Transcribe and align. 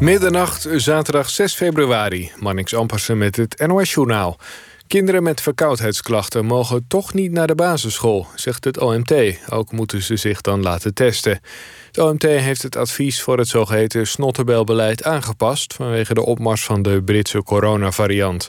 Middernacht, 0.00 0.66
zaterdag 0.76 1.30
6 1.30 1.54
februari. 1.54 2.30
Mannix 2.38 2.74
Ampersen 2.74 3.18
met 3.18 3.36
het 3.36 3.64
NOS-journaal. 3.66 4.38
Kinderen 4.86 5.22
met 5.22 5.40
verkoudheidsklachten 5.40 6.44
mogen 6.44 6.84
toch 6.88 7.14
niet 7.14 7.32
naar 7.32 7.46
de 7.46 7.54
basisschool, 7.54 8.26
zegt 8.34 8.64
het 8.64 8.78
OMT. 8.78 9.14
Ook 9.48 9.72
moeten 9.72 10.02
ze 10.02 10.16
zich 10.16 10.40
dan 10.40 10.62
laten 10.62 10.94
testen. 10.94 11.40
Het 11.86 11.98
OMT 11.98 12.22
heeft 12.22 12.62
het 12.62 12.76
advies 12.76 13.22
voor 13.22 13.38
het 13.38 13.48
zogeheten 13.48 14.06
snotterbelbeleid 14.06 15.04
aangepast... 15.04 15.74
vanwege 15.74 16.14
de 16.14 16.24
opmars 16.24 16.64
van 16.64 16.82
de 16.82 17.02
Britse 17.02 17.42
coronavariant. 17.42 18.48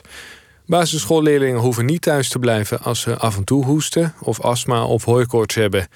Basisschoolleerlingen 0.66 1.60
hoeven 1.60 1.84
niet 1.84 2.02
thuis 2.02 2.28
te 2.28 2.38
blijven 2.38 2.80
als 2.80 3.00
ze 3.00 3.16
af 3.16 3.36
en 3.36 3.44
toe 3.44 3.64
hoesten... 3.64 4.14
of 4.20 4.40
astma 4.40 4.84
of 4.84 5.04
hooikoorts 5.04 5.54
hebben. 5.54 5.88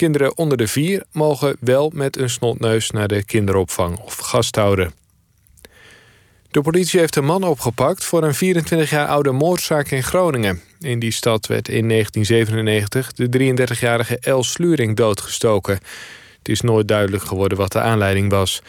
Kinderen 0.00 0.36
onder 0.36 0.56
de 0.56 0.66
vier 0.66 1.04
mogen 1.12 1.56
wel 1.60 1.90
met 1.94 2.18
een 2.18 2.30
snotneus 2.30 2.90
naar 2.90 3.08
de 3.08 3.24
kinderopvang 3.24 3.98
of 3.98 4.16
gasthouder. 4.16 4.90
De 6.50 6.60
politie 6.60 7.00
heeft 7.00 7.16
een 7.16 7.24
man 7.24 7.42
opgepakt 7.42 8.04
voor 8.04 8.22
een 8.22 8.34
24 8.34 8.90
jaar 8.90 9.06
oude 9.06 9.32
moordzaak 9.32 9.90
in 9.90 10.02
Groningen. 10.02 10.60
In 10.78 10.98
die 10.98 11.10
stad 11.10 11.46
werd 11.46 11.68
in 11.68 11.88
1997 11.88 13.12
de 13.12 13.54
33-jarige 13.76 14.18
El 14.18 14.42
Sluring 14.42 14.96
doodgestoken. 14.96 15.78
Het 16.38 16.48
is 16.48 16.60
nooit 16.60 16.88
duidelijk 16.88 17.22
geworden 17.22 17.58
wat 17.58 17.72
de 17.72 17.80
aanleiding 17.80 18.30
was. 18.30 18.62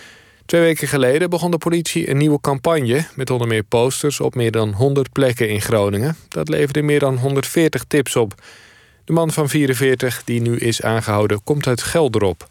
Twee 0.45 0.61
weken 0.61 0.87
geleden 0.87 1.29
begon 1.29 1.51
de 1.51 1.57
politie 1.57 2.09
een 2.09 2.17
nieuwe 2.17 2.41
campagne... 2.41 3.05
met 3.15 3.29
onder 3.29 3.47
meer 3.47 3.63
posters 3.63 4.19
op 4.19 4.35
meer 4.35 4.51
dan 4.51 4.73
100 4.73 5.11
plekken 5.11 5.49
in 5.49 5.61
Groningen. 5.61 6.15
Dat 6.27 6.49
leverde 6.49 6.81
meer 6.81 6.99
dan 6.99 7.17
140 7.17 7.83
tips 7.83 8.15
op. 8.15 8.33
De 9.11 9.17
man 9.17 9.31
van 9.31 9.49
44, 9.49 10.23
die 10.23 10.41
nu 10.41 10.57
is 10.57 10.81
aangehouden, 10.81 11.43
komt 11.43 11.67
uit 11.67 11.83
Gelderop. 11.83 12.47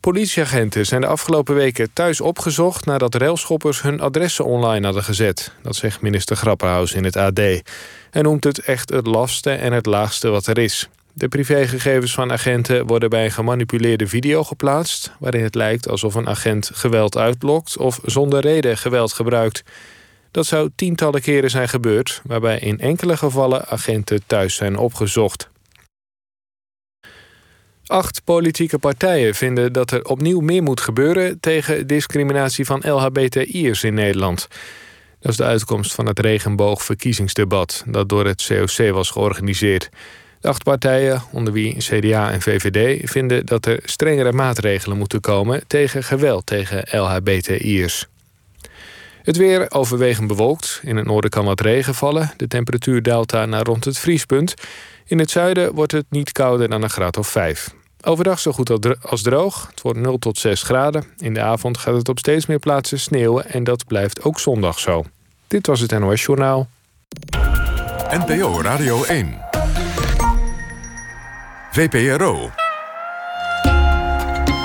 Politieagenten 0.00 0.86
zijn 0.86 1.00
de 1.00 1.06
afgelopen 1.06 1.54
weken 1.54 1.92
thuis 1.92 2.20
opgezocht... 2.20 2.86
nadat 2.86 3.14
railschoppers 3.14 3.82
hun 3.82 4.00
adressen 4.00 4.44
online 4.44 4.84
hadden 4.84 5.04
gezet. 5.04 5.52
Dat 5.62 5.76
zegt 5.76 6.00
minister 6.00 6.36
Grapperhaus 6.36 6.92
in 6.92 7.04
het 7.04 7.16
AD. 7.16 7.38
Hij 8.10 8.22
noemt 8.22 8.44
het 8.44 8.58
echt 8.58 8.90
het 8.90 9.06
lasste 9.06 9.50
en 9.50 9.72
het 9.72 9.86
laagste 9.86 10.28
wat 10.28 10.46
er 10.46 10.58
is. 10.58 10.88
De 11.12 11.28
privégegevens 11.28 12.14
van 12.14 12.32
agenten 12.32 12.86
worden 12.86 13.10
bij 13.10 13.24
een 13.24 13.32
gemanipuleerde 13.32 14.06
video 14.06 14.44
geplaatst... 14.44 15.12
waarin 15.18 15.42
het 15.42 15.54
lijkt 15.54 15.88
alsof 15.88 16.14
een 16.14 16.28
agent 16.28 16.70
geweld 16.74 17.16
uitlokt... 17.16 17.76
of 17.76 18.00
zonder 18.04 18.40
reden 18.40 18.78
geweld 18.78 19.12
gebruikt. 19.12 19.62
Dat 20.30 20.46
zou 20.46 20.70
tientallen 20.74 21.20
keren 21.20 21.50
zijn 21.50 21.68
gebeurd... 21.68 22.20
waarbij 22.24 22.58
in 22.58 22.78
enkele 22.78 23.16
gevallen 23.16 23.66
agenten 23.68 24.20
thuis 24.26 24.54
zijn 24.54 24.76
opgezocht. 24.76 25.50
Acht 27.86 28.24
politieke 28.24 28.78
partijen 28.78 29.34
vinden 29.34 29.72
dat 29.72 29.90
er 29.90 30.04
opnieuw 30.04 30.40
meer 30.40 30.62
moet 30.62 30.80
gebeuren... 30.80 31.40
tegen 31.40 31.86
discriminatie 31.86 32.64
van 32.64 32.82
LHBTI'ers 32.86 33.84
in 33.84 33.94
Nederland. 33.94 34.48
Dat 35.20 35.30
is 35.30 35.36
de 35.36 35.44
uitkomst 35.44 35.94
van 35.94 36.06
het 36.06 36.18
regenboogverkiezingsdebat... 36.18 37.84
dat 37.86 38.08
door 38.08 38.26
het 38.26 38.46
COC 38.46 38.90
was 38.90 39.10
georganiseerd. 39.10 39.88
De 40.40 40.48
acht 40.48 40.62
partijen, 40.62 41.22
onder 41.32 41.52
wie 41.52 41.76
CDA 41.78 42.30
en 42.30 42.40
VVD... 42.40 43.10
vinden 43.10 43.46
dat 43.46 43.66
er 43.66 43.80
strengere 43.84 44.32
maatregelen 44.32 44.98
moeten 44.98 45.20
komen... 45.20 45.62
tegen 45.66 46.04
geweld 46.04 46.46
tegen 46.46 47.00
LHBTI'ers. 47.00 48.06
Het 49.30 49.38
weer 49.38 49.66
overwegend 49.70 50.26
bewolkt. 50.26 50.80
In 50.82 50.96
het 50.96 51.06
noorden 51.06 51.30
kan 51.30 51.44
wat 51.44 51.60
regen 51.60 51.94
vallen. 51.94 52.30
De 52.36 52.48
temperatuur 52.48 53.02
daalt 53.02 53.30
daar 53.30 53.48
naar 53.48 53.62
rond 53.62 53.84
het 53.84 53.98
vriespunt. 53.98 54.54
In 55.06 55.18
het 55.18 55.30
zuiden 55.30 55.74
wordt 55.74 55.92
het 55.92 56.04
niet 56.08 56.32
kouder 56.32 56.68
dan 56.68 56.82
een 56.82 56.90
graad 56.90 57.16
of 57.16 57.28
5. 57.28 57.74
Overdag 58.02 58.38
zo 58.38 58.52
goed 58.52 59.02
als 59.02 59.22
droog. 59.22 59.66
Het 59.70 59.80
wordt 59.82 59.98
0 59.98 60.18
tot 60.18 60.38
6 60.38 60.62
graden. 60.62 61.04
In 61.18 61.34
de 61.34 61.40
avond 61.40 61.78
gaat 61.78 61.94
het 61.94 62.08
op 62.08 62.18
steeds 62.18 62.46
meer 62.46 62.58
plaatsen 62.58 63.00
sneeuwen 63.00 63.50
en 63.50 63.64
dat 63.64 63.86
blijft 63.86 64.22
ook 64.22 64.40
zondag 64.40 64.78
zo. 64.78 65.04
Dit 65.46 65.66
was 65.66 65.80
het 65.80 65.98
NOS 65.98 66.22
Journaal. 66.22 66.68
NPO 68.10 68.60
Radio 68.62 69.04
1. 69.04 69.38
VPRO. 71.70 72.50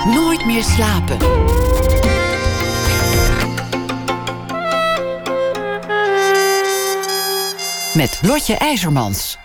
Nooit 0.04 0.46
meer 0.46 0.62
slapen. 0.62 1.18
Met 7.96 8.18
Lotje 8.22 8.54
IJzermans. 8.54 9.38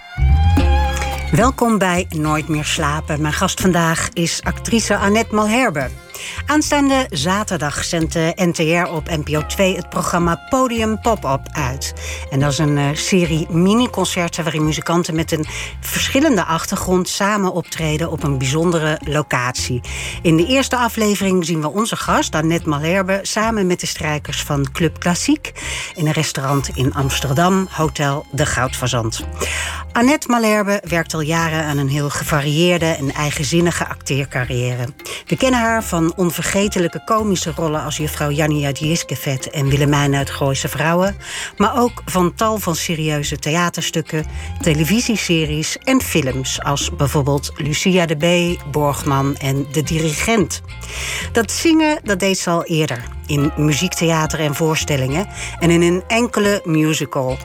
Welkom 1.32 1.78
bij 1.78 2.06
Nooit 2.10 2.48
meer 2.48 2.66
slapen. 2.66 3.22
Mijn 3.22 3.34
gast 3.34 3.62
vandaag 3.62 4.10
is 4.14 4.42
actrice 4.44 4.98
Annette 4.98 5.36
Malherbe. 5.36 5.90
Aanstaande 6.46 7.06
zaterdag 7.10 7.84
zendt 7.84 8.14
de 8.14 8.32
NTR 8.36 8.92
op 8.92 9.10
NPO 9.10 9.46
2 9.46 9.76
het 9.76 9.90
programma 9.90 10.46
Podium 10.50 11.02
Pop-up 11.02 11.48
uit. 11.52 11.94
En 12.30 12.40
dat 12.40 12.52
is 12.52 12.58
een 12.58 12.78
uh, 12.78 12.90
serie 12.94 13.48
mini-concerten 13.50 14.44
waarin 14.44 14.66
muzikanten 14.66 15.16
met 15.16 15.32
een 15.32 15.46
verschillende 15.80 16.44
achtergrond 16.46 17.10
samen 17.10 17.54
optreden 17.54 18.12
op 18.12 18.24
een 18.24 18.38
bijzondere 18.38 19.00
locatie. 19.04 19.82
In 20.22 20.38
de 20.38 20.46
eerste 20.46 20.78
aflevering 20.78 21.46
zien 21.46 21.62
we 21.62 21.72
onze 21.72 21.96
gast, 21.96 22.36
Annette 22.36 22.70
Malherbe, 22.70 23.20
samen 23.22 23.68
met 23.68 23.80
de 23.80 23.88
strijkers 23.88 24.44
van 24.44 24.72
Club 24.72 25.00
Klassiek 25.00 25.52
in 25.96 26.08
een 26.08 26.14
restaurant 26.14 26.70
in 26.74 26.94
Amsterdam, 26.94 27.68
Hotel 27.72 28.26
De 28.32 28.46
Goudfazant. 28.46 29.26
Annette 29.92 30.28
Malherbe 30.30 30.82
werkt 30.88 31.14
al 31.14 31.22
jaren 31.22 31.64
aan 31.64 31.78
een 31.78 31.90
heel 31.90 32.10
gevarieerde 32.10 32.86
en 32.86 33.14
eigenzinnige 33.14 33.88
acteercarrière. 33.88 34.86
We 35.26 35.38
kennen 35.38 35.60
haar 35.60 35.84
van 35.84 36.11
onvergetelijke 36.16 37.02
komische 37.06 37.52
rollen 37.56 37.84
als 37.84 37.98
juffrouw 37.98 38.30
uit 38.64 38.80
Jiskevet 38.80 39.50
en 39.50 39.70
Willemijn 39.70 40.16
uit 40.16 40.30
Gooise 40.30 40.68
Vrouwen, 40.68 41.16
maar 41.58 41.80
ook 41.82 42.02
van 42.06 42.34
tal 42.34 42.58
van 42.58 42.76
serieuze 42.76 43.40
theaterstukken, 43.40 44.26
televisieseries 44.62 45.78
en 45.78 46.02
films 46.02 46.62
als 46.62 46.96
bijvoorbeeld 46.96 47.52
Lucia 47.56 48.06
de 48.06 48.16
B, 48.56 48.62
Borgman 48.72 49.36
en 49.36 49.66
De 49.72 49.84
Dirigent. 49.84 50.62
Dat 51.32 51.52
zingen 51.52 52.00
dat 52.04 52.20
deed 52.20 52.38
ze 52.38 52.50
al 52.50 52.64
eerder 52.64 53.04
in 53.26 53.52
muziektheater 53.58 54.40
en 54.40 54.56
voorstellingen 54.56 55.28
en 55.60 55.70
in 55.70 55.82
een 55.82 56.04
enkele 56.08 56.62
musical. 56.64 57.38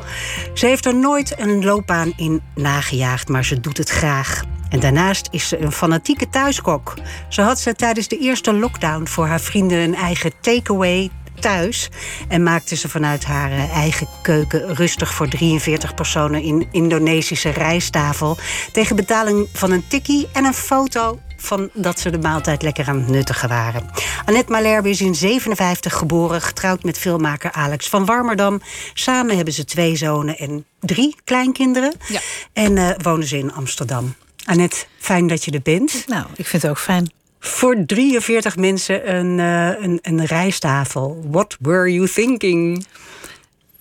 Ze 0.55 0.67
heeft 0.67 0.87
er 0.87 0.95
nooit 0.95 1.35
een 1.39 1.65
loopbaan 1.65 2.13
in 2.17 2.43
nagejaagd, 2.55 3.29
maar 3.29 3.45
ze 3.45 3.61
doet 3.61 3.77
het 3.77 3.89
graag. 3.89 4.43
En 4.69 4.81
daarnaast 4.81 5.29
is 5.31 5.49
ze 5.49 5.61
een 5.61 5.73
fanatieke 5.73 6.29
thuiskok. 6.29 6.95
Zo 7.29 7.43
had 7.43 7.61
ze 7.61 7.75
tijdens 7.75 8.09
de 8.09 8.19
eerste 8.19 8.53
lockdown 8.53 9.07
voor 9.07 9.27
haar 9.27 9.41
vrienden 9.41 9.79
een 9.79 9.95
eigen 9.95 10.33
takeaway 10.41 11.11
thuis. 11.41 11.89
En 12.29 12.43
maakte 12.43 12.77
ze 12.77 12.89
vanuit 12.89 13.25
haar 13.25 13.51
eh, 13.51 13.77
eigen 13.77 14.09
keuken 14.23 14.75
rustig 14.75 15.15
voor 15.15 15.29
43 15.29 15.95
personen 15.95 16.43
in 16.43 16.69
Indonesische 16.71 17.51
rijsttafel. 17.51 18.37
Tegen 18.73 18.97
betaling 18.97 19.49
van 19.53 19.71
een 19.71 19.89
tikkie 19.89 20.29
en 20.33 20.45
een 20.45 20.55
foto 20.55 21.19
van 21.37 21.71
dat 21.75 22.01
ze 22.01 22.11
de 22.11 22.19
maaltijd 22.19 22.63
lekker 22.63 22.89
aan 22.89 22.99
het 22.99 23.09
nuttigen 23.09 23.49
waren. 23.49 23.91
Annette 24.25 24.53
Malherbe 24.53 24.91
is 24.91 25.01
in 25.01 25.15
57 25.15 25.95
geboren, 25.95 26.43
getrouwd 26.43 26.83
met 26.83 26.99
filmmaker 26.99 27.53
Alex 27.53 27.89
van 27.89 28.05
Warmerdam. 28.05 28.61
Samen 28.95 29.37
hebben 29.37 29.55
ze 29.55 29.65
twee 29.65 29.97
zonen 29.97 30.39
en 30.39 30.65
drie 30.81 31.17
kleinkinderen. 31.25 31.93
Ja. 32.09 32.21
En 32.53 32.77
uh, 32.77 32.91
wonen 33.03 33.27
ze 33.27 33.39
in 33.39 33.53
Amsterdam. 33.53 34.15
Annette, 34.47 34.85
fijn 34.99 35.27
dat 35.27 35.45
je 35.45 35.51
er 35.51 35.63
bent. 35.63 36.05
Nou, 36.07 36.27
ik 36.37 36.47
vind 36.47 36.63
het 36.63 36.71
ook 36.71 36.79
fijn. 36.79 37.11
Voor 37.39 37.85
43 37.87 38.57
mensen 38.57 39.15
een, 39.15 39.39
uh, 39.39 39.85
een, 39.85 39.99
een 40.03 40.25
rijsttafel. 40.25 41.25
What 41.31 41.57
were 41.61 41.93
you 41.93 42.09
thinking? 42.09 42.87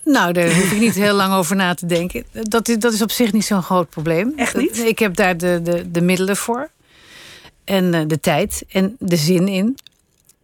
Nou, 0.04 0.34
daar 0.34 0.54
hoef 0.54 0.72
ik 0.72 0.80
niet 0.80 0.96
heel 0.96 1.14
lang 1.14 1.34
over 1.34 1.56
na 1.56 1.74
te 1.74 1.86
denken. 1.86 2.26
Dat 2.32 2.68
is, 2.68 2.78
dat 2.78 2.94
is 2.94 3.02
op 3.02 3.12
zich 3.12 3.32
niet 3.32 3.46
zo'n 3.46 3.64
groot 3.64 3.90
probleem. 3.90 4.34
Echt 4.36 4.56
niet? 4.56 4.78
Ik 4.78 5.00
heb 5.00 5.16
daar 5.16 5.38
de, 5.38 5.60
de, 5.64 5.92
de 5.92 6.02
middelen 6.02 6.38
voor. 6.38 6.70
En 7.64 7.94
uh, 7.94 8.02
de 8.08 8.20
tijd 8.20 8.64
en 8.70 8.96
de 9.00 9.16
zin 9.16 9.48
in. 9.48 9.78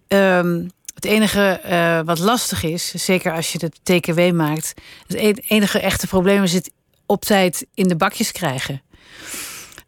Um, 0.08 0.72
het 0.96 1.06
enige 1.06 1.62
uh, 1.66 2.00
wat 2.06 2.20
lastig 2.20 2.64
is, 2.64 2.94
zeker 2.94 3.34
als 3.34 3.52
je 3.52 3.58
de 3.58 3.72
TKW 3.84 4.32
maakt... 4.32 4.74
het 5.08 5.42
enige 5.48 5.80
echte 5.80 6.08
probleem 6.08 6.44
is 6.44 6.54
het 6.54 6.72
op 7.06 7.26
tijd 7.26 7.66
in 7.74 7.88
de 7.88 7.96
bakjes 7.96 8.32
krijgen. 8.32 8.82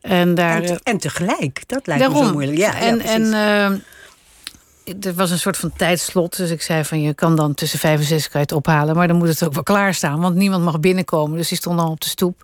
En, 0.03 0.35
daar, 0.35 0.61
en, 0.61 0.79
en 0.83 0.97
tegelijk, 0.97 1.63
dat 1.67 1.87
lijkt 1.87 2.03
daarom. 2.03 2.21
me 2.21 2.27
zo 2.27 2.33
moeilijk. 2.33 2.57
Ja, 2.57 2.79
en, 2.79 2.99
en 2.99 3.21
uh, 3.21 5.05
er 5.05 5.13
was 5.13 5.31
een 5.31 5.39
soort 5.39 5.57
van 5.57 5.73
tijdslot. 5.77 6.37
Dus 6.37 6.49
ik 6.49 6.61
zei 6.61 6.83
van 6.83 7.01
je 7.01 7.13
kan 7.13 7.35
dan 7.35 7.53
tussen 7.53 7.79
vijf 7.79 7.99
en 7.99 8.05
zes 8.05 8.29
kan 8.29 8.41
je 8.41 8.45
het 8.45 8.55
ophalen. 8.55 8.95
Maar 8.95 9.07
dan 9.07 9.17
moet 9.17 9.27
het 9.27 9.43
ook 9.43 9.53
wel 9.53 9.63
klaarstaan. 9.63 10.19
Want 10.19 10.35
niemand 10.35 10.63
mag 10.63 10.79
binnenkomen. 10.79 11.37
Dus 11.37 11.47
die 11.47 11.57
stond 11.57 11.77
dan 11.77 11.89
op 11.89 12.01
de 12.01 12.07
stoep. 12.07 12.43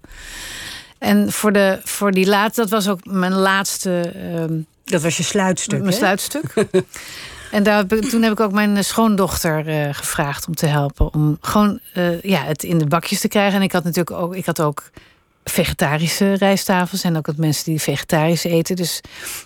En 0.97 1.31
voor, 1.31 1.51
de, 1.51 1.79
voor 1.83 2.11
die 2.11 2.27
laatste, 2.27 2.61
dat 2.61 2.69
was 2.69 2.88
ook 2.88 3.06
mijn 3.06 3.33
laatste. 3.33 4.13
Uh, 4.50 4.57
dat 4.83 5.01
was 5.01 5.17
je 5.17 5.23
sluitstuk. 5.23 5.79
Mijn 5.79 5.91
hè? 5.91 5.97
sluitstuk. 5.97 6.53
en 7.51 7.63
daar, 7.63 7.85
toen 7.85 8.21
heb 8.21 8.31
ik 8.31 8.39
ook 8.39 8.51
mijn 8.51 8.83
schoondochter 8.83 9.67
uh, 9.67 9.94
gevraagd 9.94 10.47
om 10.47 10.55
te 10.55 10.65
helpen. 10.65 11.13
Om 11.13 11.38
gewoon 11.41 11.79
uh, 11.97 12.21
ja, 12.21 12.44
het 12.44 12.63
in 12.63 12.77
de 12.77 12.88
bakjes 12.88 13.19
te 13.19 13.27
krijgen. 13.27 13.55
En 13.55 13.62
ik 13.62 13.71
had 13.71 13.83
natuurlijk 13.83 14.17
ook, 14.21 14.35
ik 14.35 14.45
had 14.45 14.62
ook 14.62 14.83
vegetarische 15.44 16.33
rijsttafels 16.33 17.03
en 17.03 17.18
ook 17.18 17.25
wat 17.25 17.38
mensen 17.38 17.65
die 17.65 17.81
vegetarisch 17.81 18.44
eten. 18.44 18.75
Dus 18.75 18.97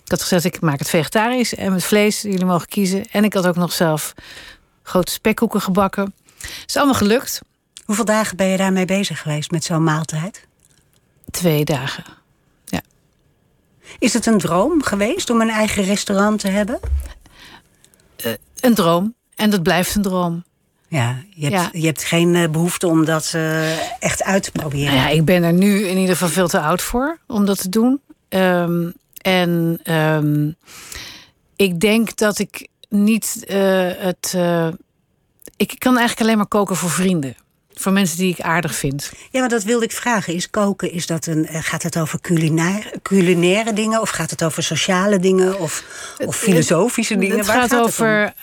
ik 0.04 0.12
had 0.12 0.22
gezegd, 0.22 0.46
ik 0.46 0.62
maak 0.62 0.80
het 0.80 0.90
vegetarisch 0.90 1.56
en 1.56 1.72
met 1.72 1.84
vlees. 1.84 2.22
Jullie 2.22 2.46
mogen 2.46 2.68
kiezen. 2.68 3.06
En 3.12 3.24
ik 3.24 3.34
had 3.34 3.48
ook 3.48 3.56
nog 3.56 3.72
zelf 3.72 4.14
grote 4.84 5.12
spekkoeken 5.12 5.62
gebakken. 5.62 6.14
Is 6.66 6.78
allemaal 6.78 6.96
gelukt. 6.96 7.42
Hoeveel 7.86 8.06
dagen 8.06 8.38
ben 8.38 8.48
je 8.48 8.58
daarmee 8.58 8.86
bezig 8.86 9.22
geweest 9.22 9.52
met 9.52 9.64
zo'n 9.64 9.84
maaltijd? 9.84 10.48
Twee 11.32 11.66
dagen. 11.66 12.04
Ja. 12.66 12.82
Is 14.00 14.14
het 14.14 14.26
een 14.26 14.38
droom 14.38 14.84
geweest 14.84 15.30
om 15.30 15.42
een 15.42 15.50
eigen 15.50 15.84
restaurant 15.84 16.40
te 16.40 16.48
hebben? 16.48 16.80
Uh, 18.26 18.34
een 18.60 18.74
droom. 18.74 19.16
En 19.36 19.50
dat 19.50 19.64
blijft 19.64 19.96
een 19.96 20.02
droom. 20.02 20.44
Ja, 20.94 21.24
je 21.30 21.46
hebt, 21.46 21.74
ja. 21.74 21.80
Je 21.80 21.86
hebt 21.86 22.04
geen 22.04 22.36
eh, 22.36 22.50
behoefte 22.50 22.88
om 22.88 23.06
dat 23.06 23.34
uh, 23.36 24.02
echt 24.04 24.24
uit 24.24 24.44
te 24.44 24.52
proberen. 24.52 24.94
Nou 24.94 24.98
ja, 24.98 25.08
ik 25.08 25.26
ben 25.26 25.44
er 25.44 25.54
nu 25.54 25.88
in 25.88 25.98
ieder 25.98 26.16
geval 26.16 26.30
veel 26.30 26.48
te 26.48 26.60
oud 26.60 26.82
voor 26.82 27.18
om 27.28 27.46
dat 27.46 27.58
te 27.58 27.70
doen. 27.70 28.02
Um, 28.30 28.94
en 29.22 29.80
um, 29.94 30.56
ik 31.56 31.80
denk 31.80 32.16
dat 32.16 32.40
ik 32.40 32.68
niet 32.90 33.46
uh, 33.48 33.90
het. 33.98 34.38
ik 35.58 35.76
kan 35.78 35.98
eigenlijk 35.98 36.22
alleen 36.22 36.38
maar 36.38 36.48
koken 36.48 36.76
voor 36.76 36.90
vrienden. 36.90 37.36
Voor 37.74 37.92
mensen 37.92 38.18
die 38.18 38.32
ik 38.32 38.42
aardig 38.42 38.76
vind. 38.76 39.12
Ja, 39.32 39.40
maar 39.40 39.50
dat 39.50 39.64
wilde 39.64 39.86
ik 39.86 39.92
vragen. 39.92 40.34
Is 40.34 40.50
koken, 40.50 40.92
is 40.92 41.06
dat 41.06 41.26
een, 41.26 41.48
gaat 41.50 41.84
het 41.84 41.98
over 41.98 42.20
culinaire, 42.22 43.00
culinaire 43.02 43.74
dingen? 43.74 44.02
Of 44.02 44.10
gaat 44.10 44.30
het 44.30 44.44
over 44.44 44.64
sociale 44.64 45.20
dingen? 45.20 45.60
Of, 45.60 45.84
of 46.26 46.36
filosofische 46.36 47.18
dingen? 47.18 47.38
Het 47.38 47.50
gaat, 47.50 47.70
gaat, 47.70 47.82
over 47.82 48.34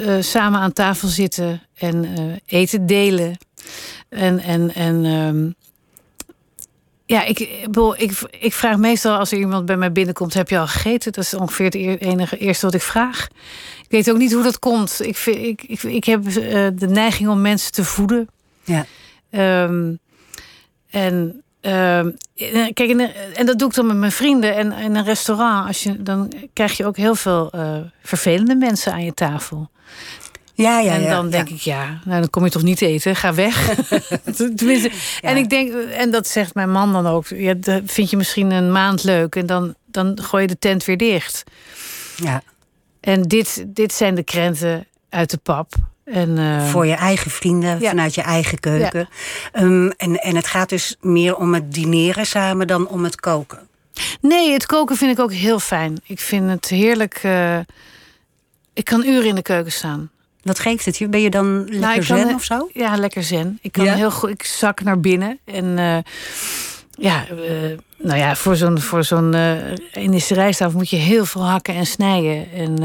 uh, 0.00 0.16
samen 0.20 0.60
aan 0.60 0.72
tafel 0.72 1.08
zitten 1.08 1.62
en 1.74 2.04
uh, 2.04 2.34
eten 2.46 2.86
delen. 2.86 3.38
En, 4.08 4.40
en, 4.40 4.74
en 4.74 5.04
um, 5.04 5.54
ja, 7.08 7.24
ik, 7.24 7.40
ik, 7.96 8.12
ik 8.30 8.52
vraag 8.52 8.76
meestal 8.76 9.18
als 9.18 9.32
er 9.32 9.38
iemand 9.38 9.66
bij 9.66 9.76
mij 9.76 9.92
binnenkomt: 9.92 10.34
heb 10.34 10.48
je 10.48 10.58
al 10.58 10.66
gegeten? 10.66 11.12
Dat 11.12 11.24
is 11.24 11.34
ongeveer 11.34 11.64
het 11.64 11.74
enige 12.00 12.38
eerste 12.38 12.64
wat 12.66 12.74
ik 12.74 12.82
vraag. 12.82 13.28
Ik 13.82 13.90
weet 13.90 14.10
ook 14.10 14.18
niet 14.18 14.32
hoe 14.32 14.42
dat 14.42 14.58
komt. 14.58 15.00
Ik, 15.00 15.18
ik, 15.26 15.62
ik, 15.62 15.82
ik 15.82 16.04
heb 16.04 16.26
uh, 16.26 16.34
de 16.74 16.88
neiging 16.88 17.28
om 17.28 17.40
mensen 17.40 17.72
te 17.72 17.84
voeden. 17.84 18.28
Ja. 18.68 18.86
Um, 19.64 19.98
en 20.90 21.42
um, 21.60 22.16
kijk, 22.72 23.10
en 23.34 23.46
dat 23.46 23.58
doe 23.58 23.68
ik 23.68 23.74
dan 23.74 23.86
met 23.86 23.96
mijn 23.96 24.12
vrienden. 24.12 24.56
En 24.56 24.72
in 24.72 24.96
een 24.96 25.04
restaurant, 25.04 25.66
als 25.66 25.82
je, 25.82 26.02
dan 26.02 26.32
krijg 26.52 26.76
je 26.76 26.86
ook 26.86 26.96
heel 26.96 27.14
veel 27.14 27.52
uh, 27.54 27.76
vervelende 28.02 28.54
mensen 28.54 28.92
aan 28.92 29.04
je 29.04 29.14
tafel. 29.14 29.70
Ja, 30.54 30.78
ja, 30.78 30.94
en 30.94 31.08
dan 31.08 31.24
ja, 31.24 31.30
denk 31.30 31.48
ik, 31.48 31.60
ja, 31.60 32.00
nou, 32.04 32.20
dan 32.20 32.30
kom 32.30 32.44
je 32.44 32.50
toch 32.50 32.62
niet 32.62 32.82
eten, 32.82 33.16
ga 33.16 33.34
weg. 33.34 33.74
Tenminste, 34.56 34.90
En 35.20 35.36
ik 35.36 35.50
denk, 35.50 35.72
en 35.72 36.10
dat 36.10 36.26
zegt 36.26 36.54
mijn 36.54 36.70
man 36.70 36.92
dan 36.92 37.06
ook, 37.06 37.26
ja, 37.26 37.54
dat 37.54 37.82
vind 37.84 38.10
je 38.10 38.16
misschien 38.16 38.50
een 38.50 38.72
maand 38.72 39.04
leuk 39.04 39.36
en 39.36 39.46
dan, 39.46 39.74
dan 39.86 40.18
gooi 40.22 40.42
je 40.42 40.48
de 40.48 40.58
tent 40.58 40.84
weer 40.84 40.96
dicht. 40.96 41.44
Ja. 42.16 42.42
En 43.00 43.22
dit, 43.22 43.64
dit 43.66 43.92
zijn 43.92 44.14
de 44.14 44.22
krenten 44.22 44.86
uit 45.08 45.30
de 45.30 45.36
pap. 45.36 45.72
En, 46.12 46.36
uh... 46.36 46.68
Voor 46.68 46.86
je 46.86 46.94
eigen 46.94 47.30
vrienden, 47.30 47.80
ja. 47.80 47.88
vanuit 47.88 48.14
je 48.14 48.22
eigen 48.22 48.60
keuken. 48.60 49.08
Ja. 49.52 49.62
Um, 49.62 49.90
en, 49.90 50.16
en 50.16 50.36
het 50.36 50.46
gaat 50.46 50.68
dus 50.68 50.96
meer 51.00 51.36
om 51.36 51.54
het 51.54 51.74
dineren 51.74 52.26
samen 52.26 52.66
dan 52.66 52.88
om 52.88 53.04
het 53.04 53.20
koken. 53.20 53.68
Nee, 54.20 54.52
het 54.52 54.66
koken 54.66 54.96
vind 54.96 55.10
ik 55.10 55.20
ook 55.20 55.32
heel 55.32 55.60
fijn. 55.60 56.00
Ik 56.06 56.20
vind 56.20 56.50
het 56.50 56.68
heerlijk. 56.68 57.20
Uh... 57.24 57.58
ik 58.74 58.84
kan 58.84 59.04
uren 59.04 59.26
in 59.28 59.34
de 59.34 59.42
keuken 59.42 59.72
staan. 59.72 60.10
Wat 60.42 60.58
geeft 60.58 60.84
het 60.84 60.98
je? 60.98 61.08
Ben 61.08 61.20
je 61.20 61.30
dan 61.30 61.58
lekker 61.58 61.80
nou, 61.80 62.02
zen 62.02 62.26
kan, 62.26 62.34
of 62.34 62.44
zo? 62.44 62.68
Ja, 62.72 62.96
lekker 62.96 63.22
zen. 63.22 63.58
Ik 63.62 63.72
kan 63.72 63.84
ja? 63.84 63.94
heel 63.94 64.10
goed. 64.10 64.30
Ik 64.30 64.44
zak 64.44 64.82
naar 64.82 65.00
binnen 65.00 65.38
en 65.44 65.64
uh, 65.64 65.98
ja, 66.90 67.26
nou 67.98 68.18
ja, 68.18 68.36
voor 68.36 68.56
zo'n 68.56 68.80
voor 68.80 69.04
zo'n 69.04 69.34
Indische 69.92 70.34
rijstafel 70.34 70.78
moet 70.78 70.90
je 70.90 70.96
heel 70.96 71.24
veel 71.24 71.48
hakken 71.48 71.74
en 71.74 71.86
snijden 71.86 72.52
en 72.52 72.82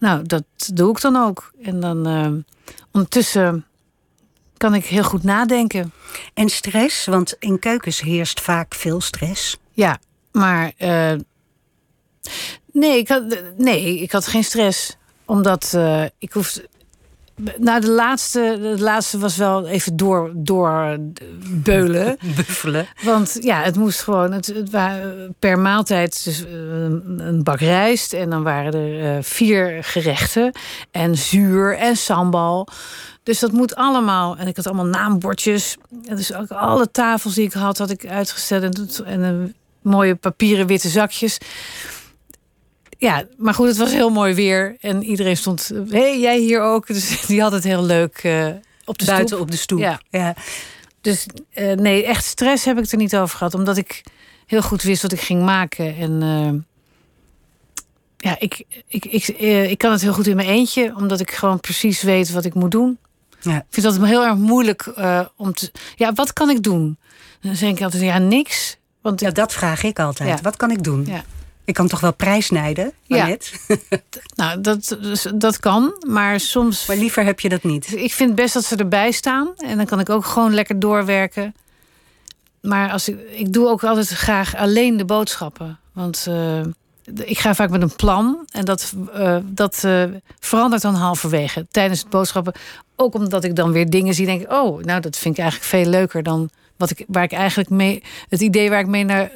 nou, 0.00 0.26
dat 0.26 0.44
doe 0.74 0.90
ik 0.90 1.00
dan 1.00 1.16
ook. 1.16 1.52
En 1.62 1.80
dan 1.80 2.08
uh, 2.08 2.32
ondertussen 2.92 3.64
kan 4.56 4.74
ik 4.74 4.84
heel 4.84 5.04
goed 5.04 5.22
nadenken. 5.22 5.92
En 6.34 6.48
stress? 6.48 7.06
Want 7.06 7.36
in 7.38 7.58
keukens 7.58 8.00
heerst 8.00 8.40
vaak 8.40 8.74
veel 8.74 9.00
stress. 9.00 9.58
Ja, 9.72 9.98
maar 10.32 10.72
uh, 10.78 11.12
nee, 12.72 12.98
ik 12.98 13.08
had, 13.08 13.42
nee, 13.56 13.98
ik 13.98 14.12
had 14.12 14.26
geen 14.26 14.44
stress. 14.44 14.96
Omdat 15.24 15.72
uh, 15.76 16.04
ik 16.18 16.32
hoefde 16.32 16.68
nou, 17.58 17.80
de 17.80 17.90
laatste, 17.90 18.58
de 18.60 18.82
laatste 18.82 19.18
was 19.18 19.36
wel 19.36 19.66
even 19.66 19.96
door, 19.96 20.32
door 20.34 20.96
beulen. 21.48 22.16
Buffelen. 22.36 22.86
Want 23.02 23.36
ja, 23.40 23.62
het 23.62 23.76
moest 23.76 24.00
gewoon. 24.00 24.32
Het, 24.32 24.46
het 24.46 24.70
per 25.38 25.58
maaltijd 25.58 26.24
dus 26.24 26.44
eh, 26.44 26.52
een 27.16 27.40
bak 27.42 27.60
rijst. 27.60 28.12
En 28.12 28.30
dan 28.30 28.42
waren 28.42 28.74
er 28.74 29.16
uh, 29.16 29.22
vier 29.22 29.84
gerechten. 29.84 30.52
En 30.90 31.16
zuur 31.16 31.76
en 31.76 31.96
sambal. 31.96 32.68
Dus 33.22 33.38
dat 33.38 33.52
moet 33.52 33.74
allemaal. 33.74 34.36
En 34.36 34.46
ik 34.46 34.56
had 34.56 34.66
allemaal 34.66 34.86
naambordjes. 34.86 35.76
En 36.04 36.16
dus 36.16 36.34
ook 36.34 36.50
alle 36.50 36.90
tafels 36.90 37.34
die 37.34 37.44
ik 37.44 37.52
had, 37.52 37.78
had 37.78 37.90
ik 37.90 38.06
uitgesteld. 38.06 38.62
En, 38.62 38.88
en 39.04 39.20
een 39.20 39.54
mooie 39.82 40.14
papieren 40.14 40.66
witte 40.66 40.88
zakjes 40.88 41.38
ja, 43.00 43.24
maar 43.36 43.54
goed, 43.54 43.66
het 43.66 43.76
was 43.76 43.92
heel 43.92 44.10
mooi 44.10 44.34
weer. 44.34 44.76
En 44.80 45.02
iedereen 45.02 45.36
stond. 45.36 45.70
Hé, 45.74 45.84
hey, 45.88 46.20
jij 46.20 46.38
hier 46.38 46.60
ook. 46.60 46.86
Dus 46.86 47.20
die 47.26 47.40
had 47.40 47.52
het 47.52 47.64
heel 47.64 47.84
leuk 47.84 48.22
uh, 48.24 48.46
op 48.84 48.98
de 48.98 49.04
Buiten 49.04 49.28
stoep. 49.28 49.40
op 49.40 49.50
de 49.50 49.56
stoep. 49.56 49.78
Ja. 49.78 50.00
ja. 50.10 50.34
Dus 51.00 51.26
uh, 51.54 51.72
nee, 51.72 52.04
echt 52.04 52.24
stress 52.24 52.64
heb 52.64 52.78
ik 52.78 52.90
er 52.90 52.98
niet 52.98 53.16
over 53.16 53.36
gehad. 53.36 53.54
Omdat 53.54 53.76
ik 53.76 54.02
heel 54.46 54.62
goed 54.62 54.82
wist 54.82 55.02
wat 55.02 55.12
ik 55.12 55.20
ging 55.20 55.42
maken. 55.42 55.96
En 55.96 56.22
uh, 56.22 56.60
ja, 58.16 58.36
ik, 58.38 58.64
ik, 58.88 59.04
ik, 59.04 59.28
ik 59.68 59.78
kan 59.78 59.92
het 59.92 60.00
heel 60.00 60.12
goed 60.12 60.26
in 60.26 60.36
mijn 60.36 60.48
eentje. 60.48 60.92
Omdat 60.96 61.20
ik 61.20 61.30
gewoon 61.30 61.60
precies 61.60 62.02
weet 62.02 62.30
wat 62.30 62.44
ik 62.44 62.54
moet 62.54 62.70
doen. 62.70 62.98
Ja. 63.40 63.56
Ik 63.56 63.64
vind 63.68 63.86
dat 63.86 64.06
heel 64.06 64.24
erg 64.24 64.36
moeilijk 64.36 64.92
om 65.36 65.52
te. 65.52 65.72
Ja, 65.96 66.12
wat 66.12 66.32
kan 66.32 66.50
ik 66.50 66.62
doen? 66.62 66.98
Dan 67.40 67.54
denk 67.54 67.76
ik 67.76 67.84
altijd, 67.84 68.02
ja, 68.02 68.18
niks. 68.18 68.76
Want 69.02 69.20
ja, 69.20 69.30
dat 69.30 69.52
vraag 69.52 69.82
ik 69.82 69.98
altijd. 69.98 70.28
Ja. 70.28 70.42
Wat 70.42 70.56
kan 70.56 70.70
ik 70.70 70.82
doen? 70.82 71.06
Ja. 71.06 71.24
Ik 71.70 71.76
kan 71.76 71.88
toch 71.88 72.00
wel 72.00 72.14
prijsnijden, 72.14 72.92
ja. 73.02 73.36
nou, 74.34 74.60
dat, 74.60 74.98
dat 75.34 75.58
kan, 75.60 75.94
maar 76.06 76.40
soms... 76.40 76.86
Maar 76.86 76.96
liever 76.96 77.24
heb 77.24 77.40
je 77.40 77.48
dat 77.48 77.62
niet. 77.62 77.92
Ik 77.96 78.12
vind 78.12 78.34
best 78.34 78.54
dat 78.54 78.64
ze 78.64 78.76
erbij 78.76 79.10
staan. 79.10 79.52
En 79.56 79.76
dan 79.76 79.86
kan 79.86 80.00
ik 80.00 80.08
ook 80.08 80.24
gewoon 80.24 80.54
lekker 80.54 80.80
doorwerken. 80.80 81.54
Maar 82.60 82.90
als 82.90 83.08
ik, 83.08 83.18
ik 83.30 83.52
doe 83.52 83.68
ook 83.68 83.84
altijd 83.84 84.08
graag 84.08 84.56
alleen 84.56 84.96
de 84.96 85.04
boodschappen. 85.04 85.78
Want 85.92 86.26
uh, 86.28 86.60
ik 87.24 87.38
ga 87.38 87.54
vaak 87.54 87.70
met 87.70 87.82
een 87.82 87.96
plan. 87.96 88.46
En 88.52 88.64
dat, 88.64 88.92
uh, 89.14 89.36
dat 89.44 89.82
uh, 89.84 90.04
verandert 90.40 90.82
dan 90.82 90.94
halverwege 90.94 91.66
tijdens 91.70 92.00
het 92.00 92.10
boodschappen. 92.10 92.52
Ook 92.96 93.14
omdat 93.14 93.44
ik 93.44 93.56
dan 93.56 93.72
weer 93.72 93.90
dingen 93.90 94.14
zie. 94.14 94.26
Denk 94.26 94.52
oh, 94.52 94.82
nou, 94.82 95.00
dat 95.00 95.16
vind 95.16 95.36
ik 95.36 95.40
eigenlijk 95.40 95.70
veel 95.70 95.90
leuker 95.90 96.22
dan 96.22 96.50
wat 96.80 96.90
ik, 96.90 97.04
waar 97.06 97.22
ik 97.22 97.32
eigenlijk 97.32 97.70
mee, 97.70 98.02
het 98.28 98.40
idee 98.40 98.70
waar 98.70 98.80
ik 98.80 98.86
mee 98.86 99.04
naar, 99.04 99.30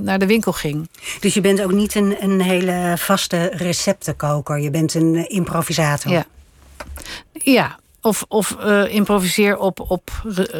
naar 0.00 0.18
de 0.18 0.26
winkel 0.26 0.52
ging. 0.52 0.88
Dus 1.20 1.34
je 1.34 1.40
bent 1.40 1.62
ook 1.62 1.72
niet 1.72 1.94
een, 1.94 2.16
een 2.20 2.40
hele 2.40 2.94
vaste 2.96 3.50
receptenkoker. 3.52 4.58
Je 4.58 4.70
bent 4.70 4.94
een 4.94 5.28
improvisator. 5.28 6.12
Ja. 6.12 6.26
Ja, 7.32 7.78
of, 8.00 8.24
of 8.28 8.56
uh, 8.60 8.94
improviseer 8.94 9.58
op, 9.58 9.80
op, 9.80 10.10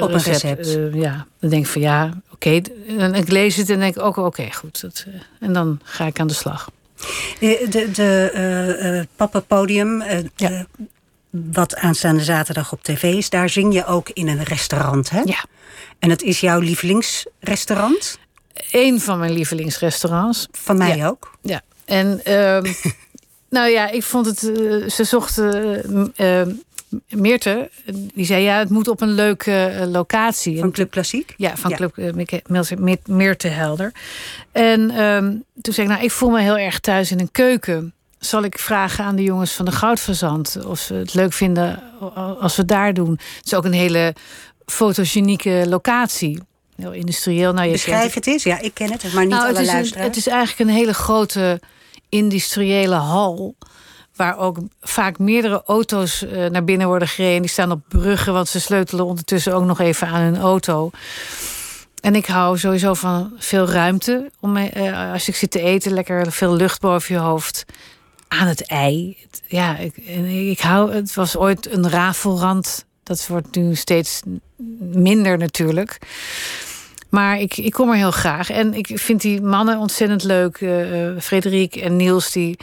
op 0.00 0.10
een 0.10 0.22
recept. 0.22 0.76
Uh, 0.76 0.94
ja, 0.94 1.26
dan 1.40 1.50
denk 1.50 1.64
ik 1.64 1.70
van 1.70 1.80
ja, 1.80 2.12
oké. 2.30 2.62
Okay. 2.88 3.12
Ik 3.12 3.28
lees 3.28 3.56
het 3.56 3.70
en 3.70 3.78
denk 3.78 3.96
ik 3.96 4.02
ook, 4.02 4.16
oké, 4.16 4.26
okay, 4.26 4.52
goed. 4.52 4.80
Dat, 4.80 5.04
uh, 5.08 5.14
en 5.40 5.52
dan 5.52 5.80
ga 5.82 6.06
ik 6.06 6.20
aan 6.20 6.26
de 6.26 6.34
slag. 6.34 6.70
De, 7.40 7.66
de, 7.70 7.90
de 7.92 9.08
Pappenpodium, 9.16 10.02
ja. 10.36 10.66
Wat 11.52 11.76
aanstaande 11.76 12.22
zaterdag 12.22 12.72
op 12.72 12.82
tv 12.82 13.02
is... 13.02 13.30
daar 13.30 13.48
zing 13.48 13.74
je 13.74 13.86
ook 13.86 14.08
in 14.08 14.28
een 14.28 14.42
restaurant, 14.42 15.10
hè? 15.10 15.20
Ja. 15.20 15.44
En 15.98 16.10
het 16.10 16.22
is 16.22 16.40
jouw 16.40 16.58
lievelingsrestaurant? 16.58 18.18
Eén 18.70 19.00
van 19.00 19.18
mijn 19.18 19.32
lievelingsrestaurants. 19.32 20.48
Van 20.52 20.78
mij 20.78 20.96
ja. 20.96 21.06
ook. 21.06 21.30
Ja. 21.42 21.62
En 21.84 22.20
uh, 22.28 22.72
nou 23.56 23.68
ja, 23.68 23.90
ik 23.90 24.02
vond 24.02 24.26
het. 24.26 24.42
Uh, 24.42 24.88
ze 24.88 25.04
zochten. 25.04 26.12
Uh, 26.16 26.42
Meerte, 27.08 27.70
die 28.14 28.24
zei 28.24 28.42
ja, 28.42 28.58
het 28.58 28.70
moet 28.70 28.88
op 28.88 29.00
een 29.00 29.12
leuke 29.12 29.86
locatie. 29.90 30.58
Van 30.58 30.72
Club 30.72 30.90
Klassiek? 30.90 31.34
Ja, 31.36 31.56
van 31.56 31.70
ja. 31.70 31.76
Club 31.76 31.98
uh, 31.98 32.94
Meerte 33.04 33.48
Helder. 33.48 33.92
En 34.52 35.00
um, 35.00 35.44
toen 35.60 35.74
zei 35.74 35.86
ik, 35.86 35.92
nou, 35.92 36.04
ik 36.04 36.10
voel 36.10 36.30
me 36.30 36.40
heel 36.40 36.58
erg 36.58 36.80
thuis 36.80 37.10
in 37.10 37.20
een 37.20 37.30
keuken. 37.30 37.93
Zal 38.24 38.42
ik 38.42 38.58
vragen 38.58 39.04
aan 39.04 39.16
de 39.16 39.22
jongens 39.22 39.52
van 39.52 39.64
de 39.64 39.72
Goudverzand 39.72 40.58
of 40.66 40.78
ze 40.80 40.94
het 40.94 41.14
leuk 41.14 41.32
vinden 41.32 41.82
als 42.40 42.56
we 42.56 42.62
het 42.62 42.70
daar 42.70 42.94
doen? 42.94 43.10
Het 43.10 43.46
is 43.46 43.54
ook 43.54 43.64
een 43.64 43.72
hele 43.72 44.14
fotogenieke 44.66 45.64
locatie. 45.68 46.40
Heel 46.76 46.92
industrieel. 46.92 47.52
Nou, 47.52 47.66
je 47.66 47.72
Beschrijf 47.72 48.14
het 48.14 48.26
eens. 48.26 48.42
Ja, 48.42 48.60
ik 48.60 48.74
ken 48.74 48.92
het, 48.92 49.12
maar 49.12 49.24
niet 49.24 49.32
nou, 49.32 49.48
alle 49.48 49.58
het 49.58 49.84
is. 49.84 49.94
Een, 49.94 50.02
het 50.02 50.16
is 50.16 50.26
eigenlijk 50.26 50.70
een 50.70 50.76
hele 50.76 50.94
grote 50.94 51.60
industriële 52.08 52.94
hal. 52.94 53.54
Waar 54.16 54.38
ook 54.38 54.58
vaak 54.80 55.18
meerdere 55.18 55.62
auto's 55.66 56.22
uh, 56.22 56.46
naar 56.46 56.64
binnen 56.64 56.86
worden 56.86 57.08
gereden. 57.08 57.40
Die 57.40 57.50
staan 57.50 57.70
op 57.70 57.80
bruggen, 57.88 58.32
want 58.32 58.48
ze 58.48 58.60
sleutelen 58.60 59.04
ondertussen 59.04 59.54
ook 59.54 59.64
nog 59.64 59.80
even 59.80 60.08
aan 60.08 60.20
hun 60.20 60.38
auto. 60.38 60.90
en 62.00 62.14
ik 62.14 62.26
hou 62.26 62.58
sowieso 62.58 62.94
van 62.94 63.32
veel 63.38 63.68
ruimte. 63.68 64.30
Om 64.40 64.56
eh, 64.56 65.12
als 65.12 65.28
ik 65.28 65.36
zit 65.36 65.50
te 65.50 65.60
eten, 65.60 65.92
lekker 65.92 66.32
veel 66.32 66.56
lucht 66.56 66.80
boven 66.80 67.14
je 67.14 67.20
hoofd. 67.20 67.64
Aan 68.40 68.46
het 68.46 68.66
ei. 68.66 69.16
Ja, 69.46 69.76
ik, 69.76 69.96
en 69.96 70.24
ik 70.24 70.60
hou. 70.60 70.92
Het 70.92 71.14
was 71.14 71.36
ooit 71.36 71.72
een 71.72 71.90
rafelrand. 71.90 72.84
Dat 73.02 73.26
wordt 73.26 73.56
nu 73.56 73.74
steeds 73.74 74.22
minder 74.78 75.38
natuurlijk. 75.38 75.98
Maar 77.08 77.40
ik, 77.40 77.56
ik 77.56 77.72
kom 77.72 77.88
er 77.90 77.96
heel 77.96 78.10
graag. 78.10 78.50
En 78.50 78.74
ik 78.74 78.90
vind 78.94 79.20
die 79.20 79.40
mannen 79.40 79.78
ontzettend 79.78 80.22
leuk. 80.22 80.56
eh 80.56 81.08
eh, 81.08 81.20
Frederik 81.20 81.76
en 81.76 81.96
Niels, 81.96 82.32
die 82.32 82.58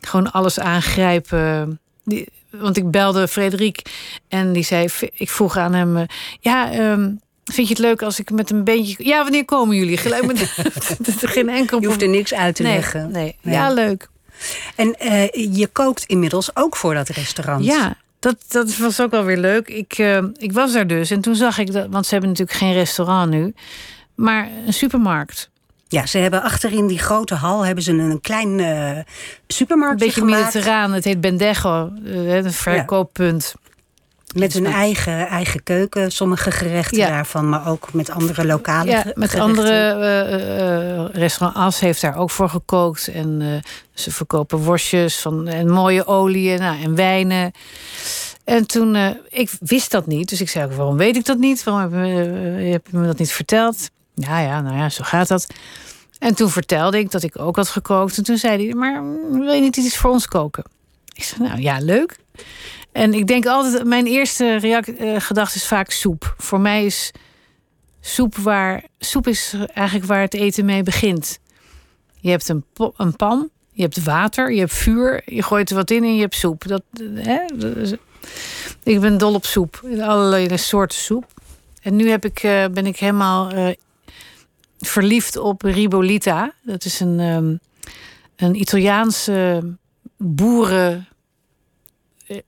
gewoon 0.00 0.32
alles 0.32 0.58
aangrijpen. 0.58 1.80
Die, 2.04 2.28
want 2.50 2.76
ik 2.76 2.90
belde 2.90 3.28
Frederik 3.28 3.82
en 4.28 4.52
die 4.52 4.64
zei... 4.64 4.88
Ik 5.12 5.30
vroeg 5.30 5.56
aan 5.56 5.74
hem... 5.74 5.96
eh, 5.96 6.04
ja, 6.40 6.72
ehm, 6.72 7.10
vind 7.44 7.68
je 7.68 7.74
het 7.74 7.82
leuk 7.82 8.02
als 8.02 8.18
ik 8.18 8.30
met 8.30 8.50
een 8.50 8.64
beentje... 8.64 9.04
Ja, 9.04 9.22
wanneer 9.22 9.44
komen 9.44 9.76
jullie? 9.76 9.96
Gelijk 9.96 10.26
met 10.26 10.38
geen 11.34 11.48
enkel 11.48 11.80
Je 11.80 11.86
hoeft 11.86 12.02
er 12.02 12.08
niks 12.08 12.34
uit 12.34 12.54
te 12.54 12.62
nee, 12.62 12.74
leggen. 12.74 13.10
Nee. 13.10 13.36
Nee. 13.42 13.54
Ja, 13.54 13.70
leuk. 13.70 14.08
En 14.76 14.94
eh, 14.94 15.56
je 15.56 15.66
kookt 15.72 16.04
inmiddels 16.04 16.56
ook 16.56 16.76
voor 16.76 16.94
dat 16.94 17.08
restaurant. 17.08 17.64
Ja, 17.64 17.96
dat, 18.18 18.36
dat 18.48 18.76
was 18.76 19.00
ook 19.00 19.10
wel 19.10 19.24
weer 19.24 19.38
leuk. 19.38 19.68
Ik, 19.68 19.92
eh, 19.92 20.24
ik 20.36 20.52
was 20.52 20.72
daar 20.72 20.86
dus 20.86 21.10
en 21.10 21.20
toen 21.20 21.34
zag 21.34 21.58
ik 21.58 21.72
dat... 21.72 21.86
Want 21.90 22.04
ze 22.04 22.10
hebben 22.10 22.30
natuurlijk 22.30 22.58
geen 22.58 22.72
restaurant 22.72 23.30
nu. 23.30 23.54
Maar 24.14 24.48
een 24.66 24.72
supermarkt. 24.72 25.50
Ja, 25.88 26.06
ze 26.06 26.18
hebben 26.18 26.42
achterin 26.42 26.86
die 26.86 26.98
grote 26.98 27.34
hal 27.34 27.64
hebben 27.64 27.84
ze 27.84 27.92
een 27.92 28.20
klein 28.20 28.60
eh 28.60 28.96
Een 28.96 29.04
supermarktje 29.46 30.06
beetje 30.06 30.24
mediterraan. 30.24 30.92
Het 30.92 31.04
heet 31.04 31.20
Bendejo. 31.20 31.92
een 32.04 32.52
verkooppunt. 32.52 33.54
Met 34.34 34.54
een 34.54 34.66
eigen, 34.66 35.26
eigen 35.28 35.62
keuken, 35.62 36.10
sommige 36.12 36.50
gerechten 36.50 36.98
Ja. 36.98 37.08
daarvan, 37.08 37.48
maar 37.48 37.68
ook 37.68 37.92
met 37.92 38.10
andere 38.10 38.46
lokale 38.46 38.90
Ja, 38.90 38.96
met 38.96 39.12
gerechten. 39.14 39.40
andere 39.40 39.70
eh, 39.74 41.20
restaurant 41.20 41.56
As 41.56 41.80
heeft 41.80 42.00
daar 42.00 42.16
ook 42.16 42.30
voor 42.30 42.48
gekookt. 42.48 43.08
En 43.08 43.62
ze 43.94 44.10
verkopen 44.10 44.58
worstjes 44.58 45.18
van, 45.18 45.48
en 45.48 45.70
mooie 45.70 46.06
oliën 46.06 46.58
nou, 46.58 46.82
en 46.82 46.94
wijnen. 46.94 47.52
En 48.44 48.66
toen, 48.66 48.96
ik 49.28 49.50
wist 49.60 49.90
dat 49.90 50.06
niet. 50.06 50.28
Dus 50.28 50.40
ik 50.40 50.48
zei 50.48 50.64
ook, 50.64 50.72
waarom 50.72 50.96
weet 50.96 51.16
ik 51.16 51.24
dat 51.24 51.38
niet? 51.38 51.64
Waarom 51.64 51.92
heb 51.92 52.06
je, 52.06 52.12
heb 52.70 52.86
je 52.90 52.96
me 52.96 53.06
dat 53.06 53.18
niet 53.18 53.32
verteld? 53.32 53.90
Ja, 54.14 54.38
ja, 54.40 54.60
nou 54.60 54.76
ja, 54.76 54.88
zo 54.88 55.02
gaat 55.04 55.28
dat. 55.28 55.46
En 56.18 56.34
toen 56.34 56.50
vertelde 56.50 56.98
ik 56.98 57.10
dat 57.10 57.22
ik 57.22 57.38
ook 57.38 57.56
had 57.56 57.68
gekookt. 57.68 58.16
En 58.16 58.24
toen 58.24 58.36
zei 58.36 58.66
hij, 58.66 58.74
maar 58.74 59.02
mm, 59.02 59.40
wil 59.40 59.52
je 59.52 59.60
niet 59.60 59.76
iets 59.76 59.96
voor 59.96 60.10
ons 60.10 60.26
koken? 60.26 60.64
Ik 61.14 61.22
zei, 61.22 61.48
nou 61.48 61.60
ja, 61.60 61.78
leuk. 61.80 62.18
En 62.92 63.14
ik 63.14 63.26
denk 63.26 63.46
altijd, 63.46 63.84
mijn 63.84 64.06
eerste 64.06 64.44
eh, 64.98 65.20
gedachte 65.20 65.56
is 65.56 65.66
vaak 65.66 65.90
soep. 65.90 66.34
Voor 66.38 66.60
mij 66.60 66.84
is 66.84 67.10
soep 68.00 68.36
waar. 68.36 68.84
Soep 68.98 69.26
is 69.26 69.54
eigenlijk 69.72 70.06
waar 70.06 70.20
het 70.20 70.34
eten 70.34 70.64
mee 70.64 70.82
begint. 70.82 71.38
Je 72.20 72.30
hebt 72.30 72.48
een, 72.48 72.64
een 72.96 73.16
pan, 73.16 73.50
je 73.72 73.82
hebt 73.82 74.04
water, 74.04 74.52
je 74.52 74.58
hebt 74.58 74.74
vuur, 74.74 75.22
je 75.24 75.42
gooit 75.42 75.70
er 75.70 75.76
wat 75.76 75.90
in 75.90 76.04
en 76.04 76.14
je 76.14 76.20
hebt 76.20 76.34
soep. 76.34 76.66
Dat, 76.66 76.82
hè, 77.14 77.40
ik 78.82 79.00
ben 79.00 79.18
dol 79.18 79.34
op 79.34 79.44
soep, 79.44 79.80
allerlei 80.00 80.58
soorten 80.58 80.98
soep. 80.98 81.26
En 81.82 81.96
nu 81.96 82.10
heb 82.10 82.24
ik, 82.24 82.38
eh, 82.42 82.64
ben 82.72 82.86
ik 82.86 82.96
helemaal 82.96 83.50
eh, 83.50 83.68
verliefd 84.78 85.36
op 85.36 85.62
ribolita. 85.62 86.52
Dat 86.62 86.84
is 86.84 87.00
een, 87.00 87.20
ehm, 87.20 87.54
een 88.36 88.60
Italiaanse 88.60 89.62
boeren 90.16 91.08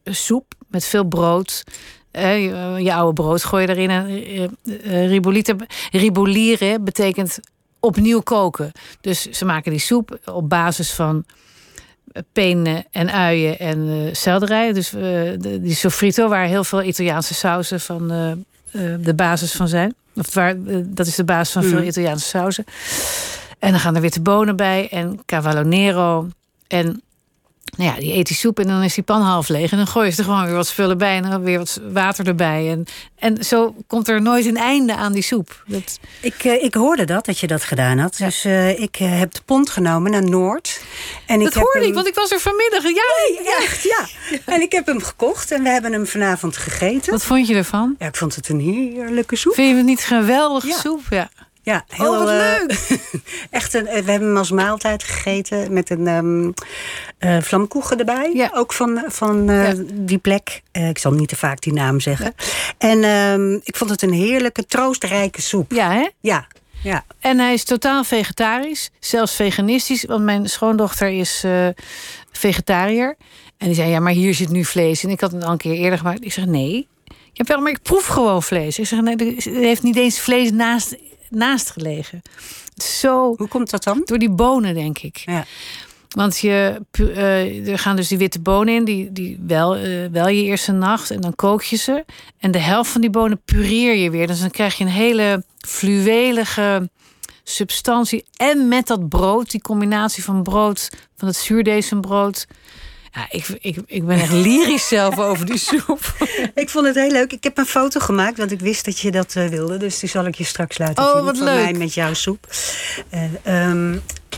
soep 0.05 0.55
met 0.69 0.85
veel 0.85 1.05
brood. 1.05 1.63
Eh, 2.11 2.45
je, 2.45 2.83
je 2.83 2.95
oude 2.95 3.23
brood 3.23 3.45
gooi 3.45 3.67
je 3.67 3.69
erin. 3.77 3.91
En, 3.91 4.07
eh, 4.07 4.43
eh, 5.03 5.09
ribolita, 5.09 5.55
ribolire 5.91 6.81
betekent 6.81 7.39
opnieuw 7.81 8.21
koken. 8.21 8.73
Dus 9.01 9.23
ze 9.31 9.45
maken 9.45 9.71
die 9.71 9.81
soep 9.81 10.19
op 10.25 10.49
basis 10.49 10.93
van 10.93 11.25
penen 12.33 12.85
en 12.91 13.13
uien 13.13 13.59
en 13.59 13.89
eh 13.89 14.15
selderij. 14.15 14.73
Dus 14.73 14.93
eh, 14.95 15.01
de- 15.39 15.59
die 15.63 15.75
sofrito, 15.75 16.29
waar 16.29 16.47
heel 16.47 16.65
veel 16.65 16.83
Italiaanse 16.83 17.35
sauzen 17.35 17.81
van 17.81 18.11
eh, 18.11 18.31
eh, 18.31 18.39
de 19.05 19.15
basis 19.15 19.53
van 19.53 19.69
zijn. 19.69 19.95
Of 20.15 20.35
waar, 20.35 20.57
eh, 20.67 20.77
dat 20.85 21.07
is 21.07 21.15
de 21.15 21.25
basis 21.25 21.53
van 21.53 21.63
veel 21.63 21.79
Mhm. 21.79 21.87
Italiaanse 21.87 22.27
sauzen. 22.29 22.65
En 23.59 23.71
dan 23.71 23.81
gaan 23.81 23.95
er 23.95 24.01
witte 24.01 24.21
bonen 24.21 24.57
bij 24.57 24.89
en 24.91 25.21
cavallo 25.27 25.63
nero. 25.63 26.29
En 26.69 27.03
nou 27.77 27.91
ja, 27.91 28.01
die 28.01 28.15
eet 28.15 28.27
die 28.27 28.37
soep 28.37 28.59
en 28.59 28.67
dan 28.67 28.83
is 28.83 28.95
die 28.95 29.05
pan 29.05 29.23
half 29.23 29.49
leeg. 29.49 29.71
En 29.71 29.77
dan 29.77 29.87
gooi 29.87 30.11
je 30.11 30.17
er 30.17 30.25
gewoon 30.25 30.45
weer 30.45 30.55
wat 30.55 30.67
spullen 30.67 30.99
bij 30.99 31.17
en 31.17 31.31
dan 31.31 31.43
weer 31.43 31.59
wat 31.59 31.81
water 31.93 32.27
erbij. 32.27 32.71
En, 32.71 32.85
en 33.19 33.45
zo 33.45 33.75
komt 33.87 34.09
er 34.09 34.23
nooit 34.23 34.47
een 34.47 34.57
einde 34.57 34.95
aan 34.95 35.13
die 35.13 35.23
soep. 35.23 35.63
Dat, 35.67 35.99
Ik, 36.21 36.45
eh, 36.45 36.63
ik 36.63 36.75
hoorde 36.75 37.05
dat, 37.05 37.25
dat 37.25 37.39
je 37.39 37.47
dat 37.47 37.65
gedaan 37.65 37.99
had. 37.99 38.17
Dus 38.17 38.45
eh, 38.45 38.81
ik 38.81 38.97
eh, 38.97 39.19
heb 39.19 39.35
de 39.35 39.41
pont 39.45 39.71
genomen 39.71 40.11
naar 40.11 40.25
Noord. 40.25 40.81
En 41.27 41.39
dat 41.39 41.49
ik 41.49 41.55
heb 41.55 41.63
hoorde 41.63 41.79
hem... 41.79 41.89
ik, 41.89 41.95
want 41.95 42.07
ik 42.07 42.15
was 42.15 42.31
er 42.31 42.41
vanmiddag. 42.41 42.83
Ja, 42.83 43.57
Echt, 43.59 43.83
ja. 43.83 44.07
En 44.45 44.61
ik 44.61 44.73
heb 44.73 44.87
hem 44.87 45.03
gekocht 45.03 45.51
en 45.51 45.63
we 45.63 45.69
hebben 45.69 45.93
hem 45.93 46.07
vanavond 46.07 46.57
gegeten. 46.57 47.13
Wat 47.13 47.25
vond 47.25 47.47
je 47.47 47.55
ervan? 47.55 47.95
Ja, 47.99 48.07
ik 48.07 48.17
vond 48.17 48.35
het 48.35 48.49
een 48.49 48.61
heerlijke 48.61 49.37
soep. 49.37 49.55
Vind 49.55 49.69
je 49.69 49.77
het 49.77 49.85
niet 49.85 50.01
geweldige 50.01 50.73
soep? 50.83 51.01
Ja. 51.11 51.31
Ja, 51.65 51.85
heel 51.89 52.11
Oh, 52.13 52.19
wat 52.19 52.29
eh, 52.29 52.35
leuk. 52.37 53.01
echt 53.51 53.75
een, 53.75 53.85
we 53.85 53.91
hebben 53.91 54.29
hem 54.29 54.37
als 54.37 54.51
maaltijd 54.51 55.03
gegeten 55.05 55.73
met 55.73 55.91
een 55.91 56.55
eh, 57.19 57.41
vlamkoegen 57.41 57.99
erbij. 57.99 58.31
Ja. 58.35 58.51
Ook 58.55 58.73
van, 58.73 59.03
van 59.07 59.51
eh, 59.51 59.73
Ja. 59.73 59.83
die 59.93 60.19
plek. 60.19 60.63
Ik 60.73 60.99
zal 60.99 61.13
niet 61.13 61.29
te 61.29 61.37
vaak 61.37 61.61
die 61.61 61.73
naam 61.73 62.01
zeggen. 62.01 62.35
En 62.79 63.05
ehm, 63.05 63.55
ik 63.55 63.77
vond 63.77 63.91
het 63.91 64.03
een 64.03 64.13
heerlijke, 64.13 64.67
troostrijke 64.67 65.41
soep. 65.43 65.73
Ja, 65.73 65.91
hè? 65.93 66.09
Ja, 66.21 66.47
ja. 66.83 67.05
En 67.21 67.39
hij 67.39 67.53
is 67.53 67.65
totaal 67.65 68.05
vegetarisch, 68.05 68.91
zelfs 68.99 69.35
veganistisch. 69.35 70.05
Want 70.05 70.25
mijn 70.25 70.49
schoondochter 70.49 71.09
is 71.09 71.45
vegetariër. 72.33 73.17
En 73.59 73.67
die 73.67 73.77
zei, 73.77 73.91
ja, 73.91 74.01
maar 74.01 74.13
hier 74.13 74.35
zit 74.35 74.49
nu 74.49 74.65
vlees. 74.65 75.05
En 75.05 75.11
ik 75.11 75.21
had 75.21 75.33
het 75.33 75.45
al 75.45 75.51
een 75.51 75.57
keer 75.57 75.75
eerder 75.75 75.99
gemaakt. 75.99 76.25
Ik 76.25 76.33
zeg, 76.33 76.47
nee. 76.47 76.89
Ja, 77.33 77.45
wel, 77.45 77.61
maar 77.61 77.71
ik 77.73 77.83
proef 77.83 78.07
gewoon 78.07 78.43
vlees. 78.43 78.79
Ik 78.79 78.87
zeg, 78.87 79.01
nee, 79.01 79.17
er 79.17 79.53
heeft 79.61 79.83
niet 79.83 79.97
eens 79.97 80.21
vlees 80.21 80.51
naast, 80.51 80.97
naast 81.35 81.71
gelegen. 81.71 82.23
Zo, 82.77 83.35
Hoe 83.37 83.49
komt 83.49 83.71
dat 83.71 83.85
dan? 83.85 84.03
door 84.05 84.19
die 84.19 84.31
bonen, 84.31 84.75
denk 84.75 84.99
ik. 84.99 85.17
Ja. 85.17 85.45
Want 86.09 86.39
je, 86.39 86.81
eh, 86.91 87.69
er 87.69 87.79
gaan 87.79 87.97
dus 87.97 88.09
die 88.09 88.19
witte 88.19 88.41
bonen 88.41 88.75
in, 88.75 88.85
die, 88.85 89.13
die 89.13 89.39
wel, 89.47 89.77
eh, 89.77 90.07
wel 90.11 90.29
je 90.29 90.43
eerste 90.43 90.73
nacht. 90.73 91.11
En 91.11 91.21
dan 91.21 91.35
kook 91.35 91.63
je 91.63 91.77
ze. 91.77 92.05
En 92.39 92.51
de 92.51 92.59
helft 92.59 92.91
van 92.91 93.01
die 93.01 93.11
bonen 93.11 93.43
pureer 93.45 93.97
je 93.97 94.11
weer. 94.11 94.27
Dus 94.27 94.41
dan 94.41 94.51
krijg 94.51 94.79
je 94.79 94.85
een 94.85 94.91
hele 94.91 95.45
fluwelige 95.59 96.91
substantie. 97.45 98.25
En 98.37 98.69
met 98.69 98.87
dat 98.87 99.09
brood, 99.09 99.51
die 99.51 99.61
combinatie 99.61 100.25
van 100.25 100.43
brood, 100.43 100.89
van 101.17 101.29
het 101.29 101.37
zuurdezenbrood. 101.37 102.47
Ja, 103.15 103.27
ik, 103.31 103.47
ik, 103.61 103.77
ik 103.87 104.07
ben 104.07 104.19
echt 104.21 104.33
lyrisch 104.33 104.89
zelf 104.89 105.19
over 105.19 105.47
die 105.47 105.59
soep. 105.59 106.01
Ik 106.55 106.69
vond 106.71 106.87
het 106.87 106.95
heel 106.95 107.11
leuk. 107.11 107.33
Ik 107.33 107.45
heb 107.45 107.59
een 107.59 107.67
foto 107.67 108.01
gemaakt, 108.01 108.39
want 108.39 108.51
ik 108.53 108.61
wist 108.61 108.85
dat 108.85 108.99
je 108.99 109.11
dat 109.11 109.35
eh, 109.37 109.47
wilde. 109.47 109.77
Dus 109.77 109.99
die 109.99 110.09
zal 110.09 110.27
ik 110.27 110.35
je 110.35 110.45
straks 110.45 110.79
laten 110.79 111.05
Oh, 111.05 111.15
zien. 111.17 111.25
wat 111.25 111.37
van 111.37 111.47
leuk. 111.47 111.63
mij 111.63 111.73
met 111.73 111.95
jouw 111.95 112.15
soep. 112.15 112.47
Eh, 113.11 113.23
ehm, 113.43 113.93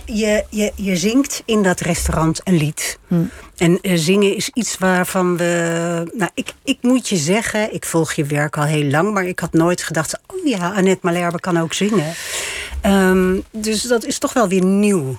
je, 0.04 0.45
je, 0.50 0.73
je 0.75 0.97
zingt 0.97 1.43
in 1.45 1.62
dat 1.62 1.81
restaurant 1.81 2.40
een 2.45 2.57
lied. 2.57 2.99
Hm. 3.09 3.14
En 3.57 3.78
eh, 3.81 3.93
zingen 3.97 4.37
is 4.37 4.50
iets 4.52 4.78
waarvan 4.78 5.37
we... 5.37 6.11
Nou, 6.14 6.31
ik, 6.35 6.52
ik 6.64 6.78
moet 6.81 7.09
je 7.09 7.16
zeggen, 7.16 7.75
ik 7.75 7.85
volg 7.85 8.12
je 8.12 8.25
werk 8.25 8.57
al 8.57 8.64
heel 8.64 8.85
lang... 8.90 9.12
maar 9.12 9.25
ik 9.25 9.38
had 9.38 9.52
nooit 9.52 9.83
gedacht, 9.83 10.19
oh 10.26 10.47
ja, 10.47 10.73
Annette 10.73 11.00
Malherbe 11.02 11.40
kan 11.40 11.59
ook 11.61 11.73
zingen. 11.73 12.14
Ehm, 12.81 13.37
dus 13.50 13.83
dat 13.83 14.04
is 14.04 14.19
toch 14.19 14.33
wel 14.33 14.49
weer 14.49 14.64
nieuw. 14.64 15.19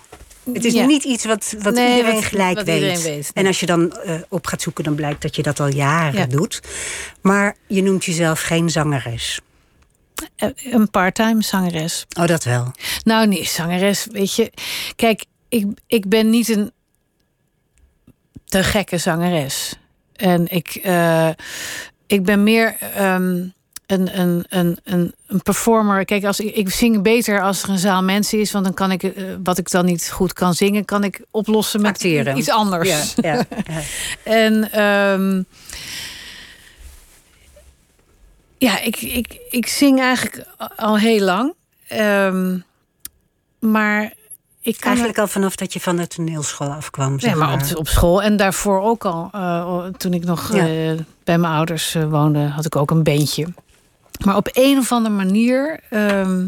Het 0.54 0.66
is 0.66 0.74
Ja. 0.74 0.86
niet 0.86 1.04
iets 1.04 1.26
wat, 1.26 1.56
wat 1.60 1.74
Nee, 1.74 1.98
iedereen 1.98 2.24
gelijk 2.24 2.56
wat 2.56 2.66
weet. 2.66 2.82
iedereen 2.82 3.02
weet, 3.02 3.32
En 3.34 3.46
als 3.46 3.60
je 3.60 3.66
dan 3.66 3.98
eh, 3.98 4.16
op 4.30 4.48
gaat 4.48 4.62
zoeken, 4.62 4.84
dan 4.84 4.96
blijkt 4.96 5.22
dat 5.22 5.36
je 5.36 5.44
dat 5.44 5.60
al 5.60 5.68
jaren 5.68 6.20
Ja. 6.20 6.26
doet. 6.26 6.62
Maar 7.22 7.56
je 7.68 7.84
noemt 7.84 8.06
jezelf 8.06 8.42
geen 8.42 8.70
zangeres. 8.70 9.40
Eh, 10.36 10.50
Een 10.56 10.90
parttime 10.90 11.42
zangeres. 11.44 12.06
Oh, 12.20 12.26
dat 12.28 12.44
wel. 12.44 12.72
Nou, 13.04 13.28
nee, 13.28 13.46
zangeres, 13.46 14.08
weet 14.12 14.36
je. 14.36 14.52
Kijk, 14.96 15.26
ik, 15.50 15.66
ik 15.88 16.10
ben 16.10 16.30
niet 16.30 16.50
een 16.50 16.72
te 18.46 18.64
gekke 18.64 18.98
zangeres. 18.98 19.74
En 20.16 20.48
ik, 20.52 20.76
eh, 20.84 21.30
ik 22.08 22.24
ben 22.24 22.44
meer 22.44 22.76
ehm, 22.80 23.48
een, 23.88 24.20
een, 24.20 24.46
een, 24.50 24.78
een, 24.84 25.14
een 25.28 25.42
performer. 25.42 26.06
Kijk, 26.06 26.24
als 26.26 26.40
ik, 26.40 26.56
ik 26.56 26.70
zing 26.70 27.02
beter 27.02 27.42
als 27.42 27.64
er 27.64 27.70
een 27.70 27.78
zaal 27.78 28.04
mensen 28.04 28.40
is, 28.40 28.52
want 28.52 28.66
dan 28.66 28.74
kan 28.74 28.92
ik 28.92 29.04
eh, 29.04 29.24
wat 29.44 29.58
ik 29.58 29.72
dan 29.72 29.86
niet 29.86 30.12
goed 30.12 30.34
kan 30.34 30.54
zingen, 30.54 30.86
kan 30.86 31.04
ik 31.04 31.22
oplossen 31.32 31.82
met 31.82 31.92
Acteren. 31.92 32.38
iets 32.38 32.50
anders. 32.50 33.14
Ja, 33.22 33.34
ja, 33.34 33.46
ja. 33.68 33.82
En 34.44 34.72
ehm, 34.72 35.42
ja, 38.58 38.80
ik, 38.82 39.02
ik, 39.02 39.38
ik 39.50 39.68
zing 39.68 40.00
eigenlijk 40.02 40.46
al 40.76 40.98
heel 40.98 41.20
lang. 41.24 41.54
Ehm, 41.88 42.58
maar 43.60 44.14
ik 44.62 44.84
Eigenlijk 44.84 45.18
al 45.18 45.28
vanaf 45.28 45.56
dat 45.56 45.74
je 45.74 45.80
van 45.80 45.96
de 45.96 46.08
toneelschool 46.08 46.68
afkwam. 46.72 47.20
Zeg 47.20 47.36
maar 47.36 47.54
op, 47.54 47.62
op 47.78 47.88
school 47.88 48.22
en 48.22 48.38
daarvoor 48.38 48.82
ook 48.82 49.06
al. 49.06 49.30
eh, 49.32 49.86
toen 49.86 50.14
ik 50.14 50.24
nog 50.24 50.54
Ja. 50.56 50.68
eh, 50.68 51.00
bij 51.24 51.38
mijn 51.38 51.54
ouders 51.54 51.94
woonde, 52.10 52.40
had 52.40 52.66
ik 52.66 52.76
ook 52.76 52.92
een 52.92 53.04
beentje. 53.04 53.48
Maar 54.26 54.36
op 54.36 54.50
een 54.54 54.78
of 54.78 54.92
andere 54.92 55.16
manier. 55.16 55.80
ehm, 55.90 56.48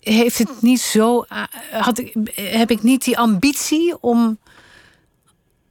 heeft 0.00 0.38
het 0.38 0.62
niet 0.62 0.80
zo. 0.80 1.22
eh, 1.22 1.42
Had 1.72 1.98
ik, 1.98 2.14
heb 2.34 2.70
ik 2.70 2.82
niet 2.82 3.04
die 3.04 3.18
ambitie 3.18 4.02
om 4.02 4.38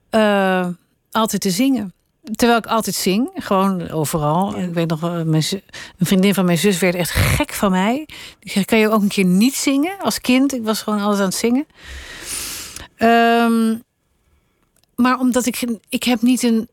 eh, 0.10 0.68
altijd 1.12 1.42
te 1.42 1.50
zingen. 1.50 1.94
Terwijl 2.36 2.60
ik 2.60 2.66
altijd 2.66 2.96
zing, 2.96 3.30
gewoon 3.34 3.90
overal. 3.90 4.58
Ik 4.58 4.74
weet 4.74 4.90
nog, 4.90 5.00
wel, 5.00 5.26
mijn 5.26 5.44
een 5.98 6.06
vriendin 6.06 6.34
van 6.34 6.46
mijn 6.46 6.58
zus 6.58 6.80
werd 6.80 6.96
echt 6.96 7.12
gek 7.12 7.54
van 7.54 7.72
mij. 7.72 8.08
Die 8.40 8.52
zei: 8.52 8.66
Kan 8.66 8.78
je 8.80 8.90
ook 8.90 9.02
een 9.02 9.08
keer 9.08 9.26
niet 9.26 9.56
zingen 9.56 9.98
als 10.00 10.22
kind? 10.22 10.54
Ik 10.54 10.64
was 10.64 10.82
gewoon 10.82 11.00
altijd 11.02 11.20
aan 11.20 11.26
het 11.26 11.36
zingen. 11.36 11.66
Ehm, 12.98 13.78
maar 14.96 15.20
omdat 15.20 15.46
ik, 15.46 15.64
ik 15.90 16.04
heb 16.04 16.22
niet 16.22 16.44
een. 16.44 16.68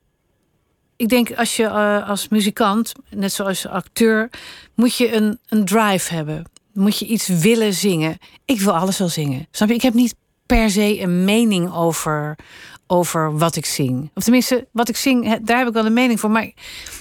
Ik 1.00 1.09
denk 1.09 1.33
als 1.33 1.57
je 1.57 1.64
eh, 1.64 2.09
als 2.09 2.28
muzikant, 2.28 2.92
net 3.11 3.33
zoals 3.33 3.66
acteur, 3.66 4.30
moet 4.75 4.97
je 4.97 5.14
een, 5.14 5.38
een 5.49 5.64
drive 5.64 6.14
hebben. 6.14 6.45
Moet 6.73 6.99
je 6.99 7.07
iets 7.07 7.26
willen 7.26 7.75
zingen. 7.75 8.19
Ik 8.45 8.61
wil 8.61 8.76
alles 8.76 8.99
wel 8.99 9.09
zingen. 9.09 9.47
Snap 9.50 9.69
je? 9.69 9.75
Ik 9.75 9.83
heb 9.83 9.95
niet 9.95 10.14
per 10.47 10.71
se 10.71 11.00
een 11.00 11.25
mening 11.25 11.75
over, 11.75 12.38
over 12.90 13.38
wat 13.38 13.56
ik 13.56 13.66
zing. 13.66 14.11
Of 14.14 14.23
tenminste, 14.23 14.66
wat 14.73 14.88
ik 14.88 14.97
zing, 14.97 15.38
daar 15.44 15.59
heb 15.59 15.66
ik 15.66 15.73
wel 15.73 15.87
een 15.87 15.92
mening 15.92 16.20
voor. 16.20 16.30
Maar, 16.30 16.50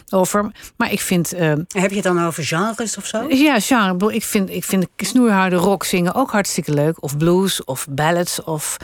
over. 0.10 0.52
Maar 0.78 0.92
ik 0.92 1.00
vind. 1.00 1.34
eh, 1.34 1.48
Heb 1.68 1.90
je 1.90 1.96
het 1.96 2.04
dan 2.04 2.24
over 2.26 2.44
genres 2.44 2.98
of 2.98 3.06
zo? 3.06 3.28
ja, 3.30 3.60
genre. 3.60 4.08
Ik 4.08 4.14
Ik 4.14 4.24
vind, 4.24 4.50
ik 4.50 4.64
vind 4.64 4.86
snoeiharde 4.98 5.56
rock 5.56 5.84
zingen 5.84 6.14
ook 6.14 6.32
hartstikke 6.32 6.74
leuk. 6.74 7.04
Of 7.04 7.18
blues, 7.18 7.64
of 7.64 7.88
ballads, 7.90 8.44
of 8.44 8.78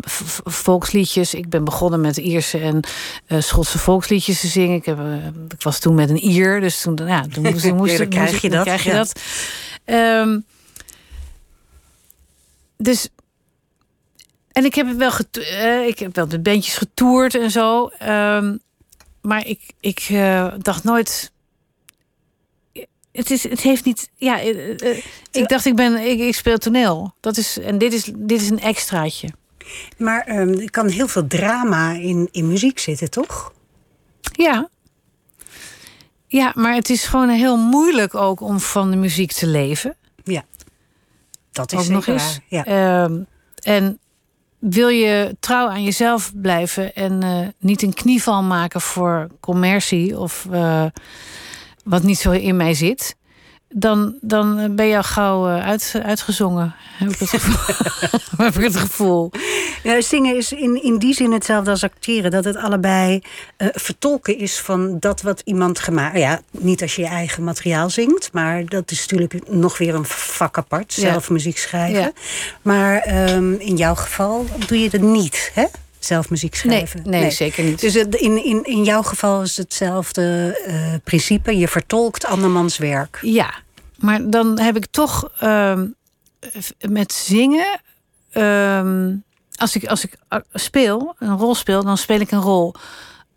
v- 0.00 0.38
volksliedjes. 0.44 1.34
Ik 1.34 1.48
ben 1.48 1.64
begonnen 1.64 2.00
met 2.00 2.16
Ierse 2.16 2.58
en 2.58 2.80
eh, 3.26 3.40
Schotse 3.40 3.78
volksliedjes 3.78 4.40
te 4.40 4.46
zingen. 4.46 4.76
Ik, 4.76 4.84
heb, 4.84 4.98
eh, 4.98 5.26
ik 5.26 5.62
was 5.62 5.78
toen 5.78 5.94
met 5.94 6.10
een 6.10 6.24
Ier, 6.28 6.60
dus 6.60 6.80
toen, 6.80 6.98
ja, 7.06 7.24
toen 7.32 7.42
moest, 7.42 7.72
moest, 7.72 7.92
Ja, 7.92 7.98
dan 7.98 8.08
moest- 8.08 8.08
krijg 8.08 8.40
je 8.40 8.50
dat, 8.50 8.62
Krijg 8.64 8.82
je 8.84 8.90
ja. 8.90 8.96
dat. 8.96 9.20
Ehm, 9.84 10.38
dus... 12.76 13.08
En 14.56 14.64
ik 14.64 14.74
heb 14.74 14.92
wel, 14.92 15.12
eh, 15.30 15.86
ik 15.86 15.98
heb 15.98 16.14
wel 16.14 16.28
de 16.28 16.40
bandjes 16.40 16.76
getoerd 16.76 17.34
en 17.34 17.50
zo. 17.50 17.86
ehm, 17.98 18.56
maar 19.20 19.46
ik, 19.46 19.60
ik 19.80 20.06
eh, 20.10 20.54
dacht 20.58 20.84
nooit 20.84 21.32
het, 23.12 23.30
is, 23.30 23.42
het 23.48 23.60
heeft 23.60 23.84
niet. 23.84 24.10
Ja, 24.14 24.40
eh, 24.40 25.02
ik 25.30 25.48
dacht, 25.48 25.64
ik, 25.64 25.76
ben, 25.76 25.96
ik, 25.96 26.18
ik 26.18 26.34
speel 26.34 26.58
toneel. 26.58 27.14
Dat 27.20 27.36
is, 27.36 27.58
en 27.58 27.78
dit 27.78 27.92
is, 27.92 28.10
dit 28.16 28.40
is 28.40 28.50
een 28.50 28.60
extraatje. 28.60 29.28
Maar 29.96 30.20
ehm, 30.20 30.48
er 30.48 30.70
kan 30.70 30.88
heel 30.88 31.08
veel 31.08 31.26
drama 31.26 31.92
in, 31.92 32.28
in 32.30 32.48
muziek 32.48 32.78
zitten, 32.78 33.10
toch? 33.10 33.52
Ja. 34.20 34.68
Ja, 36.26 36.52
maar 36.54 36.74
het 36.74 36.90
is 36.90 37.04
gewoon 37.04 37.28
heel 37.28 37.56
moeilijk 37.56 38.14
ook 38.14 38.40
om 38.40 38.60
van 38.60 38.90
de 38.90 38.96
muziek 38.96 39.32
te 39.32 39.46
leven. 39.46 39.96
Ja. 40.24 40.44
Dat 41.52 41.72
is 41.72 41.78
ook 41.78 41.88
nog 41.88 42.06
eens. 42.06 42.40
Ja. 42.46 42.64
Ehm, 42.64 43.22
en 43.62 44.00
wil 44.58 44.88
je 44.88 45.36
trouw 45.40 45.68
aan 45.68 45.84
jezelf 45.84 46.32
blijven 46.34 46.94
en 46.94 47.22
eh, 47.22 47.48
niet 47.58 47.82
een 47.82 47.94
knieval 47.94 48.42
maken 48.42 48.80
voor 48.80 49.28
commercie 49.40 50.18
of 50.18 50.46
eh, 50.50 50.84
wat 51.84 52.02
niet 52.02 52.18
zo 52.18 52.30
in 52.30 52.56
mij 52.56 52.74
zit, 52.74 53.15
dan, 53.78 54.14
dan 54.20 54.74
ben 54.74 54.86
je 54.86 54.96
al 54.96 55.02
gauw 55.02 55.48
eh, 55.48 55.66
uit, 55.66 56.00
uitgezongen. 56.02 56.74
Heb 56.98 57.10
ik 57.10 57.18
het 57.18 57.28
gevoel. 57.28 57.76
heb 58.46 58.54
ik 58.54 58.62
het 58.62 58.76
gevoel. 58.76 59.30
Ja, 59.82 60.00
zingen 60.00 60.36
is 60.36 60.52
in, 60.52 60.82
in 60.82 60.98
die 60.98 61.14
zin 61.14 61.32
hetzelfde 61.32 61.70
als 61.70 61.84
acteren. 61.84 62.30
Dat 62.30 62.44
het 62.44 62.56
allebei 62.56 63.22
eh, 63.56 63.68
vertolken 63.72 64.38
is 64.38 64.58
van 64.58 64.98
dat 64.98 65.22
wat 65.22 65.42
iemand 65.44 65.78
gemaakt... 65.78 66.18
Ja, 66.18 66.40
niet 66.50 66.82
als 66.82 66.96
je 66.96 67.02
je 67.02 67.08
eigen 67.08 67.44
materiaal 67.44 67.90
zingt. 67.90 68.32
Maar 68.32 68.64
dat 68.66 68.90
is 68.90 69.00
natuurlijk 69.00 69.48
nog 69.48 69.78
weer 69.78 69.94
een 69.94 70.04
vak 70.04 70.58
apart. 70.58 70.94
Ja. 70.94 71.10
Zelf 71.10 71.30
muziek 71.30 71.58
schrijven. 71.58 72.00
Ja. 72.00 72.12
Maar 72.62 72.98
ehm, 72.98 73.52
in 73.52 73.76
jouw 73.76 73.94
geval 73.94 74.46
doe 74.66 74.80
je 74.80 74.90
dat 74.90 75.00
niet, 75.00 75.50
hè? 75.54 75.64
Zelf 75.98 76.30
muziek 76.30 76.64
Nee, 76.64 76.86
schrijven. 76.86 77.10
nee, 77.10 77.30
zeker 77.30 77.64
niet. 77.64 77.80
Dus 77.80 77.96
in, 77.96 78.44
in, 78.44 78.64
in 78.64 78.84
jouw 78.84 79.02
geval 79.02 79.42
is 79.42 79.56
het 79.56 79.66
hetzelfde 79.68 80.58
eh, 80.66 80.74
principe. 81.04 81.58
Je 81.58 81.68
vertolkt 81.68 82.24
andermans 82.24 82.78
werk. 82.78 83.18
Ja, 83.22 83.64
maar 83.98 84.30
dan 84.30 84.58
heb 84.58 84.76
ik 84.76 84.86
toch 84.86 85.30
ehm, 85.38 85.86
met 86.88 87.12
zingen. 87.12 87.80
ehm, 88.30 89.14
als 89.56 89.76
ik, 89.76 89.86
als 89.86 90.04
ik 90.04 90.16
eh, 90.28 90.38
speel, 90.52 91.14
een 91.18 91.36
rol 91.36 91.54
speel, 91.54 91.82
dan 91.84 91.96
speel 91.96 92.20
ik 92.20 92.30
een 92.30 92.40
rol. 92.40 92.74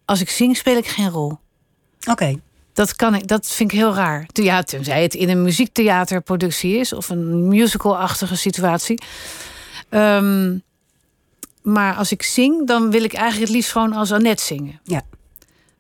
Als 0.06 0.22
ik 0.22 0.30
zing, 0.30 0.58
speel 0.58 0.78
ik 0.78 0.88
geen 0.88 1.10
rol. 1.10 1.38
Oké. 2.10 2.40
Dat, 2.74 2.96
kan 2.96 3.16
ik, 3.16 3.28
dat 3.28 3.48
vind 3.48 3.72
ik 3.72 3.78
heel 3.78 3.94
raar. 3.94 4.26
Ja, 4.34 4.64
tenzij 4.64 5.02
het 5.02 5.14
in 5.14 5.30
een 5.30 5.42
muziektheaterproductie 5.42 6.78
is 6.78 6.94
of 6.94 7.10
een 7.10 7.48
musical-achtige 7.48 8.36
situatie. 8.36 9.02
Ehm, 9.90 10.58
maar 11.62 11.96
als 11.96 12.12
ik 12.12 12.24
zing, 12.24 12.68
dan 12.68 12.92
wil 12.92 13.04
ik 13.04 13.14
eigenlijk 13.14 13.48
het 13.48 13.56
liefst 13.56 13.72
gewoon 13.72 13.94
als 13.94 14.12
Annette 14.12 14.44
zingen. 14.44 14.80
Ja. 14.84 15.02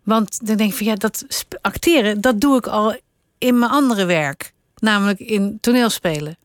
Want 0.03 0.47
dan 0.47 0.57
denk 0.57 0.71
ik 0.71 0.77
van 0.77 0.85
ja, 0.85 0.95
dat 0.95 1.25
acteren, 1.61 2.21
dat 2.21 2.41
doe 2.41 2.57
ik 2.57 2.67
al 2.67 2.97
in 3.37 3.59
mijn 3.59 3.71
andere 3.71 4.05
werk. 4.05 4.53
Namelijk 4.81 5.19
in 5.19 5.57
toneelspelen. 5.61 6.37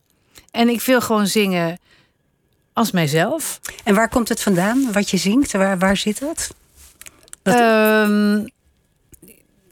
En 0.51 0.69
ik 0.69 0.81
wil 0.81 1.01
gewoon 1.01 1.27
zingen 1.27 1.79
als 2.73 2.91
mijzelf. 2.91 3.59
En 3.83 3.95
waar 3.95 4.09
komt 4.09 4.29
het 4.29 4.41
vandaan, 4.41 4.91
wat 4.91 5.09
je 5.09 5.17
zingt? 5.17 5.51
Waar, 5.51 5.77
waar 5.77 5.97
zit 5.97 6.19
dat? 6.19 6.53
Dat- 7.41 7.53
Ehm, 7.55 8.35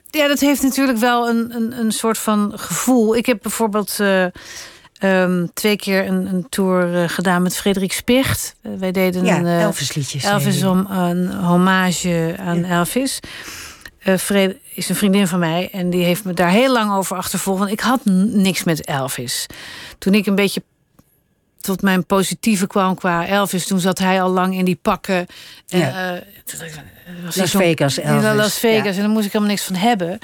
ja, 0.09 0.27
dat 0.27 0.39
heeft 0.39 0.61
natuurlijk 0.61 0.97
wel 0.97 1.29
een, 1.29 1.55
een, 1.55 1.79
een 1.79 1.91
soort 1.91 2.17
van 2.17 2.51
gevoel. 2.55 3.15
Ik 3.15 3.25
heb 3.25 3.39
bijvoorbeeld 3.41 3.99
eh, 3.99 4.25
ehm, 4.93 5.45
twee 5.53 5.75
keer 5.75 6.07
een, 6.07 6.25
een 6.33 6.49
tour 6.49 6.95
eh, 7.03 7.09
gedaan 7.09 7.41
met 7.41 7.55
Frederik 7.57 7.91
Spicht. 7.93 8.55
Eh, 8.61 8.71
wij 8.77 8.91
deden 8.91 9.25
Ja, 9.25 9.37
een 9.37 9.45
Elvisliedjes. 9.45 10.23
Elvis 10.23 10.57
zei 10.59 10.71
je. 10.73 10.79
om 10.79 10.91
een 10.91 11.33
hommage 11.33 12.35
aan 12.39 12.63
Elvis. 12.63 13.19
Eh 14.03 14.17
Fred 14.17 14.55
is 14.73 14.89
een 14.89 14.95
vriendin 14.95 15.27
van 15.27 15.39
mij 15.39 15.69
en 15.71 15.89
die 15.89 16.03
heeft 16.03 16.23
me 16.23 16.33
daar 16.33 16.49
heel 16.49 16.71
lang 16.71 16.91
over 16.93 17.17
achtervolgd. 17.17 17.59
Want 17.59 17.71
ik 17.71 17.79
had 17.79 17.99
niks 18.05 18.63
met 18.63 18.85
Elvis. 18.85 19.45
Toen 19.97 20.13
ik 20.13 20.25
een 20.25 20.35
beetje 20.35 20.63
tot 21.59 21.81
mijn 21.81 22.05
positieve 22.05 22.67
kwam 22.67 22.95
qua 22.95 23.27
Elvis, 23.27 23.67
toen 23.67 23.79
zat 23.79 23.99
hij 23.99 24.21
al 24.21 24.29
lang 24.29 24.55
in 24.55 24.65
die 24.65 24.79
pakken. 24.81 25.25
En, 25.67 25.79
Ja. 25.79 26.15
eh, 26.15 26.21
was 27.25 27.35
Las 27.35 27.51
Vegas 27.51 27.97
in 27.97 28.03
Elvis. 28.07 28.33
Las 28.35 28.57
Vegas. 28.59 28.83
Ja. 28.83 28.91
En 28.91 28.99
daar 28.99 29.09
moest 29.09 29.25
ik 29.25 29.31
helemaal 29.31 29.53
niks 29.53 29.65
van 29.65 29.75
hebben. 29.75 30.19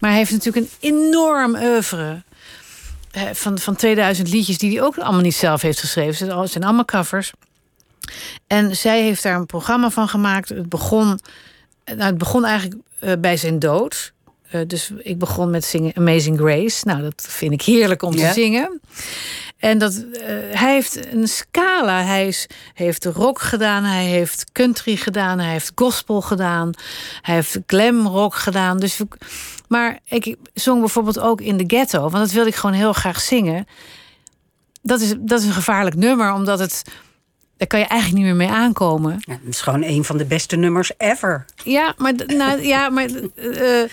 Maar 0.00 0.10
hij 0.10 0.18
heeft 0.18 0.32
natuurlijk 0.32 0.66
een 0.66 0.88
enorm 0.90 1.54
oeuvre. 1.54 2.22
Van, 3.32 3.58
van 3.58 3.76
2000 3.76 4.28
liedjes 4.28 4.58
die 4.58 4.70
hij 4.70 4.82
ook 4.82 4.98
allemaal 4.98 5.20
niet 5.20 5.34
zelf 5.34 5.62
heeft 5.62 5.80
geschreven. 5.80 6.40
Het 6.40 6.50
zijn 6.50 6.64
allemaal 6.64 6.84
covers. 6.84 7.32
En 8.46 8.76
zij 8.76 9.02
heeft 9.02 9.22
daar 9.22 9.36
een 9.36 9.46
programma 9.46 9.90
van 9.90 10.08
gemaakt. 10.08 10.48
Het 10.48 10.68
begon, 10.68 11.20
nou, 11.84 12.00
het 12.00 12.18
begon 12.18 12.44
eigenlijk 12.44 12.80
eh, 12.98 13.12
bij 13.18 13.36
zijn 13.36 13.58
dood. 13.58 14.12
Eh, 14.50 14.60
dus 14.66 14.90
ik 14.98 15.18
begon 15.18 15.50
met 15.50 15.64
zingen 15.64 15.96
Amazing 15.96 16.38
Grace. 16.38 16.86
Nou, 16.86 17.02
dat 17.02 17.26
vind 17.28 17.52
ik 17.52 17.62
heerlijk 17.62 18.02
om 18.02 18.16
te 18.16 18.30
zingen. 18.34 18.80
En 19.58 19.78
dat, 19.78 19.94
eh, 19.94 20.26
hij 20.50 20.72
heeft 20.72 21.12
een 21.12 21.28
scala. 21.28 22.02
Hij 22.02 22.26
is, 22.26 22.46
heeft 22.74 23.04
rock 23.04 23.40
gedaan, 23.40 23.84
hij 23.84 24.04
heeft 24.04 24.44
country 24.52 24.96
gedaan, 24.96 25.38
hij 25.38 25.52
heeft 25.52 25.72
gospel 25.74 26.20
gedaan, 26.20 26.70
hij 27.20 27.34
heeft 27.34 27.58
glam 27.66 28.06
rock 28.06 28.34
gedaan. 28.34 28.78
Dus, 28.78 29.00
maar 29.68 29.98
ik 30.04 30.36
zong 30.54 30.80
bijvoorbeeld 30.80 31.18
ook 31.18 31.40
in 31.40 31.56
de 31.56 31.64
ghetto, 31.66 32.00
want 32.00 32.12
dat 32.12 32.32
wilde 32.32 32.48
ik 32.48 32.54
gewoon 32.54 32.76
heel 32.76 32.92
graag 32.92 33.20
zingen. 33.20 33.66
Dat 34.82 35.00
is, 35.00 35.14
dat 35.18 35.40
is 35.40 35.46
een 35.46 35.52
gevaarlijk 35.52 35.96
nummer, 35.96 36.32
omdat 36.32 36.58
het. 36.58 36.82
Daar 37.56 37.68
kan 37.68 37.78
je 37.78 37.84
eigenlijk 37.84 38.22
niet 38.22 38.34
meer 38.34 38.46
mee 38.46 38.56
aankomen. 38.56 39.16
Ja, 39.18 39.32
het 39.32 39.54
is 39.54 39.60
gewoon 39.60 39.82
een 39.82 40.04
van 40.04 40.16
de 40.16 40.24
beste 40.24 40.56
nummers 40.56 40.92
ever. 40.96 41.44
Ja, 41.64 41.94
maar, 41.96 42.12
nou, 42.26 42.62
ja, 42.62 42.88
maar 42.88 43.08
eh, 43.34 43.90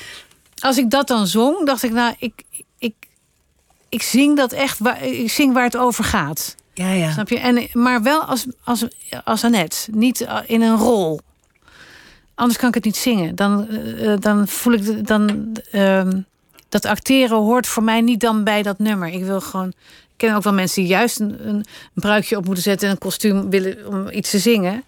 als 0.60 0.78
ik 0.78 0.90
dat 0.90 1.08
dan 1.08 1.28
zong, 1.28 1.66
dacht 1.66 1.84
ik, 1.84 1.92
nou, 1.92 2.16
ik, 2.20 2.44
ik, 2.78 2.94
ik 3.90 4.02
zing 4.02 4.38
dat 4.38 4.52
echt, 4.52 4.80
waar, 4.80 5.04
ik 5.04 5.32
zing 5.32 5.54
waar 5.54 5.64
het 5.64 5.78
over 5.78 6.04
gaat. 6.04 6.56
Ja, 6.74 6.92
ja. 6.92 7.12
Snap 7.12 7.30
je? 7.30 7.40
En, 7.40 7.68
maar 7.74 8.02
wel 8.02 8.22
als, 8.22 8.46
als, 8.64 8.88
als 9.24 9.44
Annette, 9.44 9.92
niet 9.92 10.22
eh, 10.22 10.38
in 10.46 10.62
een 10.62 10.78
rol. 10.78 11.20
Anders 12.36 12.60
kan 12.60 12.70
ik 12.70 12.76
het 12.76 12.84
niet 12.84 12.98
zingen. 12.98 13.36
Dan, 13.36 13.68
eh, 13.70 14.14
dan 14.20 14.48
voel 14.48 14.74
ik, 14.74 15.08
dan, 15.08 15.56
ehm, 15.72 16.22
dat 16.70 16.86
acteren 16.86 17.38
hoort 17.38 17.68
voor 17.68 17.84
mij 17.84 18.02
niet 18.02 18.20
dan 18.20 18.44
bij 18.44 18.62
dat 18.64 18.80
nummer. 18.80 19.08
Ik 19.08 19.24
wil 19.24 19.42
gewoon, 19.42 19.74
ken 20.22 20.36
ook 20.36 20.44
wel 20.44 20.54
mensen 20.54 20.82
die 20.82 20.92
juist 20.92 21.20
een, 21.20 21.48
een, 21.48 21.56
een 21.56 21.66
bruikje 21.94 22.38
op 22.38 22.46
moeten 22.46 22.64
zetten 22.64 22.88
en 22.88 22.94
een 22.94 23.00
kostuum 23.00 23.50
willen 23.50 23.88
om 23.88 24.10
iets 24.12 24.30
te 24.30 24.40
zingen. 24.40 24.84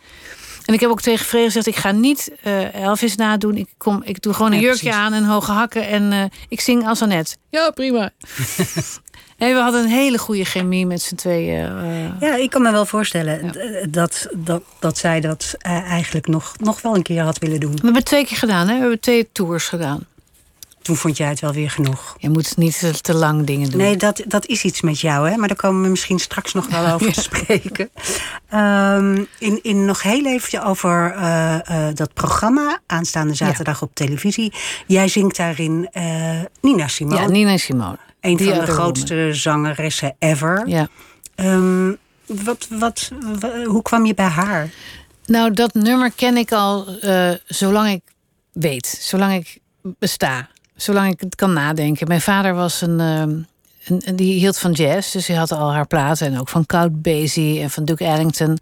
En 0.66 0.74
ik 0.74 0.80
heb 0.80 0.90
ook 0.90 1.02
tegen 1.02 1.26
Vrede 1.26 1.46
gezegd: 1.46 1.68
ik 1.68 1.76
ga 1.76 1.92
niet 1.92 2.32
eh, 2.44 2.76
Elvis 2.76 3.16
nadoen. 3.16 3.58
Ik, 3.58 3.68
kom, 3.78 4.02
ik 4.06 4.22
doe 4.22 4.34
gewoon 4.34 4.52
een 4.52 4.58
Ja, 4.60 4.64
jurkje 4.64 4.82
precies. 4.82 5.00
aan 5.00 5.14
en 5.14 5.24
hoge 5.24 5.52
hakken 5.52 5.88
en 5.88 6.12
eh, 6.12 6.24
ik 6.50 6.60
zing 6.62 6.88
als 6.88 7.02
Annette. 7.02 7.36
Ja, 7.50 7.70
prima. 7.72 8.10
en 9.38 9.54
we 9.54 9.60
hadden 9.62 9.84
een 9.84 9.90
hele 9.90 10.18
goede 10.18 10.46
chemie 10.46 10.86
met 10.86 11.02
z'n 11.02 11.16
tweeën. 11.16 11.66
eh. 11.78 12.20
Ja, 12.30 12.36
ik 12.36 12.50
kan 12.50 12.62
me 12.62 12.72
wel 12.72 12.86
voorstellen 12.86 13.52
dat, 13.92 14.28
dat, 14.38 14.64
dat 14.80 14.98
zij 14.98 15.20
dat 15.22 15.56
eigenlijk 15.64 16.28
nog, 16.28 16.54
nog 16.60 16.82
wel 16.82 16.96
een 16.96 17.04
keer 17.04 17.22
had 17.22 17.38
willen 17.38 17.60
doen. 17.60 17.72
We 17.72 17.76
hebben 17.76 17.96
het 17.96 18.06
twee 18.06 18.26
keer 18.26 18.38
gedaan, 18.38 18.68
hè? 18.68 18.74
We 18.74 18.80
hebben 18.80 19.00
twee 19.00 19.30
tours 19.32 19.68
gedaan. 19.68 20.06
Toen 20.84 20.96
vond 20.96 21.18
jij 21.18 21.28
het 21.28 21.40
wel 21.40 21.54
weer 21.54 21.70
genoeg. 21.70 22.16
Je 22.18 22.30
moet 22.30 22.58
niet 22.58 23.04
te, 23.04 23.14
lang 23.16 23.46
dingen 23.46 23.70
doen. 23.70 23.80
Nee, 23.82 23.98
dat, 23.98 24.22
dat 24.28 24.46
is 24.46 24.64
iets 24.64 24.82
met 24.82 25.00
jou, 25.00 25.30
hè? 25.30 25.38
maar 25.38 25.48
daar 25.48 25.58
komen 25.58 25.82
we 25.84 25.90
misschien 25.90 26.20
straks 26.20 26.54
nog 26.54 26.68
wel 26.68 26.88
over 26.94 27.14
te 27.14 27.22
spreken. 27.22 27.90
Ehm, 28.50 29.24
in, 29.40 29.60
in 29.62 29.86
nog 29.86 30.02
heel 30.02 30.26
even 30.26 30.64
over 30.64 31.12
eh, 31.16 31.88
eh, 31.88 31.96
dat 31.96 32.14
programma, 32.14 32.80
aanstaande 32.88 33.34
zaterdag 33.34 33.82
op 33.82 33.96
televisie. 33.96 34.54
Jij 34.88 35.08
zingt 35.08 35.38
daarin 35.38 35.88
eh, 35.92 36.40
Nina 36.62 36.88
Simone. 36.88 37.22
Ja, 37.22 37.28
Nina 37.28 37.58
Simone. 37.58 37.98
Een 38.22 38.38
Die 38.38 38.50
van 38.50 38.60
de 38.66 38.72
grootste 38.72 39.30
zangeressen 39.34 40.16
ever. 40.20 40.64
Ja. 40.68 40.88
Ehm, 41.36 41.92
wat, 42.26 42.68
wat, 42.70 43.12
wa- 43.40 43.64
hoe 43.64 43.82
kwam 43.82 44.06
je 44.06 44.14
bij 44.14 44.26
haar? 44.26 44.70
Nou, 45.26 45.52
dat 45.54 45.74
nummer 45.74 46.12
ken 46.16 46.38
ik 46.38 46.52
al 46.52 46.88
zolang 47.46 47.90
ik 47.90 48.02
weet. 48.52 48.98
Zolang 49.02 49.34
ik 49.34 49.58
besta. 49.82 50.48
Zolang 50.76 51.12
ik 51.14 51.20
het 51.20 51.36
kan 51.36 51.54
nadenken. 51.54 52.08
Mijn 52.08 52.22
vader 52.22 52.54
was 52.54 52.82
een... 52.82 53.00
ehm, 53.00 53.30
een, 53.86 54.02
een- 54.06 54.16
die 54.16 54.34
hield 54.40 54.58
van 54.58 54.72
jazz, 54.72 55.12
dus 55.12 55.28
hij 55.28 55.36
had 55.38 55.52
al 55.52 55.74
haar 55.74 55.88
platen. 55.88 56.28
En 56.28 56.40
ook 56.40 56.50
van 56.50 56.66
Count 56.66 57.02
Basie 57.02 57.60
en 57.62 57.70
van 57.70 57.86
Duke 57.86 58.04
Ellington. 58.06 58.58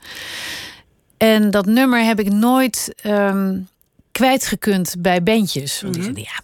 En 1.18 1.52
dat 1.52 1.66
nummer 1.66 2.06
heb 2.06 2.20
ik 2.20 2.32
nooit 2.32 2.94
ehm 3.02 3.60
kwijtgekund 4.12 4.96
bij 5.00 5.24
bandjes. 5.24 5.82
Want 5.82 5.94
die 5.94 6.04
zeiden, 6.04 6.24
ja... 6.24 6.42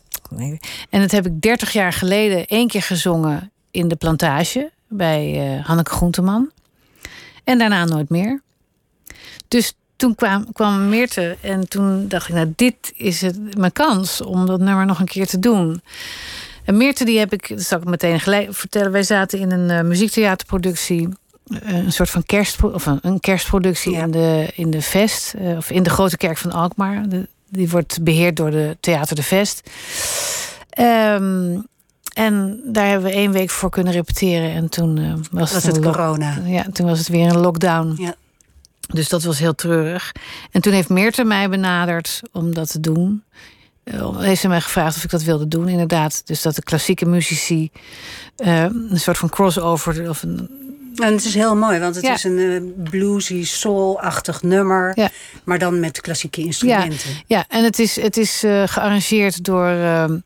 En 0.90 1.02
dat 1.02 1.12
heb 1.12 1.26
ik 1.26 1.42
30 1.42 1.72
jaar 1.74 1.94
geleden 1.94 2.46
één 2.46 2.68
keer 2.68 2.82
gezongen 2.82 3.52
in 3.72 3.88
de 3.88 3.96
plantage... 3.96 4.72
bij 4.88 5.54
eh, 5.58 5.66
Hanneke 5.66 5.92
Groenteman. 5.92 6.52
En 7.44 7.58
daarna 7.58 7.86
nooit 7.86 8.10
meer. 8.10 8.42
Dus 9.48 9.74
toen 9.98 10.16
kwam, 10.16 10.52
kwam 10.54 10.90
Meerte 10.90 11.38
en 11.42 11.68
toen 11.70 12.08
dacht 12.08 12.28
ik, 12.30 12.36
nou, 12.36 12.54
dit 12.56 12.76
is 12.96 13.22
het, 13.22 13.58
mijn 13.58 13.72
kans 13.72 14.22
om 14.22 14.46
dat 14.46 14.60
nummer 14.60 14.86
nog 14.86 15.00
een 15.00 15.06
keer 15.06 15.28
te 15.28 15.40
doen. 15.40 15.82
En 16.66 16.78
Meerte, 16.78 17.06
die 17.06 17.20
heb 17.20 17.34
ik, 17.34 17.48
dat 17.50 17.62
zal 17.62 17.78
ik 17.80 17.86
meteen 17.86 18.20
gelijk 18.20 18.54
vertellen. 18.56 18.92
Wij 18.92 19.04
zaten 19.04 19.40
in 19.40 19.52
een 19.52 19.70
eh, 19.70 19.82
muziektheaterproductie, 19.84 21.10
eh, 21.64 21.76
een 21.78 21.92
soort 21.92 22.10
van 22.10 22.24
kerst, 22.24 22.64
of 22.64 22.86
een, 22.86 23.00
een 23.02 23.20
kerstproductie 23.20 23.92
Ja. 23.92 24.04
in, 24.04 24.12
de, 24.12 24.50
in 24.56 24.70
de 24.70 24.82
Vest, 24.82 25.34
eh, 25.34 25.58
of 25.58 25.70
in 25.72 25.84
de 25.84 25.90
Grote 25.90 26.18
Kerk 26.18 26.38
van 26.38 26.52
Alkmaar. 26.52 27.10
De- 27.10 27.28
die 27.50 27.70
wordt 27.70 28.04
beheerd 28.04 28.36
door 28.36 28.52
de 28.52 28.78
Theater 28.80 29.16
de 29.16 29.24
Vest. 29.24 29.70
Ehm, 30.70 31.58
en 32.14 32.60
daar 32.66 32.88
hebben 32.88 33.10
we 33.10 33.16
één 33.16 33.32
week 33.32 33.50
voor 33.50 33.70
kunnen 33.70 33.94
repeteren. 33.94 34.52
En 34.52 34.70
toen 34.70 35.26
was, 35.32 35.54
Was 35.54 35.64
het 35.64 35.76
lock- 35.84 35.84
corona? 35.96 36.38
Ja, 36.46 36.66
toen 36.74 36.86
was 36.88 37.00
het 37.00 37.08
weer 37.08 37.28
een 37.30 37.38
lockdown. 37.40 37.94
Ja. 37.98 38.16
Dus 38.88 39.10
dat 39.10 39.24
was 39.24 39.40
heel 39.40 39.56
treurig. 39.56 40.12
En 40.52 40.62
toen 40.62 40.74
heeft 40.74 40.90
Meerte 40.90 41.24
mij 41.24 41.50
benaderd 41.50 42.22
om 42.32 42.54
dat 42.54 42.72
te 42.72 42.80
doen. 42.80 43.24
Eh, 43.84 44.18
Heeft 44.20 44.42
ze 44.42 44.48
mij 44.48 44.62
gevraagd 44.62 44.98
of 44.98 45.04
ik 45.04 45.10
dat 45.10 45.24
wilde 45.24 45.48
doen, 45.48 45.68
inderdaad. 45.68 46.22
Dus 46.26 46.42
dat 46.42 46.56
de 46.56 46.64
klassieke 46.64 47.06
muzici 47.06 47.72
eh, 48.36 48.64
een 48.64 49.00
soort 49.00 49.18
van 49.18 49.30
crossover... 49.30 50.10
Of 50.10 50.24
een, 50.24 50.50
En 50.96 51.14
het 51.14 51.26
is 51.26 51.34
heel 51.34 51.56
mooi, 51.56 51.80
want 51.80 51.96
het 51.96 52.04
Ja. 52.04 52.14
is 52.14 52.24
een 52.24 52.38
eh, 52.40 52.84
bluesy, 52.90 53.46
soul-achtig 53.46 54.42
nummer. 54.42 54.92
Ja. 54.96 55.10
Maar 55.44 55.60
dan 55.60 55.80
met 55.80 56.02
klassieke 56.02 56.42
instrumenten. 56.42 57.10
ja, 57.28 57.46
en 57.48 57.64
het 57.64 57.80
is, 57.80 57.96
het 58.02 58.18
is 58.18 58.40
gearrangeerd 58.66 59.44
door 59.44 59.68
ehm, 59.68 60.18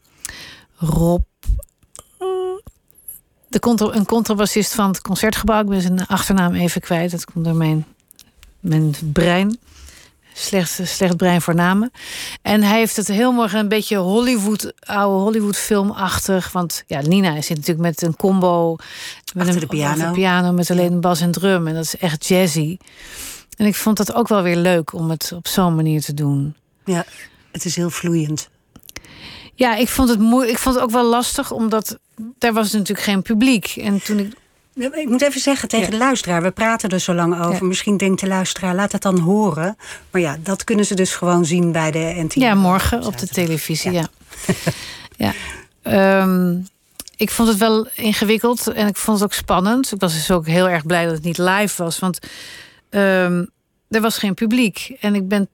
Rob... 0.75 1.21
De 3.47 3.59
contra, 3.59 3.87
een 3.93 4.05
contrabassist 4.05 4.73
van 4.73 4.87
het 4.87 5.01
Concertgebouw. 5.01 5.61
Ik 5.61 5.67
ben 5.67 5.81
zijn 5.81 6.07
achternaam 6.07 6.53
even 6.53 6.81
kwijt. 6.81 7.11
Dat 7.11 7.25
komt 7.25 7.45
door 7.45 7.55
mijn, 7.55 7.85
mijn 8.61 8.95
brein. 9.13 9.57
Slecht, 10.33 10.79
slecht 10.83 11.17
brein 11.17 11.41
voor 11.41 11.55
namen. 11.55 11.91
En 12.41 12.63
hij 12.63 12.77
heeft 12.77 12.95
het 12.95 13.07
heel 13.07 13.31
mooi 13.31 13.47
gedaan, 13.47 13.63
een 13.63 13.69
beetje 13.69 13.97
Hollywood, 13.97 14.73
oude 14.79 15.23
Hollywood 15.23 15.57
filmachtig. 15.57 16.51
Want 16.51 16.83
ja, 16.87 17.01
Nina 17.01 17.41
zit 17.41 17.57
natuurlijk 17.57 17.87
met 17.87 18.01
een 18.01 18.15
combo. 18.15 18.75
Met 18.75 19.47
Achter 19.47 19.53
een 19.53 19.59
de 19.59 19.75
piano. 19.75 20.11
piano 20.11 20.51
met 20.51 20.71
alleen 20.71 21.01
bas 21.01 21.21
en 21.21 21.31
drum. 21.31 21.67
En 21.67 21.73
dat 21.73 21.83
is 21.83 21.97
echt 21.97 22.25
jazzy. 22.27 22.77
En 23.57 23.65
ik 23.65 23.75
vond 23.75 23.97
dat 23.97 24.13
ook 24.13 24.27
wel 24.27 24.41
weer 24.41 24.55
leuk 24.55 24.93
om 24.93 25.09
het 25.09 25.31
op 25.35 25.47
zo'n 25.47 25.75
manier 25.75 26.01
te 26.01 26.13
doen. 26.13 26.55
Ja, 26.85 27.05
het 27.51 27.65
is 27.65 27.75
heel 27.75 27.89
vloeiend. 27.89 28.49
Ja, 29.55 29.75
ik 29.75 29.87
vond 29.89 30.09
het 30.09 30.19
moeilijk. 30.19 30.51
Ik 30.51 30.57
vond 30.57 30.75
het 30.75 30.83
ook 30.83 30.91
wel 30.91 31.05
lastig, 31.05 31.51
omdat 31.51 31.99
daar 32.37 32.53
was 32.53 32.71
natuurlijk 32.71 33.05
geen 33.05 33.21
publiek. 33.21 33.65
En 33.65 34.03
toen 34.03 34.19
ik. 34.19 34.33
Ik 34.81 35.09
moet 35.09 35.21
even 35.21 35.41
zeggen 35.41 35.67
tegen 35.67 35.85
Ja. 35.85 35.91
de 35.91 35.97
luisteraar, 35.97 36.41
we 36.41 36.51
praten 36.51 36.89
er 36.89 36.99
zo 36.99 37.13
lang 37.13 37.39
over. 37.39 37.53
Ja. 37.53 37.63
Misschien 37.63 37.97
denkt 37.97 38.19
de 38.21 38.27
luisteraar, 38.27 38.75
laat 38.75 38.91
het 38.91 39.01
dan 39.01 39.19
horen. 39.19 39.77
Maar 40.11 40.21
ja, 40.21 40.37
dat 40.43 40.63
kunnen 40.63 40.85
ze 40.85 40.95
dus 40.95 41.15
gewoon 41.15 41.45
zien 41.45 41.71
bij 41.71 41.91
de 41.91 42.13
NTR. 42.17 42.39
Ja, 42.39 42.55
morgen 42.55 43.03
op 43.03 43.17
de 43.17 43.27
televisie. 43.27 43.91
Ja. 43.91 44.07
ja. 45.17 45.33
Ehm, 45.81 46.57
ik 47.15 47.29
vond 47.29 47.47
het 47.47 47.57
wel 47.57 47.87
ingewikkeld 47.95 48.67
en 48.67 48.87
ik 48.87 48.97
vond 48.97 49.19
het 49.19 49.25
ook 49.27 49.33
spannend. 49.33 49.91
Ik 49.91 49.99
was 49.99 50.13
dus 50.13 50.31
ook 50.31 50.47
heel 50.47 50.69
erg 50.69 50.85
blij 50.85 51.05
dat 51.05 51.13
het 51.13 51.23
niet 51.23 51.37
live 51.37 51.83
was. 51.83 51.99
Want 51.99 52.19
ehm, 52.89 53.45
er 53.89 54.01
was 54.01 54.17
geen 54.17 54.33
publiek. 54.33 54.95
En 54.99 55.15
ik 55.15 55.27
ben, 55.27 55.49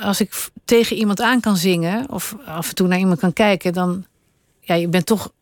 als 0.00 0.20
ik 0.20 0.48
tegen 0.64 0.96
iemand 0.96 1.20
aan 1.20 1.40
kan 1.40 1.56
zingen, 1.56 2.10
of 2.10 2.36
af 2.46 2.68
en 2.68 2.74
toe 2.74 2.88
naar 2.88 2.98
iemand 2.98 3.20
kan 3.20 3.32
kijken, 3.32 3.72
dan. 3.72 4.04
Ja, 4.60 4.74
je 4.74 4.88
bent 4.88 5.06
toch 5.06 5.32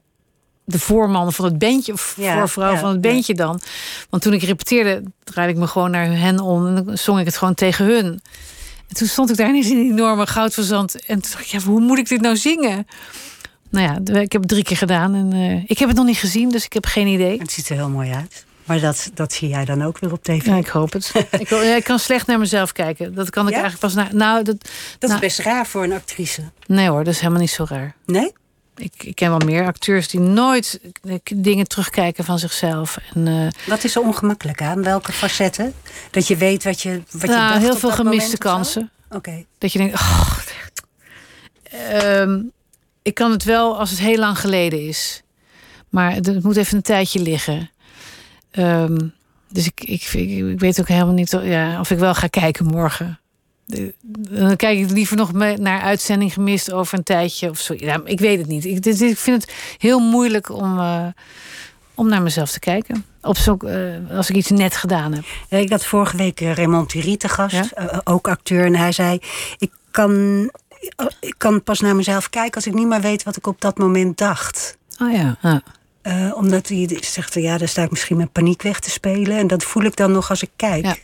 de 0.69 0.79
voorman 0.79 1.33
van 1.33 1.45
het 1.45 1.59
bandje, 1.59 1.93
of 1.93 2.15
Ja, 2.17 2.39
voorvrouw 2.39 2.73
ja, 2.73 2.79
van 2.79 2.89
het 2.95 3.05
ja. 3.05 3.11
bandje 3.11 3.35
dan. 3.35 3.61
Want 4.11 4.23
toen 4.23 4.33
ik 4.33 4.43
repeteerde, 4.43 5.03
draaide 5.25 5.53
ik 5.53 5.59
me 5.59 5.67
gewoon 5.67 5.91
naar 5.91 6.07
hen 6.19 6.41
om 6.41 6.67
en 6.67 6.85
dan 6.85 6.99
zong 6.99 7.19
ik 7.21 7.27
het 7.27 7.37
gewoon 7.37 7.55
tegen 7.55 7.85
hun. 7.85 8.21
En 8.89 8.95
toen 8.97 9.07
stond 9.09 9.31
ik 9.31 9.37
daar 9.37 9.49
ineens 9.49 9.71
in 9.71 9.77
die 9.83 9.93
enorme 9.93 10.27
goudverzand. 10.27 10.95
En 11.07 11.21
toen 11.21 11.31
dacht 11.33 11.45
ik, 11.45 11.51
ja, 11.51 11.61
hoe 11.61 11.81
moet 11.81 11.99
ik 11.99 12.09
dit 12.09 12.21
nou 12.21 12.37
zingen? 12.37 12.87
Nou 13.71 13.85
ja, 14.05 14.21
ik 14.21 14.33
heb 14.33 14.41
het 14.41 14.51
drie 14.51 14.63
keer 14.63 14.77
gedaan. 14.77 15.15
En 15.15 15.33
eh, 15.33 15.63
ik 15.67 15.79
heb 15.79 15.89
het 15.89 15.97
nog 15.97 16.07
niet 16.07 16.17
gezien, 16.19 16.49
dus 16.51 16.65
ik 16.65 16.73
heb 16.73 16.87
geen 16.87 17.07
idee. 17.07 17.39
Het 17.39 17.53
ziet 17.53 17.69
er 17.69 17.77
heel 17.77 17.89
mooi 17.89 18.13
uit. 18.13 18.45
Maar 18.65 18.81
dat, 18.81 19.11
dat 19.15 19.33
zie 19.33 19.49
jij 19.49 19.65
dan 19.65 19.83
ook 19.85 19.99
weer 19.99 20.13
op 20.13 20.23
tv. 20.23 20.47
Ja, 20.47 20.57
ik 20.57 20.67
hoop 20.67 20.93
het. 20.93 21.13
ik, 21.39 21.49
wil- 21.49 21.63
ja, 21.63 21.77
ik 21.77 21.85
kan 21.85 21.99
slecht 21.99 22.27
naar 22.27 22.39
mezelf 22.39 22.73
kijken. 22.73 23.15
Dat 23.15 23.31
kan 23.31 23.47
ik 23.49 23.55
Ja? 23.55 23.61
eigenlijk 23.61 23.95
pas 23.95 24.05
naar... 24.05 24.15
Nou, 24.15 24.43
dat, 24.45 24.57
dat 24.99 25.11
nou, 25.11 25.13
is 25.15 25.19
best 25.37 25.39
raar 25.39 25.67
voor 25.67 25.85
een 25.85 25.93
actrice. 25.93 26.43
nee 26.67 26.89
hoor, 26.89 27.05
dat 27.05 27.13
is 27.15 27.21
helemaal 27.21 27.41
niet 27.41 27.51
zo 27.51 27.67
raar. 27.69 27.95
Nee? 28.07 28.33
Ik, 28.77 28.93
ik 29.03 29.15
ken 29.15 29.31
wel 29.31 29.39
meer 29.39 29.67
acteurs 29.67 30.09
die 30.09 30.21
nooit 30.21 30.81
eh, 31.03 31.15
dingen 31.35 31.69
terugkijken 31.69 32.25
van 32.25 32.39
zichzelf. 32.39 32.99
En, 33.15 33.27
eh, 33.27 33.67
Wat 33.67 33.85
is 33.85 33.97
er 33.97 34.03
ongemakkelijk 34.03 34.62
aan? 34.62 34.83
Welke 34.83 35.12
facetten? 35.12 35.75
Dat 36.11 36.27
je 36.27 36.37
weet 36.37 36.65
wat 36.65 36.83
je, 36.83 37.03
wat 37.11 37.21
je 37.21 37.27
nou, 37.27 37.49
dacht 37.49 37.62
heel 37.62 37.77
veel 37.77 37.91
gemiste 37.91 38.39
kansen. 38.39 38.91
Oké. 39.11 39.45
Dat 39.59 39.73
je 39.73 39.79
denkt, 39.79 39.95
oh, 39.95 40.39
ehm, 41.71 42.41
ik 43.03 43.15
kan 43.15 43.31
het 43.31 43.45
wel 43.45 43.79
als 43.79 43.91
het 43.91 43.99
heel 43.99 44.19
lang 44.19 44.39
geleden 44.39 44.87
is. 44.87 45.23
Maar 45.89 46.12
het, 46.12 46.43
moet 46.43 46.57
even 46.57 46.77
een 46.77 46.83
tijdje 46.83 47.21
liggen. 47.21 47.71
Ehm, 48.51 48.99
dus 49.49 49.67
ik, 49.67 49.81
ik, 49.81 50.03
ik, 50.03 50.31
ik 50.31 50.61
weet 50.61 50.81
ook 50.81 50.89
helemaal 50.89 51.15
niet 51.15 51.31
ja, 51.43 51.81
of 51.81 51.91
ik 51.91 51.99
wel 51.99 52.15
ga 52.15 52.27
kijken 52.27 52.67
morgen. 52.67 53.21
De- 53.67 53.95
Dan 54.31 54.57
kijk 54.57 54.79
ik 54.79 54.91
liever 54.91 55.17
nog 55.17 55.33
naar 55.33 55.81
uitzending 55.81 56.33
gemist 56.33 56.73
over 56.73 56.99
een 56.99 57.05
tijdje 57.05 57.51
of 57.51 57.59
zo. 57.61 57.75
Ja, 57.77 58.01
ik 58.05 58.21
weet 58.21 58.39
het 58.39 58.47
niet. 58.47 58.65
Ik, 58.65 58.83
dit- 58.83 59.01
ik 59.01 59.19
vind 59.19 59.43
het 59.43 59.53
heel 59.79 59.99
moeilijk 60.01 60.51
om, 60.51 60.79
eh, 60.79 61.07
om 61.95 62.09
naar 62.09 62.23
mezelf 62.23 62.51
te 62.51 62.59
kijken. 62.59 63.05
Op 63.23 63.37
zoek, 63.37 63.65
eh, 63.65 63.77
als 64.17 64.31
ik 64.31 64.37
iets 64.37 64.51
net 64.51 64.77
gedaan 64.77 65.13
heb. 65.13 65.25
Ik 65.61 65.71
had 65.71 65.85
vorige 65.85 66.17
week 66.17 66.41
eh, 66.41 66.53
Raymond 66.55 66.89
Thierry 66.89 67.17
te 67.17 67.29
gast, 67.29 67.55
Ja? 67.55 68.01
ook 68.05 68.29
acteur. 68.29 68.65
En 68.65 68.75
hij 68.77 68.93
zei, 68.93 69.19
ik 69.59 69.71
kan, 69.91 70.41
ik 71.21 71.35
kan 71.39 71.63
pas 71.63 71.81
naar 71.81 71.97
mezelf 71.97 72.31
kijken 72.31 72.55
als 72.55 72.67
ik 72.67 72.75
niet 72.75 72.87
meer 72.87 73.01
weet 73.01 73.23
wat 73.23 73.37
ik 73.37 73.47
op 73.47 73.61
dat 73.61 73.79
moment 73.79 74.19
dacht. 74.19 74.77
Oh 75.03 75.13
ja. 75.13 75.37
ja. 75.43 75.63
Omdat 76.35 76.69
hij 76.69 76.99
zegt, 77.01 77.35
ja, 77.35 77.59
daar 77.59 77.69
sta 77.69 77.83
ik 77.83 77.91
misschien 77.91 78.17
met 78.17 78.33
paniek 78.33 78.63
weg 78.63 78.81
te 78.81 78.91
spelen. 78.91 79.37
En 79.39 79.47
dat 79.47 79.63
voel 79.65 79.83
ik 79.83 79.97
dan 79.97 80.13
nog 80.13 80.31
als 80.31 80.43
ik 80.43 80.51
kijk. 80.57 80.85
Ja. 80.85 80.97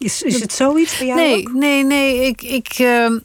Is, 0.00 0.22
is 0.22 0.40
het 0.40 0.52
zoiets 0.52 0.98
bij 0.98 1.06
jou 1.06 1.20
Nee, 1.20 1.38
ook? 1.48 1.52
nee, 1.52 1.84
nee. 1.84 2.26
Ik, 2.26 2.42
ik, 2.42 2.68
ehm, 2.78 3.18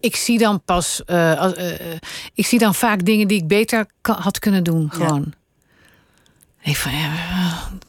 ik 0.00 0.16
zie 0.16 0.38
dan 0.38 0.62
pas. 0.64 1.02
eh, 1.06 1.32
eh, 1.32 1.80
eh, 1.92 1.98
ik 2.34 2.46
zie 2.46 2.58
dan 2.58 2.74
vaak 2.74 3.04
dingen 3.04 3.28
die 3.28 3.38
ik 3.38 3.48
beter 3.48 3.86
had 4.02 4.38
kunnen 4.38 4.64
doen. 4.64 4.90
Gewoon. 4.92 5.34
Ik 6.60 6.64
denk 6.66 6.76
van, 6.76 6.92
ja, 6.92 7.12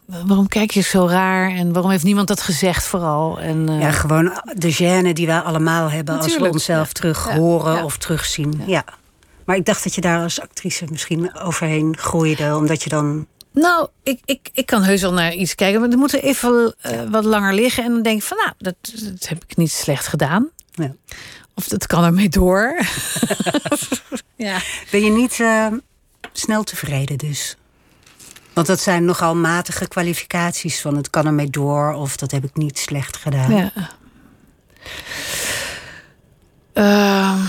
waarom 0.05 0.47
kijk 0.47 0.71
je 0.71 0.81
zo 0.81 1.07
raar? 1.07 1.49
En 1.51 1.73
waarom 1.73 1.91
heeft 1.91 2.03
niemand 2.03 2.27
dat 2.27 2.41
gezegd 2.41 2.83
vooral? 2.87 3.39
En, 3.39 3.79
Ja, 3.79 3.91
gewoon 3.91 4.41
de 4.55 4.73
gêne 4.75 5.13
die 5.13 5.27
wij 5.27 5.39
allemaal 5.39 5.89
hebben 5.89 6.17
als 6.17 6.37
we 6.37 6.49
onszelf 6.49 6.87
ja. 6.87 6.93
terug 6.93 7.27
Ja, 7.29 7.35
horen 7.37 7.75
ja. 7.75 7.83
of 7.83 7.97
terugzien. 7.97 8.63
Ja. 8.65 8.83
Maar 9.45 9.55
ik 9.55 9.65
dacht 9.65 9.83
dat 9.83 9.95
je 9.95 10.01
daar 10.01 10.21
als 10.23 10.41
actrice 10.41 10.85
misschien 10.89 11.35
overheen 11.35 11.97
groeide, 11.97 12.55
omdat 12.55 12.83
je 12.83 12.89
dan. 12.89 13.27
Nou, 13.51 13.87
ik, 14.03 14.19
ik, 14.25 14.49
ik 14.53 14.65
kan 14.65 14.83
heus 14.83 15.01
wel 15.01 15.13
naar 15.13 15.33
iets 15.33 15.55
kijken. 15.55 15.79
Maar 15.79 15.89
dan 15.89 15.99
moet 15.99 16.13
er 16.13 16.23
even 16.23 16.75
eh, 16.81 17.09
wat 17.09 17.25
langer 17.25 17.53
liggen. 17.53 17.83
En 17.83 17.91
dan 17.91 18.01
denk 18.01 18.17
ik 18.21 18.27
van, 18.27 18.37
nou, 18.37 18.51
dat, 18.57 18.75
dat 19.03 19.27
heb 19.27 19.43
ik 19.43 19.57
niet 19.57 19.71
slecht 19.71 20.07
gedaan. 20.07 20.49
Ja. 20.71 20.93
Of 21.55 21.67
dat 21.67 21.87
kan 21.87 22.03
ermee 22.03 22.29
door. 22.29 22.79
ja. 24.35 24.59
Ben 24.91 25.03
je 25.03 25.11
niet 25.11 25.39
eh, 25.39 25.67
snel 26.31 26.63
tevreden 26.63 27.17
dus? 27.17 27.55
Want 28.53 28.67
dat 28.67 28.79
zijn 28.79 29.05
nogal 29.05 29.35
matige 29.35 29.87
kwalificaties 29.87 30.81
van 30.81 30.97
het 30.97 31.09
kan 31.09 31.25
ermee 31.25 31.49
door 31.49 31.93
of 31.93 32.17
dat 32.17 32.31
heb 32.31 32.43
ik 32.43 32.55
niet 32.55 32.79
slecht 32.79 33.17
gedaan. 33.17 33.55
Ja. 33.55 33.71
Ehm, 36.73 37.39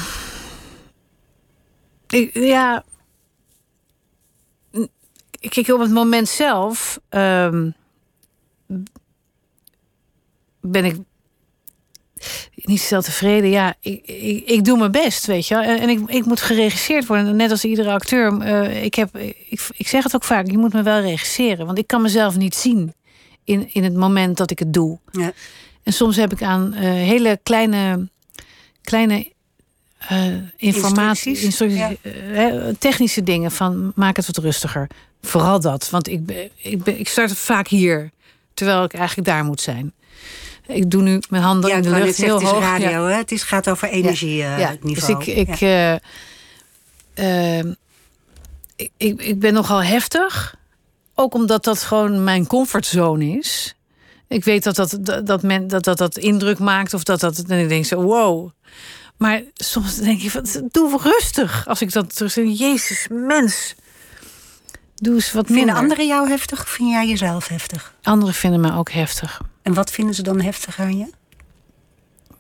Ik, 2.09 2.35
ja. 2.35 2.85
Kijk, 5.49 5.69
op 5.69 5.81
het 5.81 5.91
moment 5.91 6.29
zelf 6.29 7.01
ehm, 7.09 7.71
ben 10.61 10.85
ik 10.85 10.97
niet 12.55 12.81
stel 12.81 13.03
tevreden. 13.03 13.51
Ja, 13.51 13.75
ik, 13.81 14.07
ik, 14.07 14.47
ik 14.47 14.65
doe 14.65 14.79
mijn 14.79 14.93
best, 14.93 15.27
weet 15.27 15.47
je. 15.47 15.55
En, 15.55 15.81
en 15.81 15.89
ik, 15.89 16.01
ik 16.07 16.25
moet 16.25 16.41
geregisseerd 16.41 17.07
worden, 17.07 17.37
net 17.37 17.51
als 17.51 17.65
iedere 17.65 17.91
acteur. 17.91 18.33
Uh, 18.33 18.85
ik, 18.85 18.95
heb, 18.95 19.17
ik, 19.17 19.69
ik 19.77 19.89
zeg 19.89 20.03
het 20.03 20.15
ook 20.15 20.25
vaak, 20.25 20.51
je 20.51 20.59
moet 20.59 20.73
me 20.73 20.83
wel 20.83 21.01
regisseren. 21.01 21.67
Want 21.67 21.79
ik 21.79 21.87
kan 21.87 22.03
mezelf 22.03 22.37
niet 22.37 22.55
zien 22.55 22.95
in, 23.45 23.69
in 23.73 23.85
het 23.85 23.95
moment 23.95 24.37
dat 24.37 24.51
ik 24.51 24.59
het 24.59 24.73
doe. 24.73 24.99
Ja. 25.11 25.33
En 25.83 25.93
soms 25.93 26.17
heb 26.17 26.33
ik 26.33 26.43
aan 26.43 26.73
uh, 26.75 26.81
hele 26.81 27.41
kleine, 27.43 28.09
kleine 28.83 29.31
uh, 30.13 30.35
informaties, 30.57 31.43
instructies, 31.43 31.97
ja. 32.33 32.73
technische 32.79 33.23
dingen 33.23 33.51
van 33.51 33.93
maak 33.95 34.17
het 34.17 34.27
wat 34.27 34.37
rustiger. 34.37 34.89
Vooral 35.23 35.61
dat, 35.61 35.91
want 35.91 36.09
ik, 36.09 36.51
ik, 36.57 36.87
ik 36.87 37.09
start 37.09 37.33
vaak 37.37 37.69
hier, 37.69 38.11
terwijl 38.55 38.85
ik 38.85 38.95
eigenlijk 38.95 39.29
daar 39.29 39.45
moet 39.45 39.61
zijn. 39.61 39.93
Ik 40.67 40.91
doe 40.91 41.03
nu 41.03 41.21
mijn 41.29 41.43
handen 41.43 41.71
in 41.71 41.83
de 41.83 41.91
lucht 41.91 42.17
heel 42.17 42.35
het 42.35 42.49
hoog. 42.49 42.71
Het 42.71 42.81
is 42.81 42.87
radio, 42.87 43.07
hè? 43.07 43.17
Het 43.17 43.33
is, 43.33 43.43
gaat 43.43 43.69
over 43.69 43.89
energieniveau. 43.89 44.61
Ja, 44.61 44.77
dus 44.81 45.09
ik, 45.09 45.27
ik, 45.27 45.61
uh, 45.61 45.95
uh, 47.15 47.59
ik, 48.77 48.91
ik, 48.97 49.23
ik 49.23 49.39
ben 49.39 49.53
nogal 49.53 49.83
heftig. 49.83 50.55
Ook 51.15 51.35
omdat 51.35 51.65
dat 51.65 51.83
gewoon 51.83 52.25
mijn 52.25 52.47
comfortzone 52.47 53.39
is. 53.39 53.77
Ik 54.29 54.45
weet 54.45 54.65
dat 54.65 54.75
dat, 54.75 54.99
dat, 55.01 55.27
dat, 55.27 55.43
men, 55.43 55.69
dat, 55.69 55.85
dat, 55.85 55.99
dat 55.99 56.17
indruk 56.17 56.59
maakt 56.59 56.95
of 56.95 57.03
dat 57.03 57.21
dat. 57.21 57.39
En 57.39 57.59
ik 57.59 57.69
denk 57.69 57.85
zo, 57.85 58.03
wow. 58.03 58.51
Maar 59.17 59.43
soms 59.55 59.97
denk 59.97 60.21
je, 60.21 60.69
doe 60.71 60.99
rustig. 61.03 61.69
Als 61.69 61.83
ik 61.83 61.93
dat 61.93 62.17
terug 62.17 62.33
zeg, 62.33 62.59
Jezus, 62.59 63.07
mens. 63.11 63.75
Doe 65.03 65.15
eens 65.15 65.33
wat 65.33 65.49
minder. 65.49 65.65
Vinden 65.65 65.83
anderen 65.83 66.07
jou 66.07 66.29
heftig 66.29 66.61
of 66.61 66.69
vind 66.69 66.91
jij 66.91 67.09
jezelf 67.09 67.49
heftig? 67.49 67.95
Anderen 68.03 68.35
vinden 68.35 68.61
me 68.61 68.75
ook 68.75 68.91
heftig. 68.91 69.41
En 69.63 69.75
wat 69.75 69.91
vinden 69.91 70.15
ze 70.15 70.23
dan 70.23 70.41
heftig 70.41 70.79
aan 70.79 70.99
je? 70.99 71.11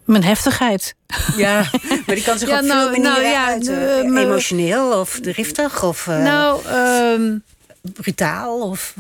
Mijn 0.05 0.25
heftigheid. 0.25 0.95
Ja, 1.37 1.65
maar 2.07 2.15
die 2.15 2.25
kan 2.25 2.39
zich 2.39 2.49
ja, 2.53 2.59
op 2.59 2.65
nou, 2.65 2.93
veel 2.93 3.03
manieren 3.03 3.23
nou, 3.23 3.35
ja, 3.35 3.47
uiten. 3.47 4.17
Emotioneel 4.17 5.01
of 5.01 5.19
driftig 5.21 5.83
of 5.83 6.07
uh, 6.07 6.23
nou, 6.23 6.67
um, 6.67 7.43
brutaal 7.83 8.61
of 8.61 8.95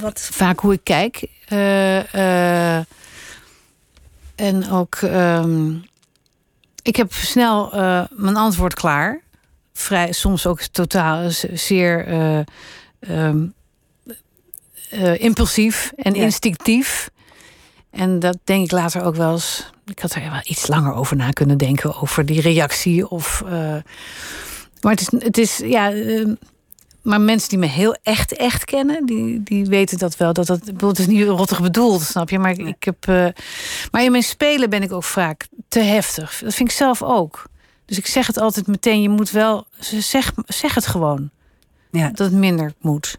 wat? 0.00 0.28
Vaak 0.32 0.60
hoe 0.60 0.72
ik 0.72 0.84
kijk. 0.84 1.26
Uh, 1.52 2.76
en 4.34 4.70
ook... 4.70 4.98
Um, 5.02 5.84
ik 6.82 6.96
heb 6.96 7.12
snel 7.12 7.70
mijn 8.10 8.36
antwoord 8.36 8.74
klaar. 8.74 9.20
Vrij, 9.72 10.12
soms 10.12 10.46
ook 10.46 10.60
totaal 10.60 11.30
zeer... 11.52 12.06
Um, 13.08 13.54
impulsief 15.18 15.92
en 15.96 16.14
ja. 16.14 16.22
instinctief. 16.22 17.10
En 17.90 18.18
dat 18.18 18.38
denk 18.44 18.64
ik 18.64 18.70
later 18.70 19.02
ook 19.02 19.14
wel 19.14 19.32
eens. 19.32 19.70
Ik 19.86 19.98
had 19.98 20.14
er 20.14 20.30
wel 20.30 20.40
iets 20.44 20.66
langer 20.66 20.92
over 20.92 21.16
na 21.16 21.30
kunnen 21.30 21.58
denken. 21.58 22.00
Over 22.00 22.26
die 22.26 22.40
reactie. 22.40 23.08
Of, 23.08 23.42
uh, 23.44 23.50
maar 24.80 24.92
het 24.92 25.00
is, 25.00 25.10
het 25.10 25.38
is 25.38 25.56
ja. 25.56 25.92
Uh, 25.92 26.34
maar 27.02 27.20
mensen 27.20 27.48
die 27.48 27.58
me 27.58 27.66
heel 27.66 27.96
echt, 28.02 28.36
echt 28.36 28.64
kennen, 28.64 29.06
die, 29.06 29.42
die 29.42 29.66
weten 29.66 29.98
dat 29.98 30.16
wel. 30.16 30.32
Dat 30.32 30.46
dat, 30.46 30.60
het 30.80 30.98
is 30.98 31.06
niet 31.06 31.26
rottig 31.26 31.62
bedoeld, 31.62 32.02
snap 32.02 32.30
je? 32.30 32.38
Maar 32.38 32.50
ik, 32.50 32.58
ik 32.58 32.84
heb. 32.84 33.06
Uh, 33.08 33.26
maar 33.90 34.04
in 34.04 34.10
mijn 34.10 34.22
spelen 34.22 34.70
ben 34.70 34.82
ik 34.82 34.92
ook 34.92 35.04
vaak 35.04 35.48
te 35.68 35.80
heftig. 35.80 36.40
Dat 36.44 36.54
vind 36.54 36.70
ik 36.70 36.76
zelf 36.76 37.02
ook. 37.02 37.44
Dus 37.84 37.98
ik 37.98 38.06
zeg 38.06 38.26
het 38.26 38.38
altijd 38.38 38.66
meteen. 38.66 39.02
Je 39.02 39.08
moet 39.08 39.30
wel. 39.30 39.66
Zeg, 39.78 40.32
zeg 40.46 40.74
het 40.74 40.86
gewoon. 40.86 41.30
Ja. 41.90 42.08
Dat 42.08 42.30
het 42.30 42.32
minder 42.32 42.72
moet. 42.80 43.16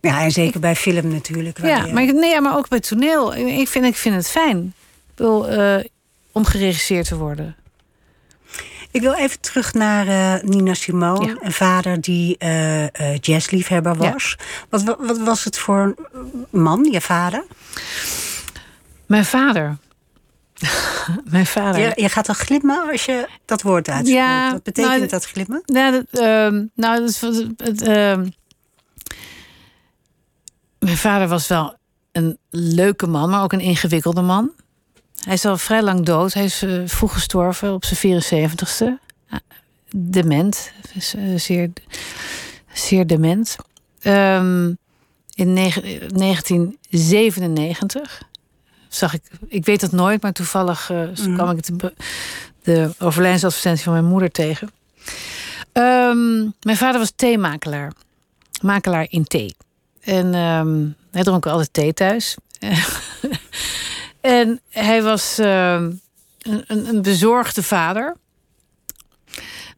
Ja, 0.00 0.22
en 0.22 0.30
zeker 0.30 0.60
bij 0.60 0.76
film 0.76 1.08
natuurlijk. 1.08 1.58
Ja, 1.62 1.86
maar, 1.86 2.14
nee, 2.14 2.40
maar 2.40 2.56
ook 2.56 2.68
bij 2.68 2.80
toneel. 2.80 3.34
Ik 3.34 3.68
vind, 3.68 3.84
ik 3.84 3.96
vind 3.96 4.14
het 4.14 4.28
fijn 4.28 4.74
wil, 5.14 5.52
uh, 5.52 5.84
om 6.32 6.44
geregisseerd 6.44 7.08
te 7.08 7.16
worden. 7.16 7.56
Ik 8.90 9.00
wil 9.00 9.14
even 9.14 9.40
terug 9.40 9.74
naar 9.74 10.06
uh, 10.06 10.42
Nina 10.42 10.74
Simone, 10.74 11.36
een 11.40 11.52
vader 11.52 12.00
die 12.00 12.36
uh, 12.38 13.16
jazzliefhebber 13.20 13.96
was. 13.96 14.36
Ja. 14.38 14.44
Wat, 14.68 14.96
wat, 14.98 15.18
was 15.18 15.44
het 15.44 15.58
voor 15.58 15.94
man, 16.50 16.88
je 16.90 17.00
vader? 17.00 17.44
Mijn 19.06 19.24
vader. 19.24 19.76
Mijn 21.30 21.46
vader. 21.46 21.80
Je, 21.80 21.92
je, 21.94 22.08
gaat 22.08 22.28
al 22.28 22.34
glimmen 22.34 22.90
als 22.90 23.04
je 23.04 23.28
dat 23.44 23.62
woord 23.62 23.88
uitspreekt. 23.88 24.18
Ja, 24.18 24.52
wat 24.52 24.62
betekent 24.62 24.96
nou, 24.96 25.08
dat 25.08 25.24
glimmen? 25.24 25.62
Nou, 25.66 25.92
dat, 25.92 26.04
uh, 26.20 26.60
nou, 26.74 27.00
dat 27.00 27.22
het, 27.56 27.82
ehm, 27.82 28.28
mijn 30.78 30.96
vader 30.96 31.28
was 31.28 31.46
wel 31.46 31.76
een 32.12 32.38
leuke 32.50 33.06
man, 33.06 33.30
maar 33.30 33.42
ook 33.42 33.52
een 33.52 33.60
ingewikkelde 33.60 34.22
man. 34.22 34.52
Hij 35.24 35.34
is 35.34 35.44
al 35.44 35.58
vrij 35.58 35.82
lang 35.82 36.04
dood. 36.04 36.32
Hij 36.32 36.44
is 36.44 36.62
uh, 36.62 36.82
vroeg 36.86 37.12
gestorven 37.12 37.72
op 37.72 37.84
zijn 37.84 38.22
74ste. 38.22 38.86
dement. 39.90 40.72
Uh, 41.16 41.38
zeer, 41.38 41.70
zeer 42.72 43.06
dement. 43.06 43.56
Um, 44.02 44.78
in 45.34 45.54
1997 45.54 48.22
zag 48.98 49.14
ik, 49.14 49.22
ik 49.48 49.64
weet 49.64 49.80
het 49.80 49.92
nooit, 49.92 50.22
maar 50.22 50.32
toevallig 50.32 50.90
uh, 50.90 51.08
mm. 51.26 51.34
kwam 51.34 51.50
ik 51.50 51.66
de, 51.66 51.94
de 52.62 52.90
overlijdensadvertentie 52.98 53.84
van 53.84 53.92
mijn 53.92 54.04
moeder 54.04 54.30
tegen. 54.30 54.70
Um, 55.72 56.54
mijn 56.62 56.76
vader 56.76 56.98
was 56.98 57.12
theemakelaar. 57.16 57.92
Makelaar 58.62 59.06
in 59.08 59.24
thee. 59.24 59.56
En 60.00 60.34
um, 60.34 60.96
hij 61.10 61.22
dronk 61.22 61.46
altijd 61.46 61.72
thee 61.72 61.94
thuis. 61.94 62.36
en 64.20 64.60
hij 64.68 65.02
was 65.02 65.38
um, 65.38 66.00
een, 66.38 66.64
een, 66.66 67.02
bezorgde 67.02 67.62
vader. 67.62 68.16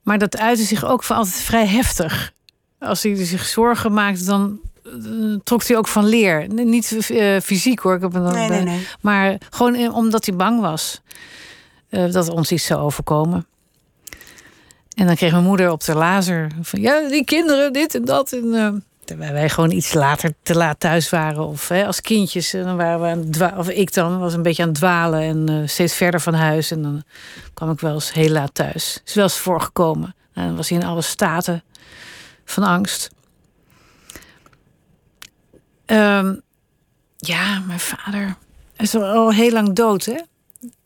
Maar 0.02 0.18
dat 0.18 0.38
uitte 0.38 0.64
zich 0.64 0.84
ook 0.84 1.02
van 1.02 1.16
altijd 1.16 1.34
vrij 1.36 1.66
heftig. 1.66 2.32
Als 2.78 3.02
hij 3.02 3.24
zich 3.24 3.46
zorgen 3.46 3.92
maakte, 3.92 4.24
dan 4.24 4.60
trok 5.44 5.66
hij 5.66 5.76
ook 5.76 5.88
van 5.88 6.04
leer. 6.04 6.46
Niet 6.48 7.10
uh, 7.10 7.40
fysiek 7.40 7.80
hoor, 7.80 7.94
ik 7.94 8.00
heb 8.00 8.14
een, 8.14 8.22
nee, 8.22 8.48
nee, 8.48 8.62
nee. 8.62 8.86
maar 9.00 9.38
gewoon 9.50 9.92
omdat 9.92 10.26
hij 10.26 10.36
bang 10.36 10.60
was 10.60 11.02
uh, 11.90 12.12
dat 12.12 12.28
ons 12.28 12.52
iets 12.52 12.64
zou 12.64 12.80
overkomen. 12.80 13.46
En 14.94 15.06
dan 15.06 15.16
kreeg 15.16 15.32
mijn 15.32 15.44
moeder 15.44 15.70
op 15.70 15.84
de 15.84 15.94
lazer 15.94 16.50
van 16.62 16.80
ja, 16.80 17.08
die 17.08 17.24
kinderen, 17.24 17.72
dit 17.72 17.94
en 17.94 18.04
dat. 18.04 18.32
En, 18.32 18.84
Terwijl 19.04 19.32
wij 19.32 19.48
gewoon 19.48 19.70
iets 19.70 19.92
later 19.92 20.34
te 20.42 20.56
laat 20.56 20.80
thuis 20.80 21.10
waren. 21.10 21.46
Of 21.46 21.68
hè, 21.68 21.86
als 21.86 22.00
kindjes, 22.00 22.50
dan 22.50 22.76
waren 22.76 23.00
we 23.00 23.06
aan 23.06 23.46
het 23.46 23.56
Of 23.56 23.68
ik 23.68 23.94
dan 23.94 24.18
was 24.18 24.34
een 24.34 24.42
beetje 24.42 24.62
aan 24.62 24.68
het 24.68 24.78
dwalen 24.78 25.20
en 25.20 25.68
steeds 25.68 25.94
verder 25.94 26.20
van 26.20 26.34
huis. 26.34 26.70
En 26.70 26.82
dan 26.82 27.02
kwam 27.54 27.70
ik 27.70 27.80
wel 27.80 27.94
eens 27.94 28.12
heel 28.12 28.28
laat 28.28 28.54
thuis. 28.54 29.00
Is 29.04 29.14
wel 29.14 29.24
eens 29.24 29.38
voorgekomen. 29.38 30.14
En 30.32 30.46
dan 30.46 30.56
was 30.56 30.68
hij 30.68 30.78
in 30.78 30.86
alle 30.86 31.02
staten 31.02 31.62
van 32.44 32.62
angst. 32.62 33.10
Um, 35.90 36.42
ja, 37.16 37.58
mijn 37.58 37.80
vader 37.80 38.36
is 38.76 38.94
al 38.94 39.32
heel 39.32 39.50
lang 39.50 39.72
dood, 39.72 40.04
hè? 40.04 40.20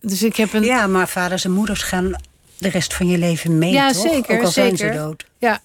Dus 0.00 0.22
ik 0.22 0.36
heb 0.36 0.52
een. 0.52 0.62
Ja, 0.62 0.86
maar 0.86 1.08
vaders 1.08 1.44
en 1.44 1.50
moeders 1.50 1.82
gaan 1.82 2.14
de 2.58 2.68
rest 2.68 2.94
van 2.94 3.06
je 3.06 3.18
leven 3.18 3.58
mee. 3.58 3.72
Ja, 3.72 3.92
toch? 3.92 4.02
zeker. 4.02 4.36
Ook 4.36 4.44
al 4.44 4.50
zeker. 4.50 4.76
zijn 4.76 4.92
ze 4.92 4.98
dood. 4.98 5.26
Ja. 5.38 5.60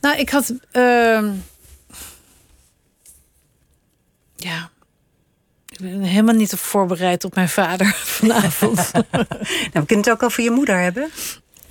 Nou, 0.00 0.18
ik 0.18 0.30
had. 0.30 0.52
Uh, 0.72 1.22
ja. 4.36 4.70
Ik 5.68 5.78
ben 5.78 6.00
helemaal 6.00 6.34
niet 6.34 6.52
voorbereid 6.52 7.24
op 7.24 7.34
mijn 7.34 7.48
vader 7.48 7.86
vanavond. 8.18 8.76
nou, 8.92 9.06
we 9.72 9.86
kunnen 9.86 10.04
het 10.04 10.10
ook 10.10 10.22
over 10.22 10.42
je 10.42 10.50
moeder 10.50 10.80
hebben. 10.80 11.10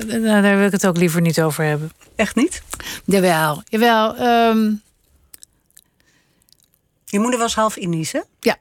Nou, 0.05 0.41
daar 0.41 0.57
wil 0.57 0.65
ik 0.65 0.71
het 0.71 0.87
ook 0.87 0.97
liever 0.97 1.21
niet 1.21 1.41
over 1.41 1.63
hebben. 1.63 1.91
Echt 2.15 2.35
niet? 2.35 2.61
Jawel. 3.05 3.63
Jawel. 3.69 4.19
Um... 4.49 4.81
Je 7.11 7.19
moeder 7.19 7.39
was 7.39 7.55
half 7.55 7.75
Indisch, 7.75 8.11
hè? 8.11 8.21
Ja. 8.39 8.57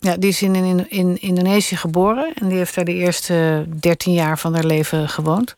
Ja, 0.00 0.16
die 0.16 0.28
is 0.28 0.42
in, 0.42 0.54
in, 0.54 0.90
in 0.90 1.20
Indonesië 1.20 1.76
geboren. 1.76 2.34
En 2.34 2.48
die 2.48 2.58
heeft 2.58 2.74
daar 2.74 2.84
de 2.84 2.94
eerste 2.94 3.66
dertien 3.80 4.12
jaar 4.12 4.38
van 4.38 4.54
haar 4.54 4.64
leven 4.64 5.08
gewoond. 5.08 5.56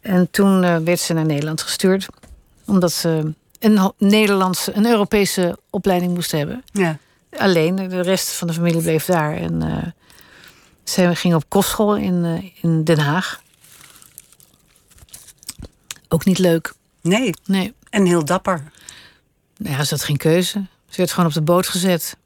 En 0.00 0.30
toen 0.30 0.62
uh, 0.62 0.76
werd 0.76 1.00
ze 1.00 1.12
naar 1.12 1.26
Nederland 1.26 1.62
gestuurd. 1.62 2.06
Omdat 2.66 2.92
ze 2.92 3.34
een 3.58 3.92
Nederlandse, 3.98 4.76
een 4.76 4.86
Europese 4.86 5.58
opleiding 5.70 6.14
moest 6.14 6.30
hebben. 6.30 6.64
Ja. 6.72 6.98
Alleen, 7.36 7.76
de 7.76 8.00
rest 8.00 8.32
van 8.32 8.46
de 8.46 8.52
familie 8.52 8.82
bleef 8.82 9.04
daar. 9.04 9.36
En 9.36 9.62
uh, 9.64 9.86
ze 10.84 11.14
ging 11.14 11.34
op 11.34 11.44
kostschool 11.48 11.96
in, 11.96 12.24
uh, 12.24 12.50
in 12.62 12.84
Den 12.84 12.98
Haag. 12.98 13.42
Ook 16.08 16.24
niet 16.24 16.38
leuk. 16.38 16.72
Nee. 17.00 17.34
nee. 17.44 17.74
En 17.90 18.06
heel 18.06 18.24
dapper. 18.24 18.62
Ja, 19.56 19.84
ze 19.84 19.94
had 19.94 20.04
geen 20.04 20.16
keuze. 20.16 20.66
Ze 20.88 20.96
werd 20.96 21.10
gewoon 21.10 21.28
op 21.28 21.34
de 21.34 21.42
boot 21.42 21.66
gezet. 21.68 22.16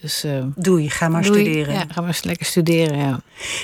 Dus, 0.00 0.24
uh, 0.24 0.44
doei, 0.54 0.90
ga 0.90 1.08
maar 1.08 1.22
doei. 1.22 1.40
studeren. 1.40 1.74
Ja, 1.74 1.84
ga 1.88 2.00
maar 2.00 2.20
lekker 2.22 2.46
studeren, 2.46 2.98
ja. 2.98 3.20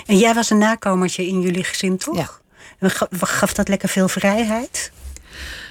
En 0.07 0.19
jij 0.19 0.35
was 0.35 0.51
een 0.51 0.59
nakomertje 0.59 1.27
in 1.27 1.41
jullie 1.41 1.65
gezin, 1.65 1.97
toch? 1.99 2.41
Ja. 2.81 2.91
Gaf 3.11 3.55
dat 3.55 3.69
lekker 3.69 3.89
veel 3.89 4.09
vrijheid? 4.09 4.93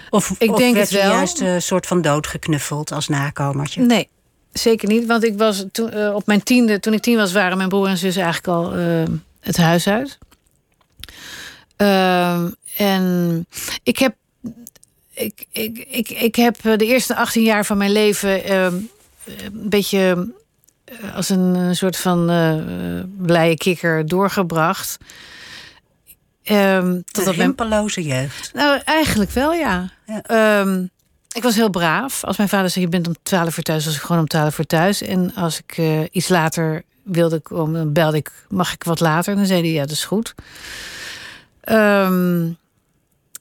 Of, 0.10 0.36
Ik 0.38 0.52
of 0.52 0.58
denk 0.58 0.76
werd 0.76 0.89
het 0.89 1.00
je 1.00 1.06
wel. 1.06 1.15
juist 1.15 1.39
een 1.39 1.62
soort 1.62 1.86
van 1.88 2.02
doodgeknuffeld 2.02 2.91
als 2.91 3.08
nakomertje? 3.08 3.82
Nee, 3.82 4.10
zeker 4.52 4.88
niet. 4.88 5.06
Want 5.06 5.24
ik 5.24 5.38
was 5.38 5.65
toen, 5.72 5.91
eh, 5.91 6.15
op 6.15 6.26
mijn 6.26 6.44
tiende, 6.44 6.80
toen 6.80 6.94
ik 6.94 7.02
tien 7.02 7.18
was, 7.18 7.32
waren 7.34 7.58
mijn 7.58 7.70
broer 7.70 7.88
en 7.88 7.98
zus 7.98 8.15
eigenlijk 8.15 8.48
al 8.48 8.74
eh, 8.76 9.04
het 9.39 9.58
huis 9.58 9.88
uit. 9.88 10.18
Ehm, 11.76 12.50
en 12.78 13.46
ik 13.84 14.00
heb, 14.00 14.15
ik, 15.15 15.45
ik, 15.51 15.86
ik, 15.89 16.10
ik 16.10 16.36
heb 16.36 16.58
eh, 16.63 16.78
de 16.78 16.86
eerste 16.86 17.15
18 17.15 17.43
jaar 17.43 17.65
van 17.65 17.78
mijn 17.78 17.91
leven 17.91 18.43
ehm, 18.43 18.75
een 19.25 19.69
beetje 19.69 20.34
eh, 20.86 21.15
als 21.15 21.30
een, 21.30 21.75
soort 21.75 21.97
van 21.97 22.30
eh, 22.30 22.56
blije 23.17 23.58
kikker 23.58 24.06
doorgebracht. 24.06 24.97
Ehm 26.43 26.86
Een 26.86 27.06
mijn 27.13 27.32
rimpeloze 27.32 28.04
jeugd. 28.04 28.54
nou, 28.54 28.82
eigenlijk 28.84 29.32
wel, 29.32 29.54
ja. 29.54 29.89
Ja. 30.06 30.21
Ehm, 30.21 30.86
ik 31.32 31.43
was 31.43 31.56
heel 31.56 31.69
braaf. 31.69 32.23
Als 32.23 32.38
mijn 32.38 32.49
vader 32.49 32.69
zei, 32.69 32.86
je 32.86 32.91
bent 32.91 33.08
om 33.08 33.15
twaalf 33.23 33.58
uur 33.58 33.63
thuis, 33.63 33.86
was 33.86 33.95
ik 33.95 34.01
gewoon 34.01 34.21
om 34.21 34.28
twaalf 34.28 34.60
uur 34.60 34.65
thuis. 34.65 35.01
En 35.01 35.34
als 35.36 35.62
ik 35.65 35.82
iets 36.12 36.28
later 36.28 36.84
wilde 37.04 37.39
komen, 37.39 37.73
dan 37.73 37.93
belde 37.93 38.17
ik, 38.17 38.32
mag 38.49 38.73
ik 38.73 38.84
wat 38.84 38.99
later? 38.99 39.32
En 39.32 39.38
dan 39.38 39.47
zei 39.47 39.62
hij, 39.62 39.71
ja, 39.71 39.82
dat 39.82 39.91
is 39.91 40.06
goed. 40.06 40.36
Ehm, 41.62 42.47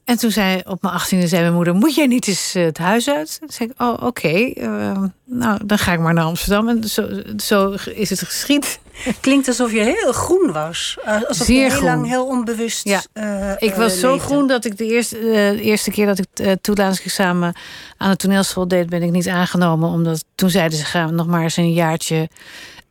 en 0.05 0.17
toen 0.17 0.31
zei 0.31 0.61
op 0.67 0.81
mijn 0.81 0.93
achttiende, 0.93 1.27
zei 1.27 1.41
mijn 1.41 1.53
moeder, 1.53 1.73
moet 1.75 1.95
jij 1.95 2.07
niet 2.07 2.27
eens 2.27 2.55
eh, 2.55 2.63
het 2.63 2.77
huis 2.77 3.09
uit? 3.09 3.37
Toen 3.39 3.49
zei 3.51 3.69
ik, 3.69 3.81
oh, 3.81 4.03
oké. 4.03 4.27
ehm, 4.53 5.07
nou, 5.25 5.59
dan 5.65 5.77
ga 5.77 5.93
ik 5.93 5.99
maar 5.99 6.13
naar 6.13 6.23
Amsterdam. 6.23 6.69
En 6.69 6.83
zo, 6.83 7.07
zo 7.37 7.75
is 7.95 8.09
het 8.09 8.19
geschied. 8.21 8.79
Klinkt 9.21 9.47
alsof 9.47 9.71
je 9.71 9.79
heel 9.83 10.11
groen 10.11 10.51
was. 10.51 10.97
Eh, 11.03 11.21
Alsof 11.27 11.45
Zeer 11.47 11.55
je 11.55 11.61
heel 11.61 11.69
groen. 11.71 11.83
lang 11.85 12.07
heel 12.07 12.25
onbewust 12.25 12.83
Ja. 12.87 13.01
eh, 13.13 13.51
Ik 13.51 13.71
eh, 13.71 13.77
was 13.77 13.99
zo 13.99 14.11
leefde. 14.11 14.25
groen 14.25 14.47
dat 14.47 14.65
ik 14.65 14.77
de 14.77 14.85
eerste, 14.85 15.17
eh, 15.17 15.23
de 15.49 15.61
eerste 15.61 15.91
keer 15.91 16.05
dat 16.05 16.19
ik 16.19 16.25
het 16.33 16.63
toelatingsexamen 16.63 17.53
aan 17.97 18.09
de 18.09 18.15
toneelschool 18.17 18.67
deed, 18.67 18.89
ben 18.89 19.03
ik 19.03 19.11
niet 19.11 19.27
aangenomen. 19.27 19.89
Omdat 19.89 20.23
toen 20.35 20.49
zeiden 20.49 20.77
ze 20.77 20.85
gaan 20.85 21.15
nog 21.15 21.27
maar 21.27 21.43
eens 21.43 21.57
een 21.57 21.73
jaartje 21.73 22.29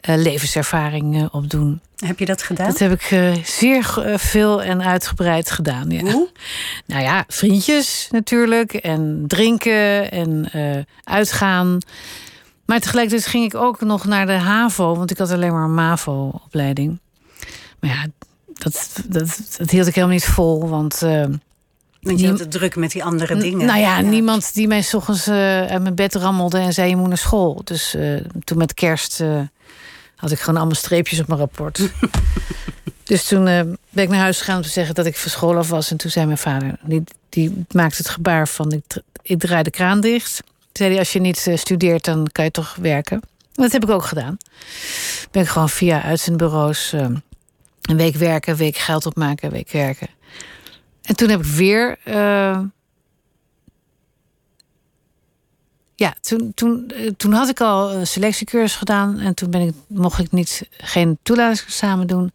eh, 0.01 0.17
levenservaring 0.17 1.17
eh, 1.23 1.27
opdoen. 1.35 1.81
Heb 2.07 2.19
je 2.19 2.27
dat 2.27 2.43
gedaan? 2.43 2.67
Dat 2.67 2.79
heb 2.79 2.93
ik 2.93 3.03
eh, 3.03 3.35
zeer 3.45 4.03
eh, 4.03 4.19
veel 4.19 4.63
en 4.63 4.83
uitgebreid 4.83 5.51
gedaan. 5.51 5.91
Ja. 5.91 6.01
Hoe? 6.01 6.29
Nou 6.87 7.03
ja, 7.03 7.25
vriendjes 7.29 8.09
natuurlijk. 8.11 8.75
En 8.75 9.25
drinken 9.27 10.11
en 10.11 10.49
eh, 10.53 10.83
uitgaan. 11.05 11.79
Maar 12.65 12.81
tegelijkertijd 12.81 13.27
ging 13.27 13.45
ik 13.45 13.55
ook 13.55 13.81
nog 13.81 14.05
naar 14.05 14.27
de 14.27 14.33
HAVO. 14.33 14.97
Want 14.97 15.11
ik 15.11 15.19
had 15.19 15.31
alleen 15.31 15.53
maar 15.53 15.65
een 15.65 15.75
MAVO-opleiding. 15.75 16.99
Maar 17.81 17.91
ja, 17.91 18.07
dat, 18.55 19.01
dat, 19.09 19.39
dat 19.59 19.71
hield 19.71 19.87
ik 19.87 19.95
helemaal 19.95 20.15
niet 20.15 20.25
vol. 20.25 20.69
Want 20.69 20.99
Want 22.01 22.21
je 22.21 22.29
had 22.29 22.39
het 22.39 22.51
druk 22.51 22.77
met 22.77 22.91
die 22.91 23.05
andere 23.05 23.37
dingen. 23.37 23.67
nou 23.67 23.81
ja, 23.81 24.01
niemand 24.01 24.55
die 24.55 24.67
mij 24.67 24.83
's 24.83 24.95
ochtends 24.95 25.29
uit 25.29 25.83
mijn 25.83 25.95
bed 25.95 26.15
rammelde 26.15 26.59
en 26.59 26.73
zei 26.73 26.89
je 26.89 26.97
moet 26.97 27.09
naar 27.09 27.19
school. 27.19 27.61
Dus 27.65 27.97
toen 28.45 28.59
met 28.59 28.75
kerst 28.75 29.23
had 30.25 30.33
ik 30.33 30.41
gewoon 30.41 30.57
allemaal 30.57 30.75
streepjes 30.75 31.21
op 31.21 31.27
mijn 31.27 31.41
rapport. 31.41 31.81
dus 33.05 33.27
toen 33.27 33.47
eh, 33.47 33.61
ben 33.91 34.05
ik 34.05 34.09
naar 34.09 34.21
huis 34.21 34.39
gegaan 34.39 34.57
om 34.57 34.63
te 34.63 34.69
zeggen 34.69 34.95
dat 34.95 35.07
ik 35.07 35.17
van 35.17 35.31
school 35.31 35.57
af 35.57 35.69
was. 35.69 35.91
En 35.91 35.97
toen 35.97 36.11
zei 36.11 36.27
mijn 36.27 36.39
vader, 36.39 36.77
die, 36.83 37.03
die 37.29 37.65
maakte 37.71 37.97
het 37.97 38.09
gebaar 38.09 38.49
van 38.49 38.73
ik, 38.73 38.83
ik 39.23 39.39
draai 39.39 39.63
de 39.63 39.71
kraan 39.71 40.01
dicht. 40.01 40.37
Toen 40.37 40.69
zei 40.73 40.91
hij, 40.91 40.99
als 40.99 41.13
je 41.13 41.21
niet 41.21 41.47
eh, 41.47 41.57
studeert, 41.57 42.05
dan 42.05 42.29
kan 42.33 42.45
je 42.45 42.51
toch 42.51 42.75
werken. 42.81 43.17
En 43.55 43.63
dat 43.63 43.73
heb 43.73 43.83
ik 43.83 43.91
ook 43.91 44.05
gedaan. 44.05 44.37
Ben 45.31 45.43
ik 45.43 45.49
gewoon 45.49 45.69
via 45.69 46.03
uitzendbureaus 46.03 46.93
eh, 46.93 47.07
een 47.83 47.97
week 47.97 48.17
werken, 48.17 48.53
een 48.53 48.59
week 48.59 48.77
geld 48.77 49.07
opmaken, 49.07 49.47
een 49.47 49.55
week 49.55 49.71
werken. 49.71 50.09
En 51.03 51.17
toen 51.17 51.29
heb 51.29 51.41
ik 51.41 51.47
weer 51.47 51.99
Ja, 55.97 56.15
toen, 56.21 56.53
toen, 56.55 56.91
eh, 56.95 57.11
toen 57.17 57.33
had 57.33 57.49
ik 57.49 57.61
al 57.61 57.93
een 57.93 58.07
selectiecursus 58.07 58.77
gedaan. 58.77 59.19
En 59.19 59.35
toen 59.35 59.51
ben 59.51 59.61
ik, 59.61 59.75
mocht 59.87 60.19
ik 60.19 60.33
niet, 60.33 60.69
geen 60.71 61.19
toelatingsexamen 61.23 62.07
doen. 62.07 62.33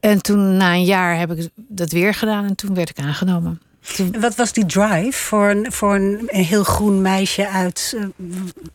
En 0.00 0.22
toen 0.22 0.56
na 0.56 0.72
een 0.72 0.84
jaar 0.84 1.18
heb 1.18 1.32
ik 1.32 1.48
dat 1.56 1.92
weer 1.92 2.14
gedaan. 2.14 2.44
En 2.44 2.54
toen 2.54 2.74
werd 2.74 2.88
ik 2.88 2.98
aangenomen. 2.98 3.60
Toen, 3.96 4.12
En 4.12 4.20
Wat 4.20 4.34
was 4.34 4.52
die 4.52 4.66
drive 4.66 5.18
voor 5.18 5.50
een, 5.50 5.72
voor 5.72 5.94
een, 5.94 6.22
een 6.26 6.44
heel 6.44 6.64
groen 6.64 7.02
meisje 7.02 7.48
uit 7.48 7.94
eh, 7.96 8.04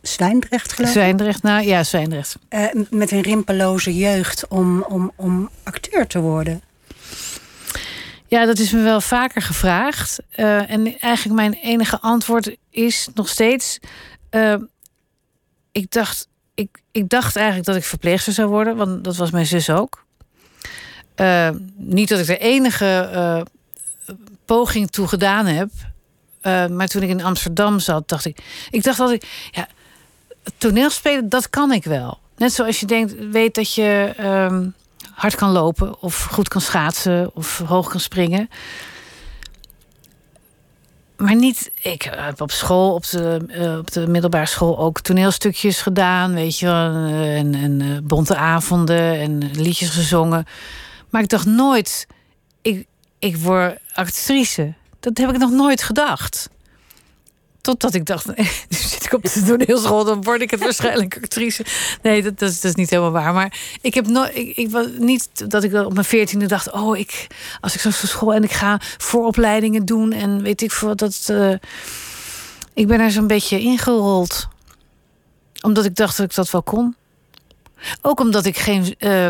Zwijndrecht, 0.01 0.73
geloof 0.73 0.89
ik? 0.89 0.95
Zwijndrecht, 0.95 1.43
nou 1.43 1.65
ja, 1.65 1.83
Zwijndrecht. 1.83 2.35
Eh, 2.47 2.65
met 2.89 3.11
een 3.11 3.21
rimpeloze 3.21 3.95
jeugd 3.95 4.47
om, 4.47 4.81
om, 4.81 5.11
om 5.15 5.49
acteur 5.63 6.07
te 6.07 6.19
worden. 6.19 6.61
Ja, 8.29 8.45
dat 8.45 8.59
is 8.59 8.71
me 8.71 8.81
wel 8.81 9.01
vaker 9.01 9.41
gevraagd. 9.41 10.19
Eh, 10.29 10.71
en 10.71 10.99
eigenlijk 10.99 11.35
mijn 11.35 11.53
enige 11.53 11.99
antwoord 11.99 12.55
is 12.69 13.07
nog 13.13 13.29
steeds... 13.29 13.79
eh, 14.29 14.55
ik, 15.71 15.91
dacht, 15.91 16.27
ik, 16.53 16.81
ik 16.91 17.09
dacht 17.09 17.35
eigenlijk 17.35 17.65
dat 17.65 17.75
ik 17.75 17.83
verpleegster 17.83 18.33
zou 18.33 18.49
worden. 18.49 18.75
Want 18.75 19.03
dat 19.03 19.15
was 19.15 19.31
mijn 19.31 19.45
zus 19.45 19.69
ook. 19.69 20.05
Eh, 21.15 21.49
niet 21.75 22.09
dat 22.09 22.19
ik 22.19 22.27
er 22.27 22.39
enige 22.39 23.45
poging 24.45 24.89
toe 24.89 25.07
gedaan 25.07 25.45
heb. 25.45 25.69
Maar 26.71 26.87
toen 26.87 27.01
ik 27.01 27.09
in 27.09 27.23
Amsterdam 27.23 27.79
zat, 27.79 28.09
dacht 28.09 28.25
ik... 28.25 28.37
Ik 28.69 28.83
dacht 28.83 28.97
dat 28.97 29.11
ik... 29.11 29.49
Ja, 29.51 29.67
toneelspelen, 30.57 31.29
dat 31.29 31.49
kan 31.49 31.71
ik 31.71 31.83
wel. 31.83 32.19
Net 32.35 32.53
zoals 32.53 32.79
je 32.79 32.85
denkt, 32.85 33.13
weet 33.31 33.55
dat 33.55 33.73
je... 33.73 34.13
hard 35.19 35.35
kan 35.35 35.51
lopen 35.51 36.01
of 36.01 36.23
goed 36.23 36.47
kan 36.47 36.61
schaatsen 36.61 37.31
of 37.33 37.57
hoog 37.57 37.89
kan 37.89 37.99
springen. 37.99 38.49
Maar 41.17 41.35
niet, 41.35 41.71
ik 41.81 42.01
heb 42.15 42.41
op 42.41 42.51
school, 42.51 42.93
op 42.93 43.05
de, 43.09 43.45
eh, 43.47 43.77
op 43.77 43.91
de 43.91 44.07
middelbare 44.07 44.45
school 44.45 44.77
ook 44.77 44.99
toneelstukjes 44.99 45.81
gedaan, 45.81 46.33
weet 46.33 46.59
je. 46.59 46.67
En, 47.37 47.55
en 47.55 47.81
eh, 47.81 47.87
bonte 48.03 48.35
avonden 48.35 49.19
en 49.19 49.51
liedjes 49.51 49.89
gezongen. 49.89 50.45
Maar 51.09 51.21
ik 51.21 51.29
dacht 51.29 51.45
nooit, 51.45 52.07
ik, 52.61 52.85
ik 53.19 53.37
word 53.37 53.77
actrice. 53.93 54.73
Dat 54.99 55.17
heb 55.17 55.29
ik 55.29 55.37
nog 55.37 55.51
nooit 55.51 55.83
gedacht. 55.83 56.49
Totdat 57.61 57.93
ik 57.93 58.05
dacht, 58.05 58.25
nu 58.37 58.45
zit 58.69 59.05
ik 59.05 59.13
op 59.13 59.23
de 59.23 59.43
toneelschool, 59.45 60.03
dan 60.03 60.23
word 60.23 60.41
ik 60.41 60.51
het 60.51 60.59
waarschijnlijk 60.59 61.17
actrice. 61.21 61.65
Nee, 62.01 62.23
dat, 62.23 62.39
dat, 62.39 62.63
is, 62.63 62.75
niet 62.75 62.89
helemaal 62.89 63.11
waar. 63.11 63.33
Maar 63.33 63.77
ik 63.81 63.93
heb 63.93 64.07
nooit, 64.07 64.35
ik, 64.37 64.57
ik 64.57 64.69
was 64.69 64.85
niet 64.97 65.51
dat 65.51 65.63
ik 65.63 65.73
op 65.73 65.93
mijn 65.93 66.05
veertiende 66.05 66.45
dacht, 66.45 66.71
oh, 66.71 66.97
ik, 66.97 67.27
als 67.61 67.73
ik 67.73 67.81
zo 67.81 67.91
school 67.91 68.33
en 68.33 68.43
ik 68.43 68.51
ga 68.51 68.81
vooropleidingen 68.97 69.85
doen 69.85 70.11
en 70.11 70.41
weet 70.41 70.61
ik 70.61 70.71
veel 70.71 70.95
dat. 70.95 71.25
eh, 71.27 71.53
ik 72.79 72.87
ben 72.87 72.99
er 72.99 73.11
zo'n 73.11 73.27
beetje 73.27 73.59
ingerold, 73.59 74.47
omdat 75.61 75.85
ik 75.85 75.95
dacht 75.95 76.17
dat 76.17 76.25
ik 76.25 76.35
dat 76.35 76.51
wel 76.51 76.63
kon. 76.63 76.95
Ook 78.01 78.19
omdat 78.19 78.45
ik 78.45 78.57
geen 78.57 78.95
eh, 78.97 79.27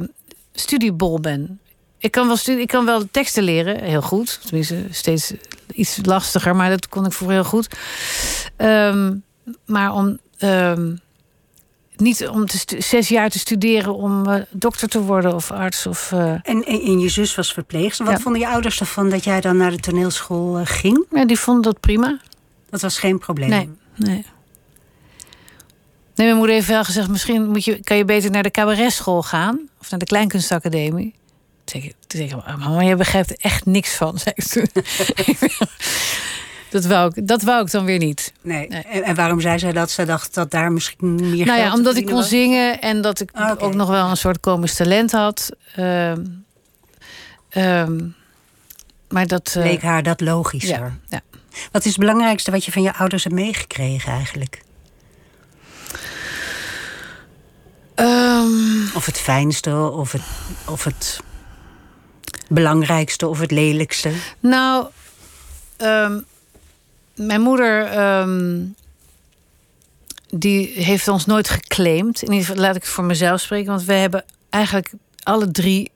studiebol 0.54 1.20
ben. 1.20 1.60
Ik 1.98 2.12
kan, 2.12 2.28
wel 2.28 2.38
studie, 2.38 2.62
ik 2.62 2.68
kan 2.68 2.86
wel 2.86 3.04
teksten 3.12 3.44
leren, 3.44 3.84
heel 3.84 4.02
goed. 4.02 4.40
Tenminste, 4.46 4.86
steeds 4.92 5.34
iets 5.74 6.00
lastiger, 6.04 6.56
maar 6.56 6.70
dat 6.70 6.90
kon 6.90 7.06
ik 7.06 7.12
vroeger 7.12 7.36
heel 7.38 7.46
goed. 7.46 7.68
Ehm, 8.56 9.16
maar 9.66 9.94
om 9.94 10.18
ehm, 10.38 10.96
niet 11.96 12.28
om 12.28 12.46
te 12.46 12.76
zes 12.82 13.08
jaar 13.08 13.30
te 13.30 13.40
studeren 13.40 13.96
om 13.96 14.26
eh, 14.28 14.42
dokter 14.50 14.88
te 14.90 15.02
worden 15.02 15.34
of 15.36 15.52
arts 15.52 15.86
of. 15.88 16.12
eh, 16.12 16.20
En, 16.32 16.42
en, 16.44 16.64
en 16.66 17.00
je 17.00 17.10
zus 17.10 17.36
was 17.36 17.54
verpleegster. 17.54 18.06
Wat 18.06 18.16
Ja. 18.18 18.22
vonden 18.22 18.42
je 18.42 18.48
ouders 18.48 18.80
ervan 18.80 19.10
dat 19.10 19.24
jij 19.24 19.42
dan 19.42 19.58
naar 19.58 19.72
de 19.72 19.78
toneelschool 19.80 20.58
eh, 20.58 20.66
ging? 20.66 21.06
ja, 21.12 21.26
die 21.26 21.40
vonden 21.40 21.64
dat 21.64 21.80
prima. 21.80 22.20
Dat 22.70 22.82
was 22.82 23.00
geen 23.00 23.18
probleem. 23.20 23.50
Nee, 23.50 23.70
nee. 23.96 24.26
Nee, 26.16 26.28
mijn 26.28 26.38
moeder 26.40 26.56
heeft 26.56 26.68
wel 26.68 26.84
gezegd: 26.84 27.08
misschien 27.10 27.50
moet 27.50 27.66
je, 27.66 27.80
kan 27.84 27.98
je 27.98 28.06
beter 28.06 28.32
naar 28.32 28.44
de 28.44 28.52
cabaretschool 28.52 29.24
gaan 29.24 29.60
of 29.80 29.90
naar 29.90 30.00
de 30.00 30.06
kleinkunstacademie. 30.06 31.14
Zeg 31.70 31.84
zeg 32.08 32.30
ik, 32.30 32.36
mama, 32.58 32.82
je 32.82 32.96
begrijpt 32.96 33.30
er 33.30 33.38
echt 33.40 33.66
niks 33.66 33.96
van. 33.96 34.18
Zei 34.24 34.34
ik 34.36 34.46
toen. 34.46 34.84
dat, 36.70 36.86
wou 36.86 37.12
ik, 37.16 37.28
dat 37.28 37.42
wou 37.42 37.62
ik 37.66 37.72
dan 37.72 37.86
weer 37.86 37.98
niet. 37.98 38.34
Nee. 38.42 38.68
Nee. 38.68 38.82
En, 38.82 39.04
en 39.04 39.16
waarom 39.16 39.42
zei 39.42 39.60
zij 39.60 39.72
dat? 39.72 39.92
Ze 39.92 40.06
dacht 40.06 40.34
dat 40.34 40.52
daar 40.52 40.72
misschien 40.72 41.16
meer 41.16 41.46
Nou 41.46 41.60
geld 41.60 41.60
ja, 41.60 41.74
omdat 41.74 41.96
ik 41.96 42.06
kon 42.06 42.14
was? 42.16 42.30
zingen 42.30 42.82
en 42.82 43.02
dat 43.02 43.20
ik 43.20 43.30
Ah, 43.34 43.64
ook 43.64 43.74
nog 43.76 43.90
wel 43.90 44.10
een 44.10 44.18
soort 44.18 44.40
komisch 44.40 44.76
talent 44.76 45.12
had. 45.12 45.50
Ehm, 45.76 46.26
ehm, 47.50 48.00
maar 49.10 49.28
dat. 49.28 49.54
eh, 49.58 49.64
Leek 49.64 49.82
haar 49.82 50.04
dat 50.04 50.22
logischer. 50.22 50.78
ja, 50.80 50.98
ja. 51.08 51.22
Wat 51.72 51.86
is 51.86 51.92
het 51.92 52.00
belangrijkste 52.00 52.52
wat 52.52 52.66
je 52.66 52.72
van 52.72 52.82
je 52.82 52.94
ouders 52.96 53.24
hebt 53.24 53.36
meegekregen 53.36 54.12
eigenlijk? 54.12 54.62
Ehm, 57.96 58.96
Of 58.96 59.06
het 59.06 59.18
fijnste, 59.18 59.90
of 59.90 60.12
het, 60.12 60.22
of 60.68 60.84
het 60.84 61.20
belangrijkste, 62.50 63.28
of 63.28 63.40
het 63.40 63.52
lelijkste? 63.52 64.12
Nou, 64.40 64.88
ehm, 65.78 66.20
mijn 67.16 67.42
moeder. 67.42 67.84
ehm, 67.86 68.60
die 70.32 70.68
heeft 70.76 71.08
ons 71.08 71.26
nooit 71.26 71.50
geclaimd. 71.50 72.22
In 72.22 72.32
ieder 72.32 72.46
geval, 72.48 72.62
laat 72.62 72.76
ik 72.76 72.82
het 72.82 72.92
voor 72.92 73.04
mezelf 73.04 73.40
spreken. 73.42 73.68
Want 73.72 73.84
we 73.84 73.94
hebben 73.94 74.24
eigenlijk 74.50 74.92
alle 75.24 75.52
drie 75.52 75.92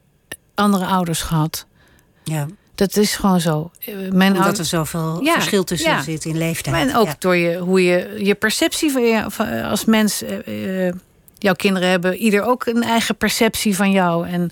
andere 0.56 0.86
ouders 0.86 1.22
gehad. 1.22 1.66
Ja. 2.24 2.47
Dat 2.76 2.95
is 2.95 3.16
gewoon 3.16 3.39
zo. 3.41 3.72
Mijn 4.12 4.36
Omdat 4.36 4.58
er 4.58 4.66
zoveel 4.66 5.24
Ja, 5.24 5.34
verschil 5.34 5.64
tussen 5.64 5.91
ja. 5.91 6.01
zit 6.01 6.26
in 6.26 6.38
leeftijd. 6.38 6.88
En 6.89 6.95
ook 6.95 7.06
Ja. 7.08 7.16
door 7.20 7.36
je, 7.36 7.58
hoe 7.58 7.84
je, 7.84 8.16
je 8.18 8.36
perceptie 8.36 8.91
van 8.91 9.01
je, 9.04 9.26
van, 9.28 9.64
als 9.64 9.86
mens. 9.86 10.22
eh, 10.22 10.88
eh, 10.88 10.93
jouw 11.38 11.54
kinderen 11.54 11.89
hebben 11.89 12.16
ieder 12.16 12.43
ook 12.43 12.66
een 12.66 12.84
eigen 12.84 13.16
perceptie 13.16 13.76
van 13.76 13.91
jou. 13.91 14.28
En 14.28 14.51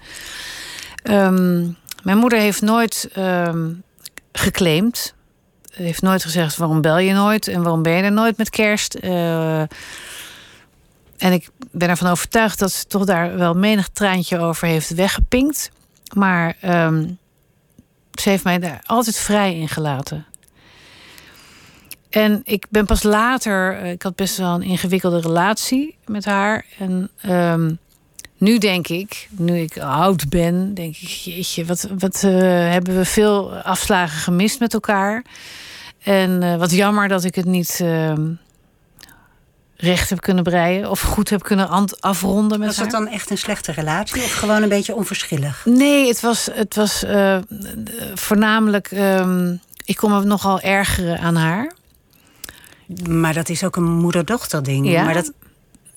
ehm, 1.03 1.67
mijn 2.03 2.17
moeder 2.17 2.39
heeft 2.39 2.61
nooit 2.61 3.09
ehm, 3.13 3.73
geclaimd. 4.31 5.13
Heeft 5.71 6.01
nooit 6.01 6.23
gezegd 6.23 6.57
waarom 6.57 6.81
bel 6.81 6.97
je 6.97 7.13
nooit 7.13 7.47
en 7.47 7.63
waarom 7.63 7.81
ben 7.81 7.93
je 7.93 8.03
er 8.03 8.11
nooit 8.11 8.37
met 8.37 8.49
kerst. 8.49 8.93
Eh, 8.95 9.61
en 11.17 11.31
ik 11.33 11.49
ben 11.71 11.89
ervan 11.89 12.11
overtuigd 12.11 12.59
dat 12.59 12.71
ze 12.71 12.85
toch 12.85 13.05
daar 13.05 13.37
wel 13.37 13.53
menig 13.53 13.89
traantje 13.89 14.39
over 14.39 14.67
heeft 14.67 14.93
weggepinkt. 14.93 15.71
Maar 16.13 16.55
ehm, 16.61 17.07
ze 18.19 18.29
heeft 18.29 18.43
mij 18.43 18.59
daar 18.59 18.81
altijd 18.85 19.17
vrij 19.17 19.55
in 19.55 19.67
gelaten. 19.67 20.25
En 22.09 22.41
ik 22.43 22.65
ben 22.69 22.85
pas 22.85 23.03
later, 23.03 23.77
eh, 23.77 23.91
ik 23.91 24.01
had 24.01 24.15
best 24.15 24.37
wel 24.37 24.53
een 24.53 24.61
ingewikkelde 24.61 25.19
relatie 25.19 25.97
met 26.05 26.25
haar. 26.25 26.65
En 26.77 27.09
ehm, 27.21 27.73
nu 28.41 28.57
denk 28.57 28.87
ik, 28.87 29.27
nu 29.31 29.57
ik 29.57 29.77
oud 29.79 30.29
ben, 30.29 30.73
denk 30.73 30.95
ik, 30.95 31.07
jeetje, 31.07 31.65
wat, 31.65 31.87
wat 31.99 32.23
eh, 32.23 32.31
hebben 32.71 32.95
we 32.95 33.05
veel 33.05 33.53
afslagen 33.53 34.19
gemist 34.19 34.59
met 34.59 34.73
elkaar. 34.73 35.23
En 36.03 36.43
eh, 36.43 36.55
wat 36.55 36.71
jammer 36.71 37.07
dat 37.07 37.23
ik 37.23 37.35
het 37.35 37.45
niet 37.45 37.79
ehm, 37.83 38.31
recht 39.75 40.09
heb 40.09 40.21
kunnen 40.21 40.43
breien 40.43 40.89
of 40.89 41.01
goed 41.01 41.29
heb 41.29 41.43
kunnen 41.43 41.87
afronden 41.99 42.59
met 42.59 42.67
Was 42.67 42.77
haar. 42.77 42.89
dat 42.89 43.03
dan 43.03 43.13
echt 43.13 43.29
een 43.29 43.37
slechte 43.37 43.71
relatie 43.71 44.23
of 44.23 44.33
gewoon 44.33 44.63
een 44.63 44.69
beetje 44.69 44.95
onverschillig? 44.95 45.65
Nee, 45.65 46.07
het 46.07 46.19
was, 46.21 46.49
het 46.53 46.75
was 46.75 47.03
eh, 47.03 47.37
voornamelijk. 48.13 48.91
ehm, 48.91 49.55
ik 49.85 49.95
kon 49.95 50.11
me 50.11 50.23
nogal 50.23 50.59
ergeren 50.59 51.19
aan 51.19 51.35
haar. 51.35 51.73
Maar 53.09 53.33
dat 53.33 53.49
is 53.49 53.63
ook 53.63 53.75
een 53.75 53.91
moeder-dochter 53.91 54.63
ding. 54.63 54.89
Ja. 54.89 55.03
Maar 55.03 55.13
dat 55.13 55.31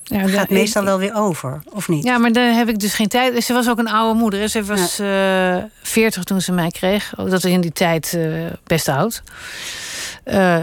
Ja, 0.04 0.28
gaat 0.28 0.50
meestal 0.50 0.84
wel 0.84 0.98
weer 0.98 1.14
over, 1.14 1.62
of 1.70 1.88
niet? 1.88 2.04
Ja, 2.04 2.18
maar 2.18 2.32
daar 2.32 2.54
heb 2.54 2.68
ik 2.68 2.78
dus 2.78 2.94
geen 2.94 3.08
tijd. 3.08 3.44
Ze 3.44 3.52
was 3.52 3.68
ook 3.68 3.78
een 3.78 3.88
oude 3.88 4.18
moeder. 4.18 4.40
hè. 4.40 4.48
Ze 4.48 4.64
was 4.64 4.98
eh 4.98 5.56
40 5.82 6.24
toen 6.24 6.40
ze 6.40 6.52
mij 6.52 6.70
kreeg. 6.70 7.12
Ook 7.16 7.30
dat 7.30 7.44
is 7.44 7.52
in 7.52 7.60
die 7.60 7.72
tijd 7.72 8.14
eh, 8.14 8.44
best 8.64 8.88
oud. 8.88 9.22
Eh, 10.24 10.62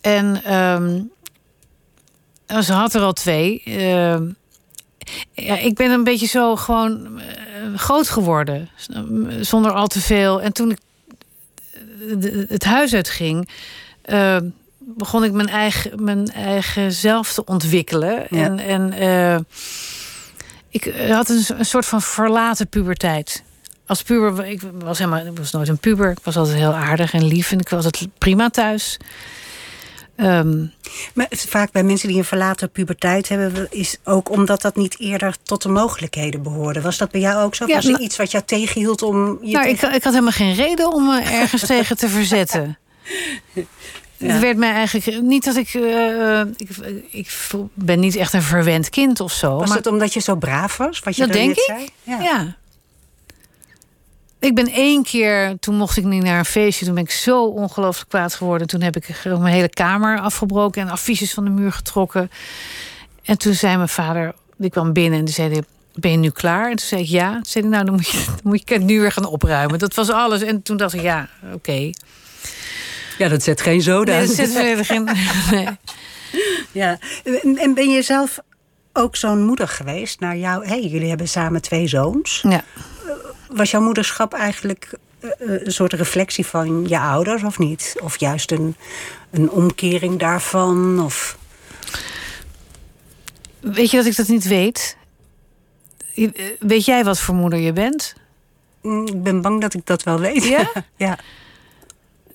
en 0.00 0.42
ehm, 0.44 1.00
ze 2.62 2.72
had 2.72 2.94
er 2.94 3.00
al 3.00 3.12
twee. 3.12 3.62
Ja, 5.32 5.58
ik 5.58 5.74
ben 5.74 5.90
een 5.90 6.04
beetje 6.04 6.26
zo 6.26 6.56
gewoon 6.56 7.20
groot 7.76 8.08
geworden. 8.08 8.68
Zonder 9.40 9.72
al 9.72 9.86
te 9.86 10.00
veel. 10.00 10.42
En 10.42 10.52
toen 10.52 10.70
ik 10.70 10.78
het 12.48 12.64
huis 12.64 12.94
uitging... 12.94 13.48
begon 14.80 15.24
ik 15.24 15.32
mijn 15.32 15.48
eigen, 15.48 16.04
mijn 16.04 16.32
eigen 16.32 16.92
zelf 16.92 17.32
te 17.32 17.44
ontwikkelen. 17.44 18.26
Ja. 18.30 18.44
En, 18.44 18.58
en 18.58 18.92
eh, 18.92 19.38
ik 20.68 20.94
had 21.08 21.28
een, 21.28 21.44
een 21.58 21.64
soort 21.64 21.86
van 21.86 22.02
verlaten 22.02 22.68
puberteit. 22.68 23.42
Als 23.86 24.02
puber, 24.02 24.46
ik 24.46 24.60
was, 24.74 24.98
helemaal, 24.98 25.26
ik 25.26 25.38
was 25.38 25.52
nooit 25.52 25.68
een 25.68 25.78
puber. 25.78 26.10
Ik 26.10 26.18
was 26.22 26.36
altijd 26.36 26.56
heel 26.56 26.74
aardig 26.74 27.12
en 27.12 27.24
lief 27.24 27.52
en 27.52 27.58
ik 27.58 27.68
was 27.68 27.84
het 27.84 28.08
prima 28.18 28.50
thuis. 28.50 28.96
Ehm, 30.16 30.66
Maar 31.14 31.26
vaak 31.30 31.72
bij 31.72 31.82
mensen 31.82 32.08
die 32.08 32.16
een 32.18 32.24
verlaten 32.24 32.70
puberteit 32.70 33.28
hebben... 33.28 33.66
is 33.70 33.96
ook 34.04 34.30
omdat 34.30 34.62
dat 34.62 34.76
niet 34.76 34.98
eerder 34.98 35.36
tot 35.42 35.62
de 35.62 35.68
mogelijkheden 35.68 36.42
behoorde. 36.42 36.80
Was 36.80 36.98
dat 36.98 37.10
bij 37.10 37.20
jou 37.20 37.44
ook 37.44 37.54
zo? 37.54 37.66
Ja, 37.66 37.74
was 37.74 37.84
er 37.84 37.90
nou- 37.90 38.04
iets 38.04 38.16
wat 38.16 38.30
jou 38.30 38.44
tegenhield 38.44 39.02
om 39.02 39.38
je 39.42 39.52
nou, 39.52 39.68
ik, 39.68 39.82
ik 39.82 40.04
had 40.04 40.12
helemaal 40.12 40.32
geen 40.32 40.54
reden 40.54 40.92
om 40.92 41.06
me 41.06 41.20
ergens 41.20 41.66
tegen 41.76 41.96
te 41.96 42.08
verzetten. 42.08 42.78
Het 44.28 44.40
werd 44.40 44.56
mij 44.56 44.72
eigenlijk 44.72 45.22
niet 45.22 45.44
dat 45.44 45.56
ik, 45.56 45.68
eh, 45.74 46.40
ik. 46.40 46.68
Ik 47.10 47.30
voel- 47.30 47.70
ben 47.74 48.00
niet 48.00 48.16
echt 48.16 48.32
een 48.32 48.42
verwend 48.42 48.88
kind 48.90 49.20
of 49.20 49.32
zo. 49.32 49.56
Was 49.56 49.68
maar 49.68 49.76
het 49.76 49.86
omdat 49.86 50.12
je 50.12 50.20
zo 50.20 50.34
braaf 50.36 50.76
was? 50.76 51.00
Wat 51.00 51.16
je 51.16 51.22
Dat 51.22 51.32
denk 51.32 51.58
zei? 51.58 51.88
Ja. 52.02 52.20
Ja. 52.20 52.56
Ik 54.38 54.54
ben 54.54 54.66
één 54.72 55.02
keer, 55.02 55.58
toen 55.58 55.74
mocht 55.76 55.96
ik 55.96 56.04
niet 56.04 56.22
naar 56.22 56.38
een 56.38 56.44
feestje. 56.44 56.84
Toen 56.84 56.94
ben 56.94 57.02
ik 57.04 57.10
zo 57.10 57.44
ongelooflijk 57.44 58.08
kwaad 58.08 58.34
geworden. 58.34 58.66
Toen 58.66 58.80
heb 58.82 58.96
ik 58.96 59.24
mijn 59.24 59.44
hele 59.54 59.68
kamer 59.68 60.20
afgebroken 60.20 60.82
en 60.82 60.88
affiches 60.88 61.32
van 61.34 61.44
de 61.44 61.50
muur 61.50 61.72
getrokken. 61.72 62.30
En 63.24 63.38
toen 63.38 63.54
zei 63.54 63.76
mijn 63.76 63.88
vader, 63.88 64.34
die 64.56 64.70
kwam 64.70 64.92
binnen 64.92 65.18
en 65.18 65.24
die 65.24 65.34
zei: 65.34 65.60
Ben 65.94 66.10
je 66.10 66.16
nu 66.16 66.30
klaar? 66.30 66.70
En 66.70 66.76
toen 66.76 66.86
zei 66.86 67.02
ik 67.02 67.08
ja. 67.08 67.32
Toen 67.32 67.44
zei 67.44 67.64
hij, 67.64 67.72
nou, 67.72 67.84
dan 67.84 67.94
moet 67.94 68.08
je, 68.08 68.24
dan 68.26 68.36
moet 68.42 68.62
je 68.68 68.74
het 68.74 68.82
nu 68.84 69.00
weer 69.00 69.12
gaan 69.12 69.26
opruimen. 69.26 69.78
Dat 69.78 69.94
was 69.94 70.10
alles. 70.10 70.42
En 70.42 70.62
toen 70.62 70.76
dacht 70.76 70.94
ik, 70.94 71.02
ja, 71.02 71.28
oké. 71.52 71.90
Ja, 73.20 73.28
dat 73.28 73.42
zet 73.42 73.60
geen 73.60 73.82
zoda. 73.82 74.12
Nee, 74.16 74.26
dat 74.26 74.36
zet 74.36 74.52
verder 74.52 74.84
geen. 74.84 75.08
Nee. 75.50 75.66
Ja. 76.72 76.98
En 77.42 77.56
en 77.58 77.74
ben 77.74 77.90
je 77.90 78.02
zelf 78.02 78.38
ook 78.92 79.16
zo'n 79.16 79.44
moeder 79.44 79.68
geweest 79.68 80.20
naar 80.20 80.36
jou? 80.36 80.66
Hey, 80.66 80.82
jullie 80.82 81.08
hebben 81.08 81.28
samen 81.28 81.62
twee 81.62 81.86
zoons. 81.86 82.44
Ja. 82.48 82.64
Was 83.50 83.70
jouw 83.70 83.80
moederschap 83.80 84.32
eigenlijk 84.32 84.92
eh, 85.20 85.30
eh, 85.30 85.60
een 85.64 85.72
soort 85.72 85.92
reflectie 85.92 86.46
van 86.46 86.84
je 86.88 86.98
ouders 86.98 87.42
of 87.42 87.58
niet? 87.58 87.94
Of 88.02 88.20
juist 88.20 88.50
een, 88.50 88.76
een 89.30 89.50
omkering 89.50 90.18
daarvan? 90.18 91.00
Of... 91.04 91.38
Weet 93.60 93.90
je 93.90 93.96
dat 93.96 94.06
ik 94.06 94.16
dat 94.16 94.28
niet 94.28 94.44
weet? 94.44 94.96
Eh, 96.14 96.28
Weet 96.58 96.84
jij 96.84 97.04
wat 97.04 97.20
voor 97.20 97.34
moeder 97.34 97.58
je 97.58 97.72
bent? 97.72 98.14
Mm, 98.82 99.06
Ik 99.06 99.22
ben 99.22 99.40
bang 99.42 99.60
dat 99.60 99.74
ik 99.74 99.86
dat 99.86 100.02
wel 100.02 100.18
weet. 100.20 100.44
Ja? 100.44 100.72
ja. 100.96 101.18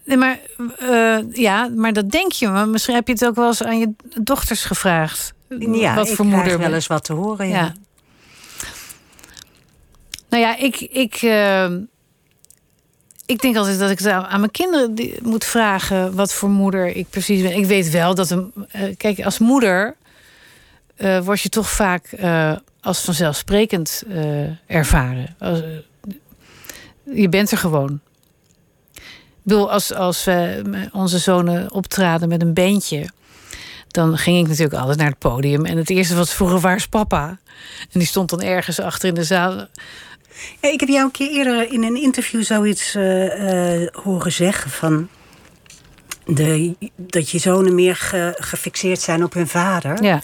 Nee, 0.05 0.17
maar, 0.17 0.39
eh, 0.79 1.17
ja, 1.31 1.67
maar 1.75 1.93
dat 1.93 2.11
denk 2.11 2.31
je. 2.31 2.47
Maar 2.47 2.67
misschien 2.67 2.95
heb 2.95 3.07
je 3.07 3.13
het 3.13 3.25
ook 3.25 3.35
wel 3.35 3.47
eens 3.47 3.63
aan 3.63 3.79
je 3.79 3.93
dochters 4.21 4.63
gevraagd. 4.65 5.33
Ja, 5.59 5.95
wat 5.95 6.09
ik 6.09 6.15
voor 6.15 6.25
moeder 6.25 6.57
wel 6.59 6.73
eens 6.73 6.87
wat 6.87 7.03
te 7.03 7.13
horen. 7.13 7.47
Ja. 7.47 7.55
Ja. 7.55 7.73
Nou 10.29 10.43
ja, 10.43 10.57
ik, 10.57 10.79
ik, 10.81 11.13
eh, 11.15 11.69
ik 13.25 13.41
denk 13.41 13.55
altijd 13.55 13.79
dat 13.79 13.89
ik 13.89 13.99
het 13.99 14.07
aan 14.07 14.39
mijn 14.39 14.51
kinderen 14.51 14.95
moet 15.23 15.45
vragen 15.45 16.15
wat 16.15 16.33
voor 16.33 16.49
moeder 16.49 16.87
ik 16.87 17.09
precies 17.09 17.41
ben. 17.41 17.55
Ik 17.57 17.65
weet 17.65 17.89
wel 17.89 18.15
dat 18.15 18.29
een. 18.29 18.53
eh, 18.71 18.95
kijk, 18.97 19.23
als 19.23 19.39
moeder 19.39 19.95
word 21.23 21.41
je 21.41 21.49
toch 21.49 21.69
vaak 21.69 22.09
als 22.81 23.01
vanzelfsprekend 23.01 24.03
ervaren. 24.67 25.35
Als, 25.39 25.61
je 27.03 27.29
bent 27.29 27.51
er 27.51 27.57
gewoon. 27.57 27.99
Ik 29.45 29.51
bedoel, 29.51 29.71
als, 29.71 29.93
als 29.93 30.27
onze 30.91 31.17
zonen 31.17 31.71
optraden 31.71 32.29
met 32.29 32.41
een 32.41 32.53
bandje, 32.53 33.09
dan 33.87 34.17
ging 34.17 34.39
ik 34.41 34.47
natuurlijk 34.47 34.75
altijd 34.79 34.97
naar 34.97 35.09
het 35.09 35.19
podium. 35.19 35.65
En 35.65 35.77
het 35.77 35.89
eerste 35.89 36.15
wat 36.15 36.27
ze 36.27 36.35
vroegen, 36.35 36.59
waar 36.61 36.75
is 36.75 36.87
papa? 36.87 37.27
En 37.91 37.99
die 37.99 38.05
stond 38.07 38.29
dan 38.29 38.41
ergens 38.41 38.79
achter 38.79 39.07
in 39.09 39.13
de 39.13 39.23
zaal. 39.23 39.53
Ja, 40.61 40.69
Ik 40.71 40.79
heb 40.79 40.89
jou 40.89 41.03
een 41.05 41.11
keer 41.11 41.29
eerder 41.31 41.71
in 41.73 41.83
een 41.83 41.95
interview 42.01 42.43
zoiets 42.43 42.95
eh, 42.95 43.81
eh, 43.83 43.87
horen 44.03 44.31
zeggen 44.31 44.71
van. 44.71 45.07
De, 46.25 46.75
dat 46.95 47.29
je 47.29 47.39
zonen 47.39 47.75
meer 47.75 47.95
ge- 47.95 48.35
gefixeerd 48.39 49.01
zijn 49.01 49.23
op 49.23 49.33
hun 49.33 49.47
vader. 49.47 50.03
Ja, 50.03 50.21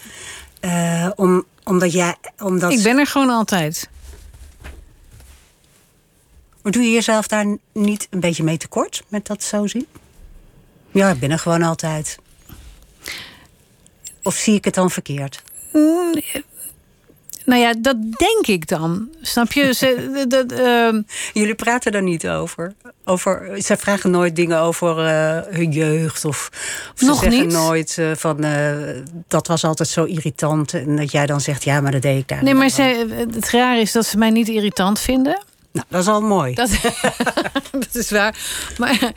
Eh, 0.60 1.08
om, 1.16 1.44
omdat 1.64 1.92
jij. 1.92 2.16
Omdat, 2.40 2.72
ik 2.72 2.84
ben 2.84 2.98
er 2.98 3.08
gewoon 3.08 3.30
altijd. 3.30 3.90
Maar 6.62 6.72
doe 6.72 6.84
je 6.84 6.92
jezelf 6.92 7.28
daar 7.28 7.58
niet 7.74 8.08
een 8.10 8.20
beetje 8.20 8.44
mee 8.44 8.58
tekort 8.58 9.04
met 9.08 9.26
dat 9.28 9.44
zo 9.44 9.68
zien? 9.68 9.88
Ja, 10.92 11.10
ik 11.10 11.20
ben 11.20 11.32
er 11.32 11.40
gewoon 11.40 11.62
altijd. 11.62 12.18
Of 14.24 14.36
zie 14.36 14.56
ik 14.56 14.66
het 14.66 14.74
dan 14.74 14.92
verkeerd? 14.92 15.44
Nou 17.46 17.62
ja, 17.62 17.74
dat 17.80 17.96
denk 18.02 18.48
ik 18.48 18.68
dan. 18.68 19.10
Snap 19.22 19.52
je? 19.52 19.74
Ze, 19.74 20.26
dat, 20.28 20.52
ehm, 20.52 21.02
Jullie 21.34 21.56
praten 21.56 21.92
daar 21.92 22.04
niet 22.04 22.28
over. 22.28 22.74
over 23.06 23.62
ze 23.62 23.78
vragen 23.78 24.12
nooit 24.12 24.36
dingen 24.36 24.60
over 24.60 25.06
eh, 25.06 25.54
hun 25.56 25.72
jeugd. 25.72 26.26
Of, 26.26 26.50
of 26.54 26.92
ze 26.96 27.06
Nog 27.06 27.20
zeggen 27.20 27.42
niet. 27.42 27.52
nooit 27.52 27.98
eh, 27.98 28.12
van 28.16 28.44
eh, 28.44 28.74
dat 29.28 29.48
was 29.48 29.64
altijd 29.64 29.90
zo 29.90 30.04
irritant. 30.04 30.74
En 30.74 30.96
dat 30.96 31.12
jij 31.12 31.26
dan 31.26 31.42
zegt, 31.42 31.64
ja, 31.64 31.82
maar 31.82 31.92
dat 31.92 32.02
deed 32.02 32.20
ik 32.20 32.28
daar. 32.28 32.44
nee, 32.44 32.54
maar 32.56 32.70
ze, 32.70 33.06
het 33.34 33.50
rare 33.50 33.80
is 33.82 33.92
dat 33.92 34.06
ze 34.06 34.18
mij 34.18 34.30
niet 34.30 34.48
irritant 34.48 35.00
vinden. 35.00 35.44
Nou, 35.72 35.86
dat 35.90 36.02
is 36.02 36.08
al 36.08 36.22
mooi. 36.22 36.54
Dat, 36.54 36.70
dat 37.72 37.96
is 37.96 38.12
waar. 38.12 38.38
Maar, 38.78 39.12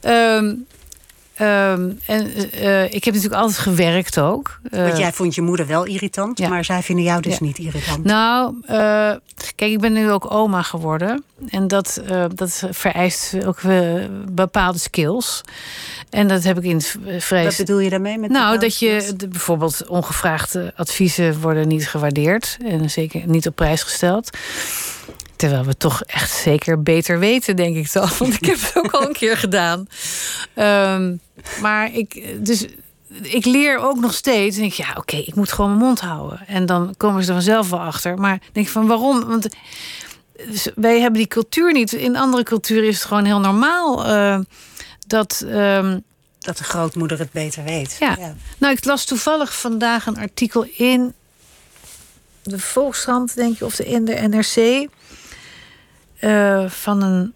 ehm, 0.00 0.54
ehm, 1.34 1.90
en 2.06 2.50
eh, 2.52 2.84
ik 2.84 3.04
heb 3.04 3.14
natuurlijk 3.14 3.42
altijd 3.42 3.58
gewerkt 3.58 4.20
ook. 4.20 4.60
Eh, 4.70 4.82
Want 4.82 4.98
jij 4.98 5.12
vond 5.12 5.34
je 5.34 5.42
moeder 5.42 5.66
wel 5.66 5.84
irritant, 5.84 6.38
ja. 6.38 6.48
maar 6.48 6.64
zij 6.64 6.82
vinden 6.82 7.04
jou 7.04 7.20
dus 7.20 7.32
Ja. 7.38 7.44
niet 7.44 7.58
irritant. 7.58 8.04
Nou, 8.04 8.54
eh, 8.66 8.76
kijk, 9.56 9.72
ik 9.72 9.80
ben 9.80 9.92
nu 9.92 10.10
ook 10.10 10.32
oma 10.32 10.62
geworden. 10.62 11.24
En 11.48 11.68
dat, 11.68 12.02
dat 12.34 12.62
vereist 12.70 13.36
ook 13.46 13.60
bepaalde 14.30 14.78
skills. 14.78 15.40
En 16.10 16.28
dat 16.28 16.42
heb 16.42 16.58
ik 16.58 16.64
in 16.64 16.76
het 16.76 16.96
vrij... 17.18 17.44
Wat 17.44 17.56
bedoel 17.56 17.78
je 17.78 17.90
daarmee? 17.90 18.18
Met 18.18 18.30
Nou, 18.30 18.58
dat 18.58 18.78
je 18.78 19.12
de, 19.16 19.28
bijvoorbeeld 19.28 19.86
ongevraagde 19.86 20.72
adviezen 20.76 21.40
worden 21.40 21.68
niet 21.68 21.88
gewaardeerd. 21.88 22.56
En 22.64 22.90
zeker 22.90 23.22
niet 23.26 23.46
op 23.46 23.54
prijs 23.54 23.82
gesteld. 23.82 24.30
Terwijl 25.40 25.64
we 25.64 25.76
toch 25.76 26.02
echt 26.02 26.30
zeker 26.30 26.82
beter 26.82 27.18
weten, 27.18 27.56
denk 27.56 27.76
ik 27.76 27.92
dan. 27.92 28.08
Want 28.18 28.34
ik 28.34 28.44
heb 28.44 28.60
het 28.60 28.72
ook 28.74 28.90
al 28.90 29.06
een 29.06 29.12
keer 29.12 29.36
gedaan. 29.36 29.88
Ehm, 30.54 31.16
maar 31.60 31.94
ik, 31.94 32.36
dus, 32.44 32.66
ik 33.22 33.44
leer 33.44 33.78
ook 33.78 34.00
nog 34.00 34.14
steeds. 34.14 34.56
En 34.56 34.62
denk 34.62 34.72
ik, 34.72 34.86
ja, 34.86 34.94
oké, 34.96 35.16
ik 35.16 35.34
moet 35.34 35.52
gewoon 35.52 35.70
mijn 35.70 35.84
mond 35.84 36.00
houden. 36.00 36.46
En 36.46 36.66
dan 36.66 36.94
komen 36.96 37.22
ze 37.22 37.28
er 37.28 37.34
vanzelf 37.34 37.70
wel 37.70 37.80
achter. 37.80 38.18
Maar 38.18 38.40
denk 38.52 38.66
ik 38.66 38.72
van 38.72 38.86
waarom? 38.86 39.24
Want 39.24 39.48
dus 40.48 40.68
wij 40.74 41.00
hebben 41.00 41.18
die 41.18 41.28
cultuur 41.28 41.72
niet. 41.72 41.92
In 41.92 42.16
andere 42.16 42.42
culturen 42.42 42.88
is 42.88 42.94
het 42.94 43.04
gewoon 43.04 43.24
heel 43.24 43.40
normaal 43.40 44.06
uh, 44.06 44.38
dat. 45.06 45.44
Uh, 45.46 45.94
dat 46.38 46.58
de 46.58 46.64
grootmoeder 46.64 47.18
het 47.18 47.32
beter 47.32 47.64
weet. 47.64 47.96
Ja. 48.00 48.16
ja. 48.18 48.34
Nou, 48.58 48.74
ik 48.74 48.84
las 48.84 49.04
toevallig 49.04 49.54
vandaag 49.58 50.06
een 50.06 50.18
artikel 50.18 50.66
in 50.76 51.14
de 52.42 52.58
Volkskrant, 52.58 53.34
denk 53.34 53.58
je, 53.58 53.64
of 53.64 53.76
de, 53.76 53.86
in 53.86 54.04
de 54.04 54.14
NRC. 54.14 54.88
Uh, 56.20 56.68
van 56.68 57.02
een 57.02 57.34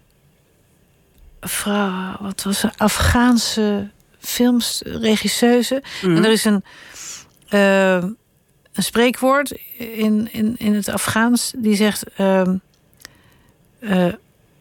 vrouw, 1.41 2.17
wat 2.19 2.43
was 2.43 2.63
een 2.63 2.77
Afghaanse 2.77 3.89
filmregisseuse. 4.19 5.83
Mm. 6.01 6.15
En 6.15 6.25
er 6.25 6.31
is 6.31 6.45
een, 6.45 6.63
uh, 7.49 7.93
een 7.93 8.83
spreekwoord 8.83 9.51
in, 9.77 10.29
in, 10.31 10.55
in 10.57 10.73
het 10.73 10.89
Afghaans 10.89 11.53
die 11.55 11.75
zegt 11.75 12.03
uh, 12.17 14.13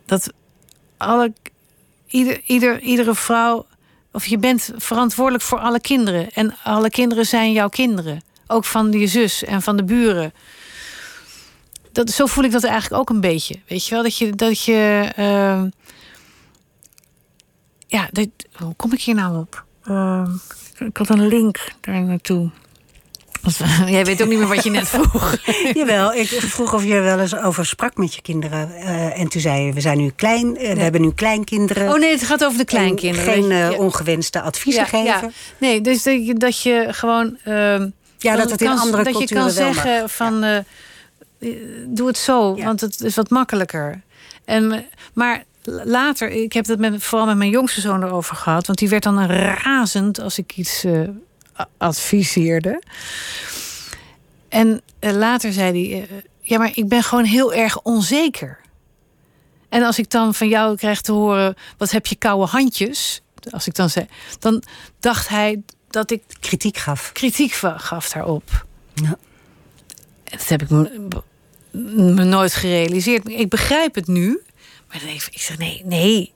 dat 0.05 0.33
alle, 0.97 1.33
ieder, 2.07 2.41
ieder, 2.45 2.81
iedere 2.81 3.14
vrouw, 3.14 3.66
of 4.12 4.27
je 4.27 4.39
bent 4.39 4.70
verantwoordelijk 4.77 5.45
voor 5.45 5.59
alle 5.59 5.81
kinderen. 5.81 6.31
En 6.31 6.55
alle 6.62 6.91
kinderen 6.91 7.27
zijn 7.27 7.53
jouw 7.53 7.68
kinderen. 7.68 8.22
Ook 8.47 8.64
van 8.64 8.93
je 8.93 9.07
zus 9.07 9.45
en 9.45 9.62
van 9.62 9.77
de 9.77 9.85
buren. 9.85 10.33
Dat, 11.95 12.11
zo 12.11 12.26
voel 12.26 12.45
ik 12.45 12.53
dat 12.53 12.64
eigenlijk 12.64 13.01
ook 13.01 13.11
een 13.11 13.20
beetje. 13.20 13.61
Weet 13.68 13.86
je 13.86 13.95
wel, 13.95 14.03
dat 14.03 14.18
je. 14.18 14.30
Dat 14.30 14.64
je 14.64 15.12
uh, 15.18 15.62
ja, 17.86 18.09
dat, 18.12 18.28
hoe 18.53 18.74
kom 18.76 18.92
ik 18.92 19.03
hier 19.03 19.14
nou 19.14 19.38
op? 19.38 19.64
Uh, 19.88 20.28
ik 20.78 20.97
had 20.97 21.09
een 21.09 21.26
link 21.26 21.72
daar 21.80 22.03
naartoe. 22.03 22.51
Jij 23.86 24.05
weet 24.05 24.22
ook 24.22 24.28
niet 24.28 24.38
meer 24.38 24.49
wat 24.49 24.64
je 24.64 24.70
net 24.70 24.88
vroeg. 24.88 25.36
Jawel, 25.74 26.14
ik 26.14 26.28
vroeg 26.28 26.74
of 26.74 26.84
je 26.84 27.01
wel 27.01 27.18
eens 27.18 27.36
over 27.36 27.66
sprak 27.66 27.97
met 27.97 28.14
je 28.14 28.22
kinderen. 28.22 28.70
Uh, 28.70 29.20
en 29.20 29.28
toen 29.28 29.40
zei 29.40 29.62
je, 29.62 29.72
we 29.72 29.80
zijn 29.80 29.99
nu 29.99 30.11
klein, 30.16 30.47
uh, 30.47 30.72
we 30.72 30.80
hebben 30.80 31.01
nu 31.01 31.12
kleinkinderen. 31.12 31.92
Oh 31.92 31.99
nee, 31.99 32.11
het 32.11 32.22
gaat 32.22 32.45
over 32.45 32.59
de 32.59 32.64
kleinkinderen. 32.64 33.32
Geen 33.32 33.51
uh, 33.51 33.78
ongewenste 33.78 34.40
adviezen 34.40 34.82
ja, 34.82 34.88
geven. 34.88 35.05
Ja. 35.05 35.30
Nee, 35.59 35.80
dus 35.80 36.03
dat 36.03 36.26
je, 36.26 36.34
dat 36.34 36.62
je 36.62 36.86
gewoon... 36.90 37.38
Ehm, 37.45 37.88
ja, 38.18 38.36
dat 38.36 38.51
het 38.51 38.61
in 38.61 38.66
kan, 38.66 38.78
andere 38.78 39.03
Dat 39.05 39.18
je 39.18 39.34
kan 39.34 39.51
zeggen 39.51 40.11
van, 40.11 40.40
ja. 40.40 40.64
Doe 41.88 42.07
het 42.07 42.18
zo, 42.18 42.57
want 42.57 42.80
het 42.80 43.01
is 43.01 43.14
wat 43.14 43.30
makkelijker. 43.30 44.03
En, 44.45 44.84
maar 45.12 45.45
later, 45.84 46.30
ik 46.30 46.53
heb 46.53 46.66
het 46.66 46.78
met, 46.78 47.03
vooral 47.03 47.26
met 47.26 47.36
mijn 47.36 47.51
jongste 47.51 47.80
zoon 47.80 48.03
erover 48.03 48.36
gehad... 48.36 48.66
want 48.66 48.78
die 48.78 48.88
werd 48.88 49.03
dan 49.03 49.26
razend 49.26 50.20
als 50.20 50.38
ik 50.38 50.57
iets 50.57 50.84
adviseerde. 51.76 52.82
En 54.55 54.82
uh, 55.01 55.12
later 55.12 55.53
zei 55.53 55.88
hij: 55.88 56.01
uh, 56.01 56.18
Ja, 56.40 56.59
maar 56.59 56.70
ik 56.74 56.88
ben 56.88 57.03
gewoon 57.03 57.24
heel 57.24 57.55
erg 57.55 57.82
onzeker. 57.82 58.59
En 59.68 59.82
als 59.82 59.99
ik 59.99 60.11
dan 60.11 60.34
van 60.34 60.49
jou 60.49 60.76
krijg 60.76 61.01
te 61.01 61.12
horen: 61.12 61.55
Wat 61.78 61.90
heb 61.90 62.07
je 62.07 62.16
koude 62.16 62.47
handjes? 62.47 63.22
Als 63.51 63.66
ik 63.66 63.74
dan 63.74 63.90
zei, 63.90 64.07
dan 64.38 64.62
dacht 65.01 65.28
hij 65.28 65.62
dat 65.90 66.11
ik 66.11 66.22
kritiek 66.40 66.76
gaf. 66.76 67.12
Kritiek 67.12 67.53
gaf 67.76 68.09
daarop. 68.09 68.66
Ja. 68.95 69.18
Dat 70.24 70.49
heb 70.49 70.62
ik 70.62 70.68
me, 71.75 72.25
nooit 72.25 72.55
gerealiseerd. 72.55 73.29
Ik 73.29 73.49
begrijp 73.49 73.95
het 73.95 74.07
nu. 74.07 74.41
Maar 74.89 75.01
dan 75.01 75.09
ik, 75.09 75.29
ik 75.31 75.41
zeg: 75.41 75.59
Nee, 75.59 75.83
nee. 75.85 76.33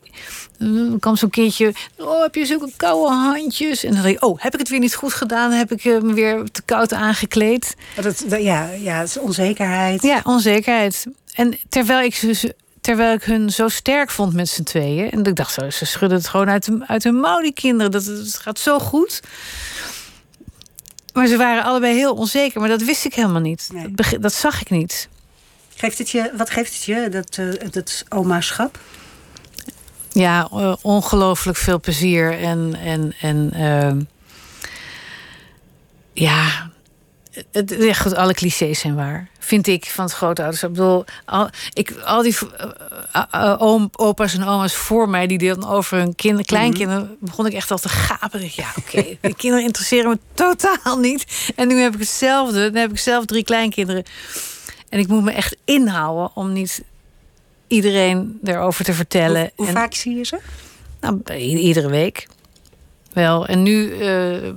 Dan 0.59 0.97
kwam 1.01 1.16
zo'n 1.16 1.30
kindje, 1.30 1.72
oh, 1.99 2.22
heb 2.22 2.34
je 2.34 2.47
zulke 2.47 2.70
koude 2.76 3.14
handjes? 3.14 3.84
En 3.84 3.93
dan 3.93 4.03
dacht 4.03 4.14
ik, 4.14 4.24
oh, 4.24 4.41
heb 4.41 4.53
ik 4.53 4.59
het 4.59 4.68
weer 4.68 4.78
niet 4.78 4.95
goed 4.95 5.12
gedaan? 5.12 5.51
Heb 5.51 5.72
ik 5.72 5.84
me 5.84 6.12
weer 6.12 6.45
te 6.53 6.62
koud 6.62 6.93
aangekleed? 6.93 7.76
Dat, 8.01 8.24
ja, 8.28 8.70
ja, 8.70 8.99
het 8.99 9.09
is 9.09 9.18
onzekerheid. 9.18 10.03
Ja, 10.03 10.20
onzekerheid. 10.24 11.07
En 11.34 11.59
terwijl 11.68 12.05
ik, 12.05 12.14
ze, 12.14 12.55
terwijl 12.80 13.14
ik 13.14 13.24
hun 13.24 13.51
zo 13.51 13.68
sterk 13.68 14.11
vond 14.11 14.34
met 14.34 14.49
z'n 14.49 14.62
tweeën... 14.62 15.11
en 15.11 15.24
ik 15.24 15.36
dacht, 15.36 15.53
zo, 15.53 15.70
ze 15.70 15.86
schudden 15.86 16.18
het 16.18 16.28
gewoon 16.28 16.49
uit, 16.49 16.68
uit 16.86 17.05
hun 17.05 17.16
mouw, 17.20 17.41
die 17.41 17.53
kinderen. 17.53 17.91
Dat, 17.91 18.05
het 18.05 18.34
gaat 18.34 18.59
zo 18.59 18.78
goed. 18.78 19.20
Maar 21.12 21.26
ze 21.26 21.36
waren 21.36 21.62
allebei 21.64 21.95
heel 21.95 22.14
onzeker, 22.14 22.61
maar 22.61 22.68
dat 22.68 22.82
wist 22.82 23.05
ik 23.05 23.14
helemaal 23.14 23.41
niet. 23.41 23.68
Nee. 23.72 23.95
Dat, 23.95 24.14
dat, 24.20 24.32
zag 24.32 24.61
ik 24.61 24.70
niet. 24.70 25.09
Geeft 25.79 25.99
het 25.99 26.11
je, 26.11 26.31
wat 26.37 26.51
geeft 26.51 26.74
het 26.74 26.85
je, 26.85 27.09
dat, 27.09 27.37
uh, 27.41 27.55
dat 27.70 28.05
oma-schap? 28.09 28.79
Ja, 30.11 30.49
uh, 30.53 30.74
ongelooflijk 30.83 31.59
veel 31.59 31.81
plezier. 31.81 32.39
En, 32.39 32.76
en, 32.83 33.14
en 33.20 33.51
uh, 33.57 34.05
ja, 36.12 36.70
het, 37.53 37.76
ja, 37.79 37.93
goed, 37.93 38.14
alle 38.14 38.35
clichés 38.35 38.81
zijn 38.81 38.95
waar. 38.95 39.29
Vind 39.39 39.66
ik 39.66 39.87
van 39.87 40.05
het 40.05 40.14
grootouders. 40.14 40.62
Ik 40.62 40.68
bedoel, 40.68 41.05
al, 41.24 41.49
ik, 41.72 41.93
al 42.05 42.22
die 42.22 42.37
uh, 43.35 43.55
oom, 43.59 43.91
opa's 43.97 44.35
en 44.35 44.45
oma's 44.45 44.74
voor 44.74 45.09
mij 45.09 45.26
die 45.26 45.39
dan 45.39 45.68
over 45.68 45.99
hun 45.99 46.14
kinderen, 46.14 46.47
kleinkinderen, 46.47 47.03
mm 47.03 47.09
-hmm. 47.09 47.16
begon 47.20 47.47
ik 47.47 47.53
echt 47.53 47.70
al 47.70 47.79
te 47.79 47.89
gapen. 47.89 48.41
Ja, 48.41 48.68
oké, 48.76 48.99
okay, 48.99 49.18
de 49.20 49.35
kinderen 49.35 49.64
interesseren 49.64 50.11
me 50.11 50.18
totaal 50.35 50.99
niet. 50.99 51.53
En 51.57 51.68
nu 51.68 51.81
heb 51.81 51.95
ik 51.95 52.01
hetzelfde. 52.01 52.70
Dan 52.70 52.81
heb 52.81 52.91
ik 52.91 52.99
zelf 52.99 53.24
drie 53.24 53.45
kleinkinderen. 53.45 54.05
En 54.89 54.99
ik 54.99 55.09
moet 55.09 55.24
me 55.24 55.32
echt 55.32 55.57
inhouden 55.64 56.30
om 56.34 56.53
niet 56.53 56.82
iedereen 57.66 58.39
erover 58.45 58.84
te 58.84 58.93
vertellen. 58.93 59.41
Hoe, 59.41 59.51
hoe 59.57 59.66
en, 59.66 59.72
vaak 59.72 59.95
zie 59.95 60.16
je 60.16 60.24
ze? 60.24 60.39
Nou, 61.01 61.34
iedere 61.36 61.89
week. 61.89 62.26
Wel. 63.12 63.47
En 63.47 63.62
nu 63.62 63.91
uh, 63.91 64.45
uh, 64.45 64.53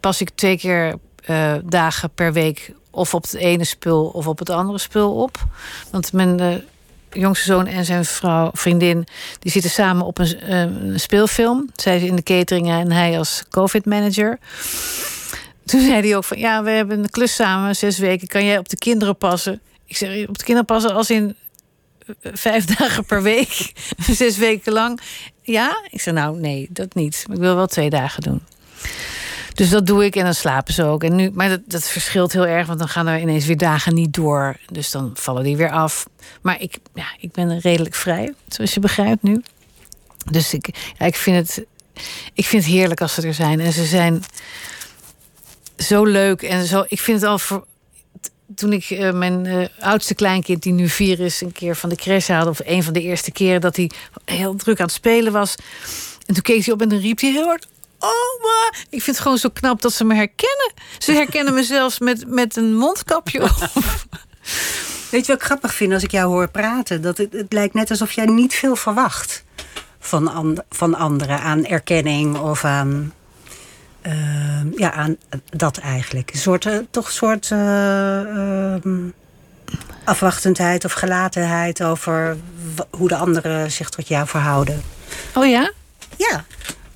pas 0.00 0.20
ik 0.20 0.30
twee 0.34 0.58
keer 0.58 0.94
uh, 1.30 1.54
dagen 1.64 2.10
per 2.14 2.32
week 2.32 2.72
of 2.90 3.14
op 3.14 3.22
het 3.22 3.34
ene 3.34 3.64
spul 3.64 4.06
of 4.06 4.26
op 4.26 4.38
het 4.38 4.50
andere 4.50 4.78
spul 4.78 5.14
op. 5.14 5.44
Want 5.90 6.12
mijn 6.12 6.64
jongste 7.12 7.44
zoon 7.44 7.66
en 7.66 7.84
zijn 7.84 8.04
vrouw, 8.04 8.50
vriendin, 8.52 9.06
die 9.38 9.52
zitten 9.52 9.70
samen 9.70 10.06
op 10.06 10.18
een, 10.18 10.52
een 10.52 11.00
speelfilm. 11.00 11.70
Zij 11.76 11.96
is 11.96 12.02
in 12.02 12.16
de 12.16 12.22
catering 12.22 12.68
en 12.70 12.92
hij 12.92 13.18
als 13.18 13.44
COVID-manager. 13.50 14.38
Toen 15.68 15.80
zei 15.80 16.00
hij 16.00 16.16
ook 16.16 16.24
van 16.24 16.38
ja, 16.38 16.62
we 16.62 16.70
hebben 16.70 16.98
een 16.98 17.10
klus 17.10 17.34
samen, 17.34 17.76
zes 17.76 17.98
weken. 17.98 18.28
Kan 18.28 18.44
jij 18.44 18.58
op 18.58 18.68
de 18.68 18.76
kinderen 18.76 19.16
passen? 19.16 19.60
Ik 19.86 19.96
zeg 19.96 20.28
op 20.28 20.38
de 20.38 20.44
kinderen 20.44 20.64
passen 20.64 20.94
als 20.94 21.10
in 21.10 21.36
vijf 22.22 22.64
dagen 22.78 23.04
per 23.04 23.22
week, 23.22 23.72
zes 24.10 24.36
weken 24.36 24.72
lang. 24.72 25.00
Ja? 25.42 25.88
Ik 25.90 26.00
zei, 26.00 26.16
nou 26.16 26.38
nee, 26.38 26.68
dat 26.70 26.94
niet. 26.94 27.24
Ik 27.30 27.38
wil 27.38 27.54
wel 27.54 27.66
twee 27.66 27.90
dagen 27.90 28.22
doen. 28.22 28.42
Dus 29.54 29.70
dat 29.70 29.86
doe 29.86 30.04
ik 30.04 30.16
en 30.16 30.24
dan 30.24 30.34
slapen 30.34 30.74
ze 30.74 30.84
ook. 30.84 31.04
En 31.04 31.14
nu, 31.14 31.30
maar 31.30 31.48
dat, 31.48 31.60
dat 31.66 31.88
verschilt 31.88 32.32
heel 32.32 32.46
erg, 32.46 32.66
want 32.66 32.78
dan 32.78 32.88
gaan 32.88 33.06
er 33.06 33.20
ineens 33.20 33.46
weer 33.46 33.56
dagen 33.56 33.94
niet 33.94 34.14
door. 34.14 34.56
Dus 34.72 34.90
dan 34.90 35.10
vallen 35.14 35.44
die 35.44 35.56
weer 35.56 35.70
af. 35.70 36.06
Maar 36.42 36.60
ik, 36.60 36.78
ja, 36.94 37.06
ik 37.20 37.32
ben 37.32 37.58
redelijk 37.58 37.94
vrij, 37.94 38.34
zoals 38.48 38.74
je 38.74 38.80
begrijpt 38.80 39.22
nu. 39.22 39.42
Dus 40.30 40.54
ik, 40.54 40.68
ja, 40.98 41.06
ik, 41.06 41.16
vind 41.16 41.36
het, 41.36 41.66
ik 42.32 42.44
vind 42.46 42.64
het 42.64 42.72
heerlijk 42.72 43.00
als 43.00 43.14
ze 43.14 43.22
er 43.22 43.34
zijn. 43.34 43.60
En 43.60 43.72
ze 43.72 43.84
zijn 43.84 44.22
zo 45.78 46.04
leuk. 46.04 46.42
En 46.42 46.66
zo, 46.66 46.84
ik 46.88 47.00
vind 47.00 47.20
het 47.20 47.30
al 47.30 47.38
voor, 47.38 47.66
toen 48.54 48.72
ik 48.72 48.90
uh, 48.90 49.12
mijn 49.12 49.44
uh, 49.44 49.66
oudste 49.80 50.14
kleinkind, 50.14 50.62
die 50.62 50.72
nu 50.72 50.88
vier 50.88 51.20
is, 51.20 51.40
een 51.40 51.52
keer 51.52 51.76
van 51.76 51.88
de 51.88 51.96
crash 51.96 52.28
haalde, 52.28 52.50
of 52.50 52.60
een 52.64 52.82
van 52.82 52.92
de 52.92 53.02
eerste 53.02 53.32
keren 53.32 53.60
dat 53.60 53.76
hij 53.76 53.90
heel 54.24 54.54
druk 54.54 54.78
aan 54.78 54.86
het 54.86 54.94
spelen 54.94 55.32
was. 55.32 55.54
En 56.26 56.34
toen 56.34 56.42
keek 56.42 56.64
hij 56.64 56.74
op 56.74 56.82
en 56.82 56.88
dan 56.88 56.98
riep 56.98 57.20
hij 57.20 57.30
heel 57.30 57.46
hard: 57.46 57.68
Oma! 57.98 58.72
Ik 58.90 59.02
vind 59.02 59.06
het 59.06 59.18
gewoon 59.18 59.38
zo 59.38 59.48
knap 59.52 59.82
dat 59.82 59.92
ze 59.92 60.04
me 60.04 60.14
herkennen. 60.14 60.72
Ze 60.98 61.12
herkennen 61.12 61.54
me 61.54 61.62
zelfs 61.62 61.98
met, 61.98 62.24
met 62.26 62.56
een 62.56 62.76
mondkapje 62.76 63.42
op. 63.42 63.56
Weet 65.10 65.26
je 65.26 65.32
wat 65.32 65.40
ik 65.40 65.46
grappig 65.46 65.74
vind 65.74 65.92
als 65.92 66.02
ik 66.02 66.10
jou 66.10 66.26
hoor 66.26 66.48
praten? 66.48 67.02
Dat 67.02 67.18
het, 67.18 67.32
het 67.32 67.52
lijkt 67.52 67.74
net 67.74 67.90
alsof 67.90 68.12
jij 68.12 68.26
niet 68.26 68.54
veel 68.54 68.76
verwacht 68.76 69.44
van, 69.98 70.62
van 70.70 70.94
anderen 70.94 71.40
aan 71.40 71.64
erkenning 71.64 72.38
of 72.38 72.64
aan 72.64 73.12
ja, 74.76 74.92
aan 74.92 75.16
dat 75.50 75.78
eigenlijk. 75.78 76.30
Een 76.32 76.38
soort, 76.38 76.64
uh, 76.64 76.78
toch 76.90 77.06
een 77.06 77.12
soort 77.12 77.50
uh, 77.52 78.74
afwachtendheid 80.04 80.84
of 80.84 80.92
gelatenheid 80.92 81.82
over 81.82 82.36
hoe 82.90 83.08
de 83.08 83.16
anderen 83.16 83.72
zich 83.72 83.88
tot 83.88 84.08
jou 84.08 84.26
verhouden. 84.26 84.82
Oh 85.34 85.46
ja? 85.46 85.72
Ja. 86.16 86.44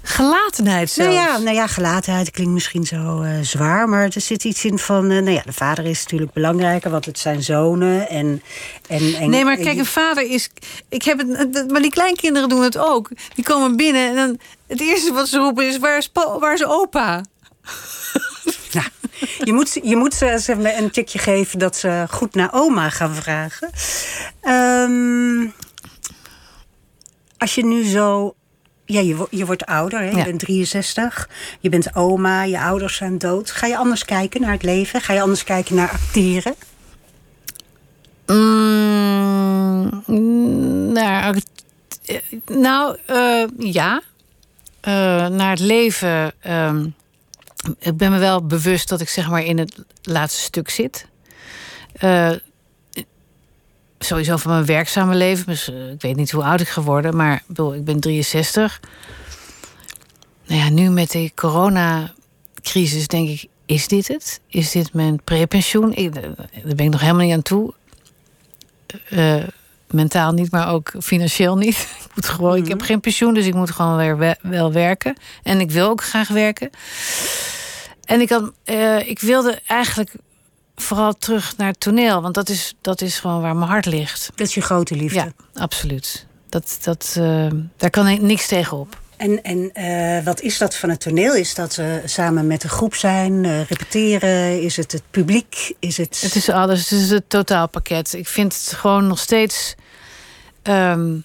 Gelatenheid 0.05 0.91
zelfs. 0.91 1.15
Nou 1.15 1.29
ja, 1.29 1.39
nou 1.39 1.57
ja, 1.57 1.67
gelatenheid 1.67 2.31
klinkt 2.31 2.53
misschien 2.53 2.85
zo 2.87 3.23
uh, 3.23 3.31
zwaar, 3.41 3.89
maar 3.89 4.05
er 4.05 4.21
zit 4.21 4.45
iets 4.45 4.65
in 4.65 4.79
van, 4.79 5.11
uh, 5.11 5.23
nou 5.23 5.31
ja, 5.31 5.43
de 5.45 5.53
vader 5.53 5.85
is 5.85 6.03
natuurlijk 6.03 6.33
belangrijker, 6.33 6.91
want 6.91 7.05
het 7.05 7.19
zijn 7.19 7.43
zonen 7.43 8.09
en... 8.09 8.43
en, 8.89 9.15
en 9.15 9.31
nee, 9.31 9.45
maar 9.45 9.57
kijk, 9.57 9.79
een 9.79 9.87
vader 9.87 10.31
is... 10.31 10.51
Ik 10.89 11.03
heb 11.03 11.19
het, 11.19 11.71
maar 11.71 11.83
die 11.83 11.91
kleinkinderen 11.91 12.49
doen 12.49 12.63
het 12.63 12.79
ook. 12.79 13.11
Die 13.35 13.45
komen 13.45 13.77
binnen 13.77 14.09
en 14.09 14.15
dan... 14.15 14.39
Het 14.73 14.81
eerste 14.81 15.13
wat 15.13 15.29
ze 15.29 15.39
roepen 15.39 15.67
is, 15.67 15.79
waar 15.79 15.97
is, 15.97 16.11
waar 16.39 16.55
is 16.55 16.65
opa? 16.65 17.21
Nou, 18.73 18.87
je 19.45 19.53
moet, 19.53 19.79
je 19.83 19.97
moet 19.97 20.15
ze, 20.15 20.39
ze 20.43 20.77
een 20.79 20.91
tikje 20.91 21.19
geven 21.19 21.59
dat 21.59 21.77
ze 21.77 22.07
goed 22.11 22.35
naar 22.35 22.53
oma 22.53 22.89
gaan 22.89 23.15
vragen. 23.15 23.71
Ehm, 24.41 25.47
als 27.39 27.55
je 27.55 27.65
nu 27.65 27.85
zo 27.85 28.35
ja, 28.85 29.01
je, 29.01 29.27
je 29.31 29.47
wordt 29.47 29.67
ouder, 29.67 30.01
hè? 30.01 30.11
je 30.11 30.25
bent 30.25 30.39
63. 30.39 31.29
Je 31.61 31.69
bent 31.69 31.97
oma, 31.97 32.43
je 32.43 32.61
ouders 32.61 32.97
zijn 32.97 33.19
dood. 33.19 33.51
Ga 33.51 33.67
je 33.67 33.77
anders 33.77 34.05
kijken 34.05 34.41
naar 34.41 34.53
het 34.53 34.63
leven? 34.63 35.01
Ga 35.01 35.13
je 35.13 35.21
anders 35.21 35.45
kijken 35.45 35.75
naar 35.75 35.91
acteren? 35.91 36.55
Mm, 38.27 40.03
nou, 40.93 41.41
nou 42.47 42.99
uh, 43.11 43.45
ja. 43.59 44.03
Uh, 44.89 45.27
naar 45.27 45.51
het 45.51 45.59
leven. 45.59 46.33
Uh, 46.47 46.81
ik 47.79 47.97
ben 47.97 48.11
me 48.11 48.19
wel 48.19 48.47
bewust 48.47 48.89
dat 48.89 49.01
ik 49.01 49.09
zeg 49.09 49.29
maar 49.29 49.45
in 49.45 49.59
het 49.59 49.85
laatste 50.03 50.41
stuk 50.41 50.71
zit. 50.71 51.07
Uh, 52.01 52.31
sowieso 53.99 54.37
van 54.37 54.53
mijn 54.53 54.65
werkzame 54.65 55.15
leven. 55.15 55.47
Dus, 55.47 55.69
ik 55.69 56.01
weet 56.01 56.17
niet 56.17 56.31
hoe 56.31 56.45
oud 56.45 56.61
ik 56.61 56.69
geworden, 56.69 57.17
maar 57.17 57.43
ik 57.75 57.85
ben 57.85 58.01
63. 58.01 58.81
Nou 60.47 60.61
ja, 60.61 60.69
nu 60.69 60.91
met 60.91 61.11
de 61.11 61.33
coronacrisis 61.35 63.07
denk 63.07 63.29
ik, 63.29 63.47
is 63.67 63.89
dit 63.89 64.09
het? 64.09 64.41
Is 64.47 64.71
dit 64.71 64.93
mijn 64.93 65.23
prepensioen? 65.25 65.95
Daar 66.11 66.75
ben 66.75 66.85
ik 66.85 66.91
nog 66.91 67.01
helemaal 67.01 67.25
niet 67.25 67.35
aan 67.35 67.43
toe. 67.43 67.75
Mentaal 69.93 70.33
niet, 70.33 70.51
maar 70.51 70.69
ook 70.69 70.93
financieel 71.01 71.57
niet. 71.57 71.77
ik, 72.05 72.11
moet 72.15 72.29
gewoon, 72.29 72.57
ik 72.57 72.69
heb 72.69 72.79
mhm. 72.79 72.87
geen 72.87 73.01
pensioen, 73.01 73.35
dus 73.35 73.47
ik 73.47 73.55
moet 73.55 73.71
gewoon 73.71 73.97
weer 73.97 74.37
wel 74.43 74.73
werken. 74.73 75.17
En 75.43 75.61
ik 75.61 75.71
wil 75.71 75.89
ook 75.89 76.03
graag 76.03 76.29
werken. 76.29 76.71
En 78.05 78.21
ik, 78.21 78.29
had, 78.29 78.53
uh, 78.65 79.09
ik 79.09 79.21
wilde 79.21 79.61
eigenlijk 79.67 80.15
vooral 80.77 81.13
terug 81.13 81.57
naar 81.57 81.69
het 81.69 81.81
toneel. 81.81 82.23
Want 82.23 82.35
dat 82.35 82.49
is, 82.49 82.75
dat 82.81 83.01
is 83.01 83.19
gewoon 83.19 83.41
waar 83.41 83.57
mijn 83.57 83.71
hart 83.71 83.87
ligt. 83.87 84.31
Dat 84.35 84.47
is 84.47 84.55
je 84.55 84.61
grote 84.61 84.97
liefde. 84.97 85.19
Ja, 85.19 85.33
absoluut. 85.55 86.27
Dat, 86.49 86.79
dat, 86.83 87.17
uh, 87.19 87.47
daar 87.77 87.91
kan 87.91 88.27
niks 88.27 88.47
tegenop. 88.47 89.01
En, 89.17 89.43
en 89.43 89.71
uh, 89.75 90.25
wat 90.25 90.41
is 90.41 90.59
dat 90.59 90.77
van 90.77 90.91
het 90.91 91.01
toneel? 91.01 91.35
Is 91.35 91.55
dat 91.55 91.77
uh, 91.81 91.87
samen 92.05 92.47
met 92.47 92.63
een 92.63 92.71
groep 92.71 92.95
zijn, 92.95 93.45
uh, 93.45 93.65
repeteren? 93.65 94.63
Is 94.63 94.77
het 94.77 94.93
het 94.93 95.03
publiek? 95.11 95.75
Is 95.79 95.97
het... 95.97 96.21
het 96.21 96.35
is 96.35 96.49
alles. 96.49 96.91
Het 96.91 97.01
is 97.01 97.11
het 97.11 97.29
totaalpakket. 97.29 98.13
Ik 98.13 98.29
vind 98.29 98.55
het 98.55 98.73
gewoon 98.77 99.07
nog 99.07 99.19
steeds... 99.19 99.75
Um, 100.63 101.25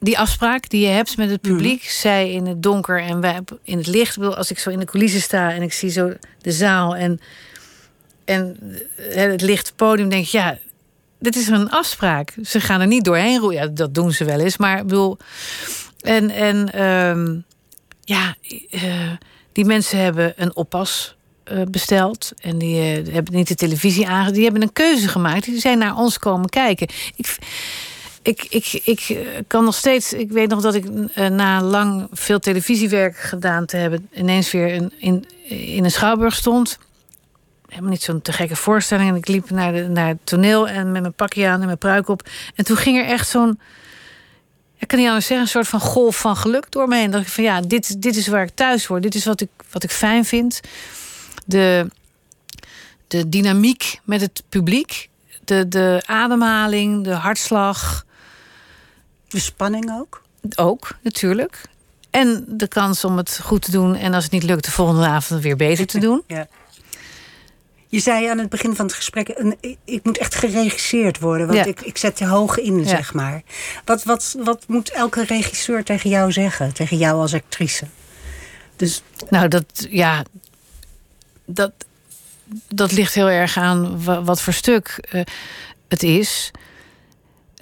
die 0.00 0.18
afspraak 0.18 0.68
die 0.68 0.80
je 0.80 0.92
hebt 0.92 1.16
met 1.16 1.30
het 1.30 1.42
mhm. 1.42 1.52
publiek, 1.52 1.82
mm. 1.82 1.88
zij 1.88 2.30
in 2.30 2.46
het 2.46 2.62
donker 2.62 3.02
en 3.02 3.20
wij 3.20 3.40
in 3.62 3.78
het 3.78 3.86
licht. 3.86 4.18
Als 4.18 4.50
ik 4.50 4.58
zo 4.58 4.70
in 4.70 4.78
de 4.78 4.84
coulissen 4.84 5.20
sta 5.20 5.52
en 5.52 5.62
ik 5.62 5.72
zie 5.72 5.90
zo 5.90 6.12
de 6.40 6.52
zaal 6.52 6.96
en 6.96 7.20
en 8.24 8.56
het 8.96 9.40
lichte 9.40 9.74
podium 9.74 10.08
denk 10.08 10.24
ik, 10.24 10.30
ja, 10.30 10.58
dit 11.18 11.36
is 11.36 11.48
een 11.48 11.70
afspraak. 11.70 12.34
Ze 12.42 12.60
gaan 12.60 12.80
er 12.80 12.86
niet 12.86 13.04
doorheen 13.04 13.38
roeien. 13.38 13.62
Ja, 13.62 13.66
dat 13.66 13.94
doen 13.94 14.12
ze 14.12 14.24
wel 14.24 14.40
eens. 14.40 14.56
Maar 14.56 14.78
ik 14.78 14.86
bedoel. 14.86 15.16
En, 16.00 16.30
en 16.30 16.82
um, 16.82 17.44
ja, 18.04 18.34
uh, 18.70 19.10
die 19.52 19.64
mensen 19.64 19.98
hebben 19.98 20.32
een 20.36 20.56
oppas 20.56 21.16
uh, 21.52 21.62
besteld. 21.70 22.32
En 22.40 22.58
die 22.58 23.02
uh, 23.02 23.12
hebben 23.12 23.34
niet 23.34 23.48
de 23.48 23.54
televisie 23.54 24.08
aangezet. 24.08 24.34
Die 24.34 24.44
hebben 24.44 24.62
een 24.62 24.72
keuze 24.72 25.08
gemaakt. 25.08 25.44
Die 25.44 25.60
zijn 25.60 25.78
naar 25.78 25.96
ons 25.96 26.18
komen 26.18 26.48
kijken. 26.48 26.88
Ik. 27.16 27.36
Ik, 28.24 28.46
ik, 28.48 28.80
ik 28.84 29.18
kan 29.46 29.64
nog 29.64 29.74
steeds. 29.74 30.12
Ik 30.12 30.30
weet 30.30 30.48
nog 30.48 30.60
dat 30.60 30.74
ik 30.74 30.84
na 31.14 31.62
lang 31.62 32.08
veel 32.12 32.38
televisiewerk 32.38 33.16
gedaan 33.16 33.66
te 33.66 33.76
hebben. 33.76 34.08
ineens 34.12 34.50
weer 34.50 34.68
in, 34.68 34.92
in, 34.98 35.26
in 35.48 35.84
een 35.84 35.90
schouwburg 35.90 36.34
stond 36.34 36.78
helemaal 37.74 37.90
niet 37.90 38.02
zo'n 38.02 38.22
te 38.22 38.32
gekke 38.32 38.56
voorstelling. 38.56 39.08
En 39.08 39.16
ik 39.16 39.28
liep 39.28 39.50
naar, 39.50 39.72
de, 39.72 39.88
naar 39.88 40.08
het 40.08 40.18
toneel 40.24 40.68
en 40.68 40.92
met 40.92 41.00
mijn 41.00 41.14
pakje 41.14 41.48
aan 41.48 41.60
en 41.60 41.66
mijn 41.66 41.78
pruik 41.78 42.08
op. 42.08 42.28
En 42.54 42.64
toen 42.64 42.76
ging 42.76 42.98
er 42.98 43.04
echt 43.04 43.28
zo'n, 43.28 43.60
ik 44.78 44.88
kan 44.88 44.98
niet 44.98 45.08
anders 45.08 45.26
zeggen, 45.26 45.46
een 45.46 45.52
soort 45.52 45.68
van 45.68 45.80
golf 45.80 46.16
van 46.16 46.36
geluk 46.36 46.70
door 46.70 46.88
me 46.88 46.96
heen. 46.96 47.10
Dat 47.10 47.20
ik 47.20 47.28
van 47.28 47.44
ja, 47.44 47.60
dit, 47.60 48.02
dit 48.02 48.16
is 48.16 48.26
waar 48.26 48.42
ik 48.42 48.54
thuis 48.54 48.84
hoor. 48.84 49.00
Dit 49.00 49.14
is 49.14 49.24
wat 49.24 49.40
ik, 49.40 49.48
wat 49.70 49.82
ik 49.82 49.90
fijn 49.90 50.24
vind. 50.24 50.60
De, 51.46 51.90
de 53.06 53.28
dynamiek 53.28 54.00
met 54.04 54.20
het 54.20 54.42
publiek. 54.48 55.08
De, 55.44 55.68
de 55.68 56.02
ademhaling, 56.06 57.04
de 57.04 57.12
hartslag. 57.12 58.04
De 59.34 59.40
spanning 59.40 59.90
ook? 59.98 60.22
Ook, 60.56 60.96
natuurlijk. 61.02 61.60
En 62.10 62.44
de 62.48 62.68
kans 62.68 63.04
om 63.04 63.16
het 63.16 63.40
goed 63.42 63.62
te 63.62 63.70
doen 63.70 63.94
en 63.94 64.14
als 64.14 64.24
het 64.24 64.32
niet 64.32 64.42
lukt, 64.42 64.64
de 64.64 64.70
volgende 64.70 65.06
avond 65.06 65.42
weer 65.42 65.56
beter 65.56 65.86
te 65.86 65.98
doen. 65.98 66.22
Ja. 66.26 66.46
Je 67.88 68.00
zei 68.00 68.26
aan 68.26 68.38
het 68.38 68.48
begin 68.48 68.76
van 68.76 68.86
het 68.86 68.94
gesprek, 68.94 69.28
een, 69.28 69.56
ik 69.84 70.04
moet 70.04 70.18
echt 70.18 70.34
geregisseerd 70.34 71.18
worden. 71.20 71.46
Want 71.46 71.66
ik, 71.66 71.80
ik 71.80 71.96
zet 71.96 72.16
te 72.16 72.26
hoog 72.26 72.58
in, 72.58 72.86
zeg 72.86 73.14
maar. 73.14 73.42
Wat, 73.84 74.04
wat, 74.04 74.36
wat 74.38 74.64
moet 74.68 74.90
elke 74.90 75.24
regisseur 75.24 75.84
tegen 75.84 76.10
jou 76.10 76.32
zeggen? 76.32 76.74
Tegen 76.74 76.96
jou 76.96 77.20
als 77.20 77.34
actrice? 77.34 77.86
Dus... 78.76 79.02
Nou, 79.30 79.48
dat, 79.48 79.86
ja, 79.90 80.24
dat, 81.44 81.72
dat 82.68 82.92
ligt 82.92 83.14
heel 83.14 83.28
erg 83.28 83.56
aan 83.56 84.04
wat 84.24 84.40
voor 84.40 84.52
stuk 84.52 85.08
uh, 85.12 85.22
het 85.88 86.02
is. 86.02 86.50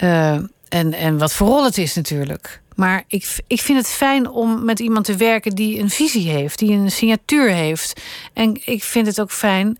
Uh, 0.02 0.38
en, 0.72 0.92
en 0.92 1.18
wat 1.18 1.32
voor 1.32 1.46
rol 1.46 1.64
het 1.64 1.78
is 1.78 1.94
natuurlijk. 1.94 2.60
Maar 2.74 3.04
ik, 3.06 3.38
ik 3.46 3.60
vind 3.60 3.78
het 3.78 3.88
fijn 3.88 4.30
om 4.30 4.64
met 4.64 4.80
iemand 4.80 5.04
te 5.04 5.16
werken 5.16 5.54
die 5.54 5.78
een 5.78 5.90
visie 5.90 6.28
heeft, 6.28 6.58
die 6.58 6.72
een 6.72 6.90
signatuur 6.90 7.50
heeft. 7.50 8.00
En 8.32 8.60
ik 8.64 8.82
vind 8.82 9.06
het 9.06 9.20
ook 9.20 9.30
fijn 9.30 9.78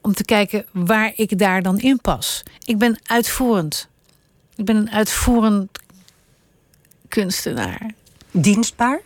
om 0.00 0.14
te 0.14 0.24
kijken 0.24 0.66
waar 0.72 1.12
ik 1.14 1.38
daar 1.38 1.62
dan 1.62 1.78
in 1.78 2.00
pas. 2.00 2.42
Ik 2.64 2.78
ben 2.78 2.98
uitvoerend. 3.06 3.88
Ik 4.56 4.64
ben 4.64 4.76
een 4.76 4.90
uitvoerend 4.90 5.68
kunstenaar. 7.08 7.90
Dienstbaar? 8.30 9.00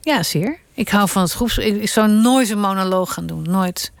Ja, 0.00 0.22
zeer. 0.22 0.58
Ik 0.74 0.88
hou 0.88 1.08
van 1.08 1.22
het 1.22 1.32
groeps. 1.32 1.58
Ik, 1.58 1.88
zou 1.88 2.10
nooit 2.10 2.50
een 2.50 2.60
monoloog 2.60 3.12
gaan 3.12 3.26
doen. 3.26 3.42
Nooit. 3.42 3.92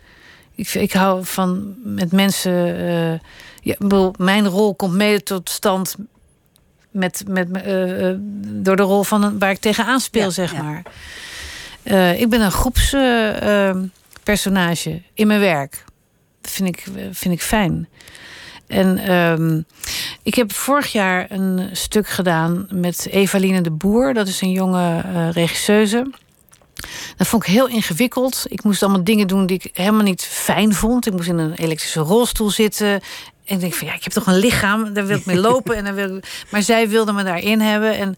Ik, 0.54 0.74
ik 0.74 0.92
hou 0.92 1.24
van 1.24 1.74
met 1.82 2.12
mensen. 2.12 2.80
Uh, 2.80 3.18
ja, 3.62 4.10
mijn 4.16 4.46
rol 4.46 4.74
komt 4.74 4.94
mede 4.94 5.22
tot 5.22 5.50
stand 5.50 5.96
met, 6.96 7.24
met, 7.28 7.48
uh, 7.66 8.14
door 8.62 8.76
de 8.76 8.82
rol 8.82 9.02
van 9.02 9.22
een, 9.22 9.38
waar 9.38 9.50
ik 9.50 9.58
tegenaan 9.58 10.00
speel, 10.00 10.30
zeg 10.30 10.56
maar. 10.56 10.82
Uh, 11.84 12.20
ik 12.20 12.28
ben 12.28 12.40
een 12.40 12.52
groepspersonage 12.52 15.02
in 15.14 15.26
mijn 15.26 15.40
werk 15.40 15.84
vind 16.50 16.68
ik, 16.68 16.86
vind 17.10 17.34
ik 17.34 17.42
fijn. 17.42 17.88
En 18.66 19.12
um, 19.12 19.64
ik 20.22 20.34
heb 20.34 20.52
vorig 20.52 20.92
jaar 20.92 21.30
een 21.30 21.68
stuk 21.72 22.08
gedaan 22.08 22.66
met 22.70 23.08
Evaline 23.10 23.60
de 23.60 23.70
Boer. 23.70 24.14
Dat 24.14 24.28
is 24.28 24.40
een 24.40 24.50
jonge 24.50 25.02
uh, 25.06 25.30
regisseuse. 25.30 26.10
Dat 27.16 27.26
vond 27.26 27.42
ik 27.42 27.52
heel 27.52 27.68
ingewikkeld. 27.68 28.44
Ik 28.48 28.64
moest 28.64 28.82
allemaal 28.82 29.04
dingen 29.04 29.26
doen 29.26 29.46
die 29.46 29.60
ik 29.62 29.76
helemaal 29.76 30.02
niet 30.02 30.22
fijn 30.22 30.74
vond. 30.74 31.06
Ik 31.06 31.12
moest 31.12 31.28
in 31.28 31.38
een 31.38 31.54
elektrische 31.54 32.00
rolstoel 32.00 32.50
zitten. 32.50 33.00
En 33.46 33.54
ik 33.54 33.60
denk 33.60 33.74
van 33.74 33.86
ja, 33.86 33.94
ik 33.94 34.04
heb 34.04 34.12
toch 34.12 34.26
een 34.26 34.38
lichaam, 34.38 34.92
daar 34.92 35.06
wil 35.06 35.16
ik 35.16 35.26
mee 35.26 35.36
lopen. 35.36 35.76
en 35.76 35.84
dan 35.84 35.94
wil. 35.94 36.20
Maar 36.50 36.62
zij 36.62 36.88
wilde 36.88 37.12
me 37.12 37.22
daarin 37.22 37.60
hebben. 37.60 37.96
En 37.96 38.16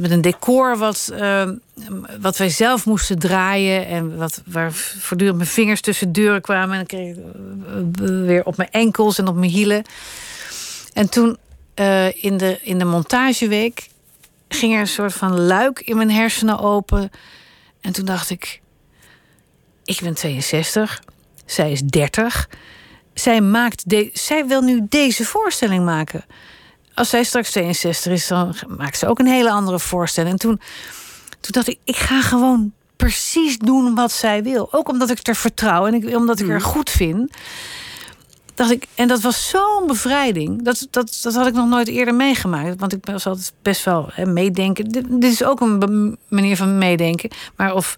met 0.00 0.10
een 0.10 0.20
decor 0.20 0.76
wat, 0.76 1.12
uh, 1.12 1.50
wat 2.20 2.36
wij 2.36 2.48
zelf 2.48 2.86
moesten 2.86 3.18
draaien. 3.18 3.86
En 3.86 4.16
wat, 4.16 4.42
waar 4.46 4.72
voortdurend 4.72 5.36
mijn 5.36 5.48
vingers 5.48 5.80
tussen 5.80 6.12
deuren 6.12 6.40
kwamen. 6.40 6.70
En 6.70 6.76
dan 6.76 6.86
kreeg 6.86 7.16
ik 7.16 7.22
uh, 8.00 8.26
weer 8.26 8.44
op 8.44 8.56
mijn 8.56 8.70
enkels 8.70 9.18
en 9.18 9.28
op 9.28 9.34
mijn 9.36 9.50
hielen. 9.50 9.82
En 10.92 11.08
toen 11.08 11.36
in, 12.14 12.36
de, 12.36 12.58
in 12.62 12.78
de 12.78 12.84
montageweek 12.84 13.88
ging 14.48 14.74
er 14.74 14.80
een 14.80 14.86
soort 14.86 15.12
van 15.12 15.40
luik 15.40 15.80
in 15.80 15.96
mijn 15.96 16.10
hersenen 16.10 16.58
open. 16.58 17.10
En 17.80 17.92
toen 17.92 18.04
dacht 18.04 18.30
ik, 18.30 18.60
ik 19.84 20.00
ben 20.02 20.14
62, 20.14 21.02
zij 21.44 21.72
is 21.72 21.82
30 21.82 22.48
zij, 23.14 23.40
maakt 23.40 23.90
de, 23.90 24.10
zij 24.12 24.46
wil 24.46 24.60
nu 24.60 24.86
deze 24.88 25.24
voorstelling 25.24 25.84
maken. 25.84 26.24
Als 26.94 27.08
zij 27.08 27.24
straks 27.24 27.50
62 27.50 28.12
is, 28.12 28.26
dan 28.26 28.54
maakt 28.68 28.98
ze 28.98 29.06
ook 29.06 29.18
een 29.18 29.26
hele 29.26 29.50
andere 29.50 29.78
voorstelling. 29.78 30.32
En 30.32 30.38
toen, 30.38 30.60
toen 31.40 31.52
dacht 31.52 31.68
ik, 31.68 31.78
ik 31.84 31.96
ga 31.96 32.22
gewoon 32.22 32.72
precies 32.96 33.58
doen 33.58 33.94
wat 33.94 34.12
zij 34.12 34.42
wil. 34.42 34.68
Ook 34.72 34.88
omdat 34.88 35.10
ik 35.10 35.26
er 35.26 35.36
vertrouw 35.36 35.86
en 35.86 35.94
ik, 35.94 36.16
omdat 36.16 36.40
ik 36.40 36.48
haar 36.48 36.56
mm. 36.56 36.64
goed 36.64 36.90
vind. 36.90 37.36
Dacht 38.54 38.70
ik, 38.70 38.86
en 38.94 39.08
dat 39.08 39.20
was 39.20 39.48
zo'n 39.48 39.86
bevrijding. 39.86 40.62
Dat, 40.62 40.86
dat, 40.90 41.18
dat 41.22 41.34
had 41.34 41.46
ik 41.46 41.54
nog 41.54 41.68
nooit 41.68 41.88
eerder 41.88 42.14
meegemaakt. 42.14 42.80
Want 42.80 42.92
ik 42.92 43.04
was 43.04 43.26
altijd 43.26 43.52
best 43.62 43.84
wel 43.84 44.08
hè, 44.12 44.26
meedenken. 44.26 44.84
Dit, 44.84 45.04
dit 45.08 45.32
is 45.32 45.44
ook 45.44 45.60
een 45.60 46.18
manier 46.28 46.56
van 46.56 46.78
meedenken. 46.78 47.30
Maar 47.56 47.74
of 47.74 47.94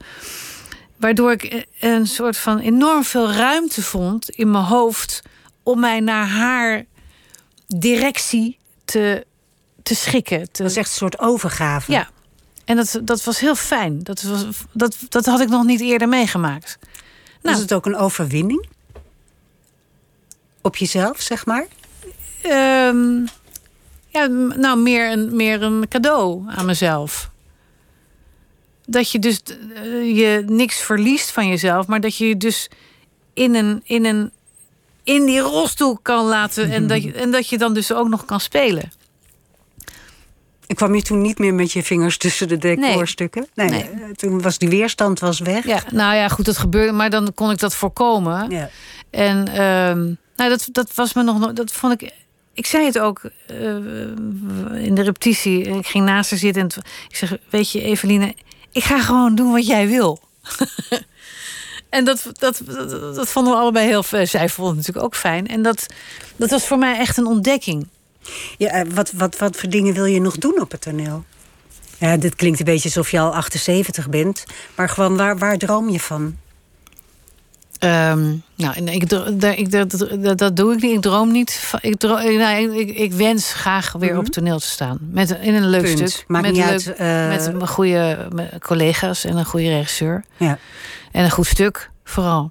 Waardoor 0.97 1.32
ik 1.32 1.66
een 1.80 2.07
soort 2.07 2.36
van 2.36 2.59
enorm 2.59 3.05
veel 3.05 3.32
ruimte 3.32 3.82
vond 3.82 4.30
in 4.30 4.51
mijn 4.51 4.64
hoofd 4.64 5.22
om 5.62 5.80
mij 5.80 6.01
naar 6.01 6.26
haar 6.26 6.84
directie 7.66 8.59
te, 8.84 9.26
te 9.82 9.94
schikken. 9.94 10.53
Te... 10.53 10.62
Dat 10.62 10.70
is 10.70 10.76
echt 10.76 10.88
een 10.88 10.94
soort 10.94 11.18
overgave. 11.18 11.92
Ja, 11.92 12.09
en 12.64 12.76
dat, 12.76 13.01
dat 13.03 13.24
was 13.24 13.40
heel 13.40 13.55
fijn. 13.55 14.03
Dat, 14.03 14.22
was, 14.22 14.47
dat, 14.72 14.97
dat 15.09 15.26
had 15.26 15.40
ik 15.40 15.49
nog 15.49 15.64
niet 15.64 15.80
eerder 15.80 16.09
meegemaakt. 16.09 16.78
Was 17.42 17.59
het 17.59 17.72
ook 17.72 17.86
een 17.86 17.97
overwinning? 17.97 18.68
Op 20.62 20.76
jezelf, 20.76 21.20
zeg 21.20 21.47
maar? 21.47 21.66
Ehm, 22.42 23.26
ja, 24.09 24.26
nou, 24.57 24.78
meer 24.78 25.12
een, 25.12 25.36
meer 25.36 25.62
een 25.62 25.88
cadeau 25.88 26.42
aan 26.47 26.66
mezelf. 26.66 27.30
Dat 28.87 29.11
je 29.11 29.18
dus 29.18 29.41
eh, 29.74 30.16
je 30.16 30.45
niks 30.47 30.80
verliest 30.80 31.30
van 31.30 31.49
jezelf, 31.49 31.87
maar 31.87 32.01
dat 32.01 32.16
je 32.16 32.28
je 32.28 32.37
dus 32.37 32.70
in 33.34 33.55
een, 33.55 33.80
in 33.84 34.05
een 34.05 34.30
in 35.05 35.24
die 35.26 35.39
rolstoel 35.41 35.99
kan 36.03 36.24
laten 36.24 36.70
en 36.70 36.87
dat, 36.87 37.03
je, 37.03 37.12
en 37.12 37.30
dat 37.30 37.49
je 37.49 37.59
dan 37.59 37.74
dus 37.74 37.93
ook 37.93 38.09
nog 38.09 38.24
kan 38.24 38.41
spelen. 38.41 38.93
Ik 40.66 40.76
kwam 40.76 40.95
je 40.95 41.03
toen 41.03 41.20
niet 41.22 41.39
meer 41.39 41.55
met 41.55 41.72
je 41.72 41.82
vingers 41.82 42.16
tussen 42.18 42.49
de 42.49 42.57
decorstukken? 42.59 43.47
Nee. 43.55 43.68
Nee. 43.68 43.82
eh, 43.82 44.11
Toen 44.11 44.43
was 44.43 44.59
die 44.59 44.68
weerstand 44.68 45.18
was 45.20 45.41
weg. 45.41 45.66
Ja, 45.66 45.82
nou 45.93 46.14
ja, 46.16 46.28
goed, 46.28 46.45
dat 46.45 46.59
gebeurde, 46.59 46.93
maar 46.93 47.11
dan 47.11 47.34
kon 47.34 47.51
ik 47.51 47.59
dat 47.59 47.74
voorkomen. 47.74 48.51
Ja. 48.51 48.70
En 49.11 49.49
ehm, 49.49 50.05
nou, 50.37 50.51
dat, 50.51 50.68
dat 50.72 50.95
was 50.95 51.12
me 51.14 51.22
nog. 51.22 51.53
Dat 51.53 51.72
vond 51.72 52.03
ik. 52.03 52.12
Ik 52.53 52.66
zei 52.66 52.84
het 52.84 52.99
ook 52.99 53.30
eh, 53.47 53.57
in 54.84 54.95
de 54.95 55.03
repetitie. 55.03 55.61
Ik 55.62 55.87
ging 55.87 56.05
naast 56.05 56.30
haar 56.30 56.39
zitten 56.39 56.62
en 56.62 56.68
ik 57.09 57.16
zeg: 57.16 57.37
Weet 57.51 57.70
je, 57.70 57.82
Eveline, 57.82 58.34
ik 58.77 58.85
ga 58.85 59.01
gewoon 59.01 59.35
doen 59.35 59.53
wat 59.53 59.66
jij 59.66 59.89
wil. 59.89 60.20
en 61.97 62.05
dat, 62.05 62.31
dat, 62.33 62.62
dat, 63.14 63.29
vonden 63.29 63.53
we 63.53 63.59
allebei 63.59 63.87
heel 63.87 64.03
fijn. 64.03 64.29
Zij 64.29 64.49
vond 64.49 64.68
het 64.68 64.77
natuurlijk 64.77 65.05
ook 65.05 65.14
fijn. 65.16 65.47
En 65.47 65.62
dat, 65.62 65.87
dat 66.37 66.51
was 66.51 66.66
voor 66.66 66.79
mij 66.79 66.99
echt 66.99 67.16
een 67.16 67.27
ontdekking. 67.27 67.89
Ja, 68.59 68.70
eh, 68.70 68.87
wat, 68.95 69.12
wat, 69.12 69.39
wat 69.39 69.57
voor 69.57 69.68
dingen 69.68 69.95
wil 69.95 70.05
je 70.05 70.20
nog 70.20 70.37
doen 70.37 70.61
op 70.61 70.70
het 70.70 70.81
toneel? 70.81 71.24
Ja, 71.99 72.16
dit 72.16 72.35
klinkt 72.35 72.59
een 72.59 72.64
beetje 72.64 72.89
alsof 72.89 73.11
je 73.11 73.20
al 73.20 73.35
78 73.35 74.09
bent. 74.09 74.45
Maar 74.74 74.89
gewoon, 74.89 75.16
waar, 75.16 75.39
waar 75.39 75.57
droom 75.57 75.89
je 75.89 76.01
van? 76.01 76.37
Ehm, 77.79 78.35
nou, 78.55 78.74
en 78.74 78.89
ik, 78.89 79.03
ik, 79.57 79.70
dat, 79.70 80.39
dat, 80.39 80.57
doe 80.57 80.74
ik 80.74 80.83
niet. 80.83 80.93
Ik 80.93 81.01
droom 81.01 81.33
niet. 81.33 81.72
Ik, 81.81 81.99
droom, 81.99 82.37
nou, 82.37 82.79
ik, 82.79 82.97
ik 82.97 83.12
wens 83.12 83.53
graag 83.53 83.93
weer 83.93 84.18
op 84.18 84.24
het 84.24 84.33
toneel 84.33 84.59
te 84.59 84.66
staan. 84.66 84.99
Met, 85.11 85.39
in 85.41 85.55
een 85.55 85.68
leuk 85.68 85.83
Punt. 85.83 86.11
stuk. 86.11 86.24
Maakt 86.29 86.45
met 86.45 86.55
niet 86.55 86.62
uit, 86.62 86.95
eh, 86.95 87.29
met 87.29 87.47
een 87.47 87.68
goede 87.68 88.29
collega's 88.59 89.24
en 89.24 89.37
een 89.37 89.45
goede 89.45 89.68
regisseur. 89.68 90.24
Ja. 90.37 90.59
En 91.12 91.24
een 91.24 91.31
goed 91.31 91.47
stuk, 91.47 91.91
vooral. 92.05 92.51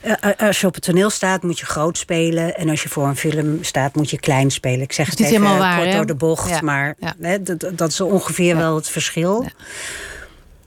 Eh, 0.00 0.12
eh, 0.20 0.30
als 0.38 0.60
je 0.60 0.66
op 0.66 0.74
het 0.74 0.82
toneel 0.82 1.10
staat, 1.10 1.42
moet 1.42 1.58
je 1.58 1.66
groot 1.66 1.98
spelen. 1.98 2.56
En 2.56 2.68
als 2.68 2.82
je 2.82 2.88
voor 2.88 3.06
een 3.06 3.16
film 3.16 3.58
staat, 3.60 3.94
moet 3.94 4.10
je 4.10 4.18
klein 4.18 4.50
spelen. 4.50 4.80
Ik 4.80 4.92
zeg 4.92 5.06
het 5.06 5.18
niet 5.18 5.28
even 5.28 5.42
helemaal 5.42 5.62
waar, 5.62 5.76
kort 5.76 5.88
hè? 5.88 5.96
door 5.96 6.06
de 6.06 6.14
bocht. 6.14 6.48
Ja, 6.48 6.60
Maar 6.60 6.94
ja. 6.98 7.38
dat, 7.38 7.70
dat 7.74 7.90
is 7.90 8.00
ongeveer 8.00 8.56
wel 8.56 8.74
het 8.74 8.88
verschil. 8.88 9.46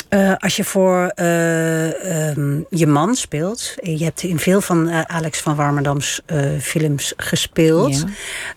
Eh, 0.10 0.34
als 0.38 0.55
je 0.55 0.64
voor 0.64 1.08
eh, 1.16 2.30
ehm, 2.30 2.62
je 2.70 2.88
man 2.88 3.16
speelt... 3.16 3.74
je 3.82 4.03
hebt 4.03 4.24
in 4.24 4.39
veel 4.39 4.62
van 4.62 4.89
eh, 4.89 5.01
Alex 5.01 5.39
van 5.39 5.55
Warmerdams 5.55 6.22
eh, 6.26 6.60
films 6.62 7.14
gespeeld... 7.18 7.95
Ja. 7.97 8.05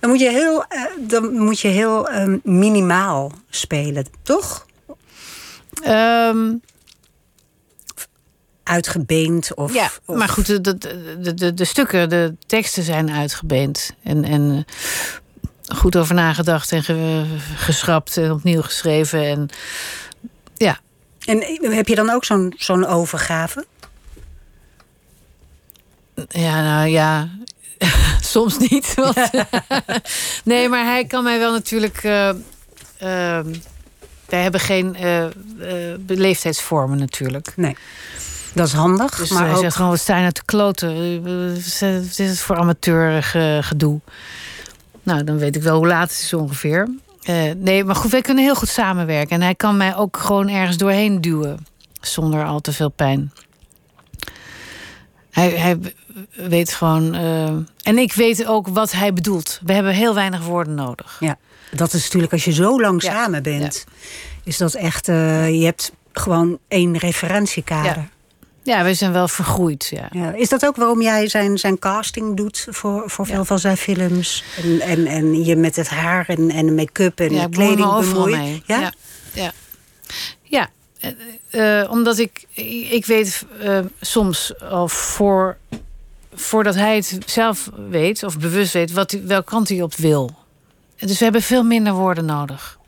dan 0.00 0.10
moet 0.10 0.20
je 0.20 0.30
heel, 0.30 0.64
eh, 0.68 0.82
dan 1.00 1.32
moet 1.38 1.60
je 1.60 1.68
heel 1.68 2.08
ehm, 2.08 2.38
minimaal 2.42 3.32
spelen, 3.50 4.06
toch? 4.22 4.66
Ehm, 5.82 6.52
Uitgebeend 8.62 9.54
of... 9.54 9.74
ja, 9.74 9.90
of- 10.04 10.16
maar 10.16 10.28
goed, 10.28 10.46
de, 10.64 10.78
de, 11.34 11.54
de, 11.54 11.64
stukken, 11.64 12.08
de 12.08 12.34
teksten 12.46 12.82
zijn 12.82 13.10
uitgebeend. 13.12 13.90
En, 14.02 14.24
en 14.24 14.66
eh, 14.66 15.76
goed 15.76 15.96
over 15.96 16.14
nagedacht 16.14 16.72
en 16.72 16.82
ge- 16.82 17.24
geschrapt 17.56 18.16
en 18.16 18.30
opnieuw 18.30 18.62
geschreven. 18.62 19.22
En 19.24 19.48
ja, 20.56 20.78
En 21.26 21.42
heb 21.74 21.88
je 21.88 21.94
dan 21.94 22.10
ook 22.10 22.24
zo'n 22.24 22.54
zo'n 22.56 22.86
overgave? 22.86 23.66
Ja, 26.28 26.62
nou 26.62 26.88
ja. 26.88 27.28
Soms 28.20 28.58
niet. 28.58 28.94
Want 28.94 29.30
nee, 30.44 30.68
maar 30.68 30.84
hij 30.84 31.04
kan 31.04 31.22
mij 31.24 31.38
wel 31.38 31.52
natuurlijk. 31.52 31.96
eh, 32.04 32.28
ehm, 32.98 33.54
wij 34.26 34.42
hebben 34.42 34.60
geen 34.60 34.94
eh, 34.96 35.24
eh, 35.24 35.98
leeftijdsvormen 36.06 36.98
natuurlijk. 36.98 37.52
Nee. 37.56 37.76
Dat 38.54 38.66
is 38.66 38.72
handig, 38.72 39.16
Dus 39.16 39.30
maar 39.30 39.44
hij 39.44 39.54
ook... 39.54 39.60
zegt 39.60 39.76
gewoon, 39.76 39.90
wat 39.90 40.00
sta 40.00 40.14
je 40.14 40.20
nou 40.20 40.32
te 40.32 40.44
kloten? 40.44 41.22
Wat 41.22 41.56
is 42.18 42.28
het 42.28 42.38
voor 42.38 42.56
amateur 42.56 43.22
ge- 43.22 43.58
gedoe? 43.62 44.00
Nou, 45.02 45.24
dan 45.24 45.38
weet 45.38 45.56
ik 45.56 45.62
wel 45.62 45.76
hoe 45.76 45.86
laat 45.86 46.10
het 46.10 46.20
is 46.20 46.32
ongeveer. 46.34 46.88
Eh, 47.30 47.54
nee, 47.56 47.84
maar 47.84 47.94
goed, 47.94 48.10
wij 48.10 48.20
kunnen 48.20 48.44
heel 48.44 48.54
goed 48.54 48.68
samenwerken. 48.68 49.30
En 49.36 49.42
hij 49.42 49.54
kan 49.54 49.76
mij 49.76 49.96
ook 49.96 50.16
gewoon 50.16 50.48
ergens 50.48 50.76
doorheen 50.76 51.20
duwen. 51.20 51.66
Zonder 52.00 52.44
al 52.44 52.60
te 52.60 52.72
veel 52.72 52.88
pijn. 52.90 53.32
Hij, 55.30 55.48
hij 55.50 55.78
weet 56.34 56.72
gewoon... 56.72 57.14
eh, 57.14 57.46
en 57.82 57.98
ik 57.98 58.12
weet 58.12 58.46
ook 58.46 58.68
wat 58.68 58.92
hij 58.92 59.12
bedoelt. 59.12 59.60
We 59.64 59.72
hebben 59.72 59.92
heel 59.92 60.14
weinig 60.14 60.44
woorden 60.44 60.74
nodig. 60.74 61.16
Ja, 61.20 61.36
dat 61.70 61.92
is 61.92 62.02
natuurlijk 62.02 62.32
als 62.32 62.44
je 62.44 62.52
zo 62.52 62.80
lang 62.80 63.02
Ja. 63.02 63.12
samen 63.12 63.42
bent, 63.42 63.84
is 64.44 64.56
dat 64.56 64.74
echt. 64.74 65.08
eh, 65.08 65.48
je 65.60 65.64
hebt 65.64 65.92
gewoon 66.12 66.58
één 66.68 66.96
referentiekader. 66.96 67.96
Ja. 67.96 68.08
Ja, 68.62 68.84
we 68.84 68.94
zijn 68.94 69.12
wel 69.12 69.28
vergroeid, 69.28 69.86
ja. 69.90 70.08
Ja. 70.10 70.32
Is 70.32 70.48
dat 70.48 70.66
ook 70.66 70.76
waarom 70.76 71.02
jij 71.02 71.28
zijn, 71.28 71.58
zijn 71.58 71.78
casting 71.78 72.36
doet 72.36 72.66
voor, 72.70 73.02
voor 73.06 73.26
veel 73.26 73.36
Ja. 73.36 73.44
van 73.44 73.58
zijn 73.58 73.76
films? 73.76 74.44
En, 74.62 74.80
en, 74.80 75.06
en 75.06 75.44
je 75.44 75.56
met 75.56 75.76
het 75.76 75.88
haar 75.88 76.28
en, 76.28 76.50
en 76.50 76.66
de 76.66 76.72
make-up 76.72 77.20
en 77.20 77.32
ja, 77.32 77.42
de 77.46 77.56
kleding 77.56 77.98
bemoeit? 78.00 78.36
mee. 78.36 78.62
Ja? 78.66 78.80
ja. 78.80 78.92
Ja, 79.32 79.52
Ja, 80.42 80.68
eh, 81.00 81.80
eh, 81.80 81.90
omdat 81.90 82.18
ik, 82.18 82.44
ik 82.90 83.06
weet 83.06 83.44
eh, 83.60 83.78
soms 84.00 84.60
al 84.60 84.88
voor, 84.88 85.56
voordat 86.34 86.74
hij 86.74 86.96
het 86.96 87.22
zelf 87.26 87.70
weet, 87.88 88.22
of 88.22 88.38
bewust 88.38 88.72
weet, 88.72 88.92
wat, 88.92 89.12
welke 89.24 89.50
kant 89.50 89.68
hij 89.68 89.82
op 89.82 89.94
wil. 89.94 90.38
Dus 90.98 91.18
we 91.18 91.24
hebben 91.24 91.42
veel 91.42 91.62
minder 91.62 91.92
woorden 91.92 92.24
nodig. 92.24 92.78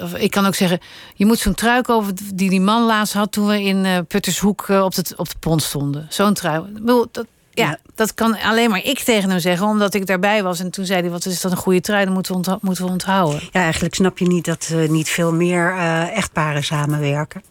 Of 0.00 0.14
ik 0.14 0.30
kan 0.30 0.46
ook 0.46 0.54
zeggen, 0.54 0.78
je 1.14 1.26
moet 1.26 1.38
zo'n 1.38 1.54
trui 1.54 1.82
kopen 1.82 2.16
die 2.34 2.50
die 2.50 2.60
man 2.60 2.82
laatst 2.82 3.12
had 3.12 3.32
toen 3.32 3.46
we 3.46 3.62
in 3.62 3.84
eh, 3.84 3.98
Puttershoek 4.08 4.64
eh, 4.68 4.82
op, 4.84 4.94
de, 4.94 5.04
op 5.16 5.28
de 5.28 5.34
pont 5.40 5.62
stonden. 5.62 6.06
Zo'n 6.08 6.34
trui. 6.34 6.60
Ik 6.60 6.72
bedoel, 6.74 7.06
Dat, 7.12 7.26
ja, 7.50 7.64
Ja. 7.68 7.78
dat 7.94 8.14
kan 8.14 8.38
alleen 8.40 8.70
maar 8.70 8.84
ik 8.84 8.98
tegen 8.98 9.30
hem 9.30 9.38
zeggen, 9.38 9.66
omdat 9.66 9.94
ik 9.94 10.06
daarbij 10.06 10.42
was. 10.42 10.60
En 10.60 10.70
toen 10.70 10.84
zei 10.86 11.00
hij, 11.00 11.10
wat 11.10 11.26
is 11.26 11.40
dat 11.40 11.50
een 11.52 11.56
goede 11.58 11.80
trui, 11.80 12.04
dat 12.04 12.14
moeten 12.14 12.42
we, 12.42 12.58
moeten 12.60 12.84
we 12.84 12.90
onthouden. 12.90 13.40
Ja, 13.52 13.60
eigenlijk 13.62 13.94
snap 13.94 14.18
je 14.18 14.26
niet 14.26 14.44
dat 14.44 14.68
eh, 14.72 14.88
niet 14.88 15.08
veel 15.08 15.32
meer 15.32 15.70
eh, 15.76 16.16
echtparen 16.16 16.64
samenwerken. 16.64 17.42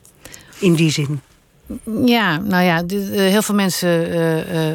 In 0.59 0.73
die 0.73 0.91
zin. 0.91 1.21
Ja, 2.05 2.37
nou 2.37 2.63
ja, 2.63 2.83
heel 3.11 3.41
veel 3.41 3.55
mensen 3.55 3.89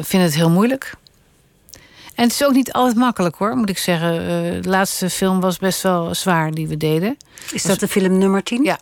vinden 0.05 0.27
het 0.27 0.35
heel 0.35 0.49
moeilijk. 0.49 0.93
En 2.15 2.23
het 2.23 2.31
is 2.31 2.43
ook 2.43 2.53
niet 2.53 2.71
altijd 2.73 2.95
makkelijk 2.95 3.35
hoor, 3.35 3.55
moet 3.55 3.69
ik 3.69 3.77
zeggen. 3.77 4.11
Eh, 4.19 4.61
de 4.61 4.69
laatste 4.69 5.09
film 5.09 5.39
was 5.39 5.57
best 5.57 5.81
wel 5.81 6.15
zwaar 6.15 6.51
die 6.51 6.67
we 6.67 6.77
deden. 6.77 7.17
Is 7.51 7.63
dat 7.63 7.79
de 7.79 7.87
film 7.87 8.17
nummer 8.17 8.43
10? 8.43 8.63
Ja. 8.63 8.79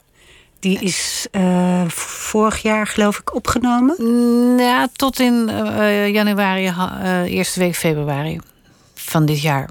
Die 0.60 0.80
is 0.80 1.28
eh, 1.32 1.88
vorig 1.88 2.62
jaar, 2.62 2.88
geloof 2.88 3.20
ik, 3.20 3.36
opgenomen. 3.36 3.96
Mm, 3.98 4.60
Ja, 4.60 4.88
tot 4.94 5.20
in 5.20 5.50
eh, 5.50 6.08
januari, 6.08 6.74
eerste 7.26 7.60
week 7.60 7.76
februari 7.76 8.40
van 8.94 9.26
dit 9.26 9.42
jaar. 9.42 9.70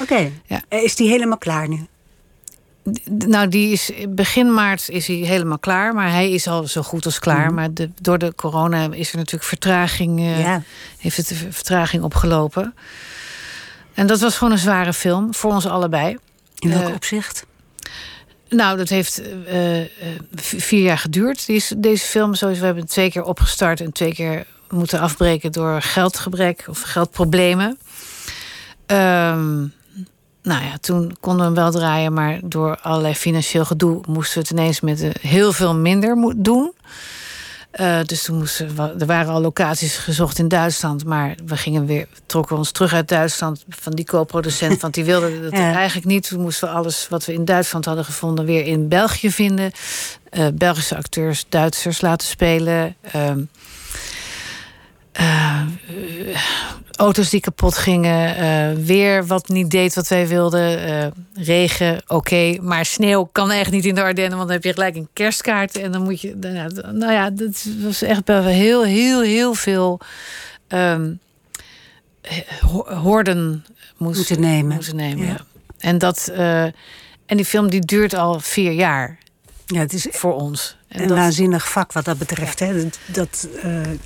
Oké. 0.00 0.30
Ja. 0.46 0.62
Is 0.68 0.96
die 0.96 1.08
helemaal 1.08 1.38
klaar 1.38 1.68
nu? 1.68 1.86
Nou, 3.10 3.48
die 3.48 3.72
is 3.72 3.90
begin 4.08 4.54
maart 4.54 4.88
is 4.88 5.06
hij 5.06 5.16
helemaal 5.16 5.58
klaar, 5.58 5.94
maar 5.94 6.10
hij 6.10 6.30
is 6.30 6.46
al 6.46 6.66
zo 6.66 6.82
goed 6.82 7.04
als 7.04 7.18
klaar. 7.18 7.54
Maar 7.54 7.72
de, 7.74 7.90
door 8.00 8.18
de 8.18 8.34
corona 8.34 8.88
is 8.92 9.10
er 9.10 9.16
natuurlijk 9.16 9.44
vertraging, 9.44 10.18
eh, 10.20 10.40
Ja. 10.40 10.62
heeft 10.98 11.16
het 11.16 11.32
vertraging 11.50 12.02
opgelopen. 12.02 12.74
En 13.94 14.06
dat 14.06 14.20
was 14.20 14.36
gewoon 14.36 14.52
een 14.52 14.58
zware 14.58 14.92
film 14.92 15.34
voor 15.34 15.52
ons 15.52 15.66
allebei. 15.66 16.16
In 16.58 16.70
welk 16.70 16.88
Eh, 16.88 16.94
opzicht? 16.94 17.46
Nou, 18.48 18.76
dat 18.76 18.88
heeft 18.88 19.22
eh, 19.46 19.80
vier 20.36 20.82
jaar 20.82 20.98
geduurd. 20.98 21.46
Die 21.46 21.56
is, 21.56 21.72
deze 21.76 22.06
film, 22.06 22.34
zoals 22.34 22.58
we 22.58 22.64
hebben 22.64 22.86
twee 22.86 23.10
keer 23.10 23.22
opgestart 23.22 23.80
en 23.80 23.92
twee 23.92 24.14
keer 24.14 24.46
moeten 24.70 25.00
afbreken 25.00 25.52
door 25.52 25.82
geldgebrek 25.82 26.64
of 26.68 26.80
geldproblemen. 26.80 27.78
Ehm, 28.86 29.66
nou 30.46 30.64
ja, 30.64 30.76
toen 30.80 31.16
konden 31.20 31.40
we 31.40 31.44
hem 31.44 31.54
wel 31.54 31.80
draaien, 31.80 32.12
maar 32.12 32.38
door 32.44 32.78
allerlei 32.82 33.14
financieel 33.14 33.64
gedoe 33.64 34.00
moesten 34.08 34.34
we 34.34 34.40
het 34.40 34.50
ineens 34.50 34.80
met 34.80 35.00
eh, 35.02 35.10
heel 35.20 35.52
veel 35.52 35.74
minder 35.74 36.34
doen. 36.36 36.72
Eh, 37.70 37.98
dus 38.04 38.22
toen 38.22 38.38
moesten 38.38 38.76
we, 38.76 38.94
er 38.98 39.06
waren 39.06 39.32
al 39.32 39.40
locaties 39.40 39.96
gezocht 39.96 40.38
in 40.38 40.48
Duitsland, 40.48 41.04
maar 41.04 41.34
we 41.46 41.56
gingen 41.56 41.86
weer, 41.86 42.06
trokken 42.26 42.56
ons 42.56 42.70
terug 42.70 42.92
uit 42.92 43.08
Duitsland 43.08 43.64
van 43.68 43.92
die 43.92 44.04
co-producent, 44.04 44.80
want 44.80 44.94
die 44.94 45.04
wilde 45.04 45.40
dat 45.50 45.52
Ja. 45.52 45.72
eigenlijk 45.74 46.06
niet. 46.06 46.28
Toen 46.28 46.40
moesten 46.40 46.68
we 46.68 46.74
alles 46.74 47.06
wat 47.08 47.24
we 47.24 47.32
in 47.32 47.44
Duitsland 47.44 47.84
hadden 47.84 48.04
gevonden 48.04 48.44
weer 48.44 48.64
in 48.64 48.88
België 48.88 49.30
vinden. 49.30 49.70
Eh, 50.30 50.46
Belgische 50.54 50.96
acteurs 50.96 51.44
Duitsers 51.48 52.00
laten 52.00 52.26
spelen. 52.28 52.96
Ehm, 53.12 53.40
eh, 55.12 55.60
auto's 56.96 57.30
die 57.30 57.40
kapot 57.40 57.76
gingen. 57.78 58.36
eh, 58.36 58.84
weer 58.84 59.26
wat 59.26 59.48
niet 59.48 59.70
deed 59.70 59.94
wat 59.94 60.08
wij 60.08 60.28
wilden. 60.28 60.78
eh, 60.86 61.06
regen, 61.44 62.02
oké. 62.06 62.56
maar 62.60 62.84
sneeuw 62.86 63.28
kan 63.32 63.50
echt 63.50 63.70
niet 63.70 63.84
in 63.84 63.94
de 63.94 64.02
Ardennen. 64.02 64.36
Want 64.36 64.48
dan 64.48 64.56
heb 64.56 64.64
je 64.64 64.72
gelijk 64.72 64.96
een 64.96 65.08
kerstkaart. 65.12 65.76
En 65.76 65.92
dan 65.92 66.02
moet 66.02 66.20
je... 66.20 66.34
Nou 66.36 66.54
ja, 66.54 66.66
nou 66.92 67.12
ja 67.12 67.30
dat 67.30 67.66
was 67.82 68.02
echt 68.02 68.22
wel 68.24 68.42
heel, 68.42 68.84
heel, 68.84 69.20
heel 69.22 69.54
veel... 69.54 70.00
ho- 72.60 72.94
horden 72.94 73.64
moest, 73.96 74.16
Moeten 74.16 74.40
nemen. 74.40 74.74
Moeten 74.74 74.96
nemen 74.96 75.26
Ja. 75.26 75.32
ja. 75.32 75.44
En, 75.78 75.98
dat, 75.98 76.28
eh, 76.34 76.62
en 76.62 76.72
die 77.36 77.44
film 77.44 77.70
die 77.70 77.80
duurt 77.80 78.14
al 78.14 78.40
vier 78.40 78.72
jaar 78.72 79.18
Ja, 79.66 79.78
het 79.80 79.92
is 79.92 80.06
voor 80.10 80.34
ons. 80.34 80.76
En 80.88 81.02
een 81.02 81.08
dat- 81.08 81.16
waanzinnig 81.16 81.68
vak 81.70 81.92
wat 81.92 82.04
dat 82.04 82.18
betreft. 82.18 82.58
Hè. 82.58 82.82
Dat, 82.82 82.98
dat, 83.06 83.48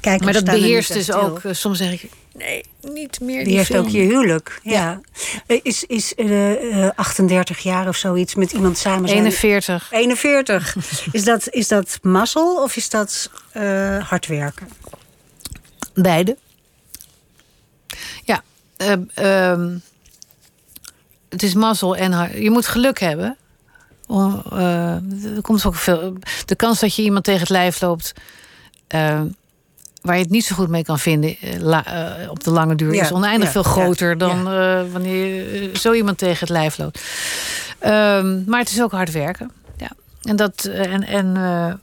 kijkers 0.01 0.24
maar 0.24 0.32
dat 0.32 0.55
er 0.55 0.61
beheerst 0.61 0.93
dus 0.93 1.12
ook... 1.12 1.41
soms 1.51 1.78
zeg 1.78 1.93
ik, 1.93 2.11
nee, 2.33 2.64
niet 2.81 3.20
meer 3.20 3.37
Die 3.37 3.45
die, 3.47 3.57
heeft 3.57 3.66
film. 3.70 3.85
ook 3.85 3.91
je 3.91 4.01
huwelijk. 4.01 4.61
Ja. 4.62 5.01
Eh, 5.47 5.61
Is, 5.62 5.85
is 5.85 6.14
eh, 6.14 6.85
eh, 6.87 6.91
38 6.95 7.59
jaar 7.59 7.89
of 7.89 7.97
zoiets 7.97 8.35
met 8.35 8.53
iemand 8.53 8.78
samen 8.78 9.09
zijn? 9.09 9.18
41. 9.20 9.89
41. 9.93 10.76
is, 11.12 11.24
dat, 11.24 11.49
is 11.51 11.68
dat 11.68 11.99
mazzel 12.03 12.62
of 12.62 12.76
is 12.76 12.91
dat 12.91 13.31
eh, 13.53 14.09
hard 14.09 14.26
werken? 14.26 14.68
Beide. 15.95 16.37
Ja, 18.24 18.43
eh, 18.76 18.93
ehm, 19.14 19.78
het 21.28 21.43
is 21.43 21.55
mazzel 21.55 21.97
en 21.97 22.12
hard- 22.12 22.33
je 22.35 22.51
moet 22.51 22.66
geluk 22.66 22.99
hebben. 23.01 23.37
Om, 24.07 24.43
eh, 24.53 24.95
er 25.37 25.41
komt 25.43 25.64
ook 25.64 25.74
veel. 25.74 26.16
De 26.47 26.55
kans 26.57 26.81
dat 26.81 26.95
je 26.95 27.03
iemand 27.03 27.24
tegen 27.24 27.41
het 27.41 27.49
lijf 27.51 27.81
loopt. 27.81 28.12
eh, 28.87 29.20
waar 30.03 30.16
je 30.16 30.22
het 30.22 30.30
niet 30.30 30.44
zo 30.44 30.55
goed 30.55 30.68
mee 30.68 30.84
kan 30.84 30.98
vinden 30.98 31.36
eh, 31.40 31.61
la- 31.61 32.18
eh, 32.20 32.30
op 32.30 32.44
de 32.44 32.51
lange 32.51 32.74
duur, 32.74 32.94
Ja, 32.94 33.03
is 33.03 33.12
oneindig 33.12 33.44
ja, 33.46 33.53
veel 33.62 33.64
ja, 33.64 33.68
groter 33.82 34.18
dan 34.18 34.38
eh, 34.53 34.80
wanneer 34.92 35.26
je 35.62 35.70
zo 35.78 35.92
iemand 35.92 36.18
tegen 36.18 36.38
het 36.40 36.48
lijf 36.48 36.78
loopt. 36.78 37.01
Ehm, 37.78 38.44
maar 38.46 38.61
het 38.61 38.70
is 38.70 38.82
ook 38.82 38.92
hard 38.92 39.12
werken. 39.12 39.51
Ja. 39.76 39.90
En, 40.22 40.36
dat, 40.36 40.64
en, 40.64 41.07
en 41.07 41.32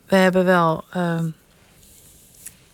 we 0.08 0.16
hebben 0.16 0.46
wel. 0.46 0.84
ehm, 0.94 1.26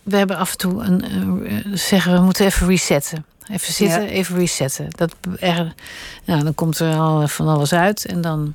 we 0.02 0.16
hebben 0.16 0.36
af 0.36 0.50
en 0.52 0.58
toe 0.58 0.82
een, 0.82 1.68
zeggen 1.78 2.12
we 2.12 2.20
moeten 2.20 2.46
even 2.46 2.66
resetten. 2.68 3.24
Even 3.50 3.72
zitten, 3.72 4.08
even 4.08 4.36
resetten. 4.38 4.86
Dat, 4.88 5.14
er, 5.40 5.74
nou, 6.24 6.44
dan 6.44 6.54
komt 6.54 6.78
er 6.78 6.94
al 6.96 7.28
van 7.28 7.48
alles 7.48 7.72
uit 7.72 8.04
en 8.04 8.20
dan, 8.20 8.54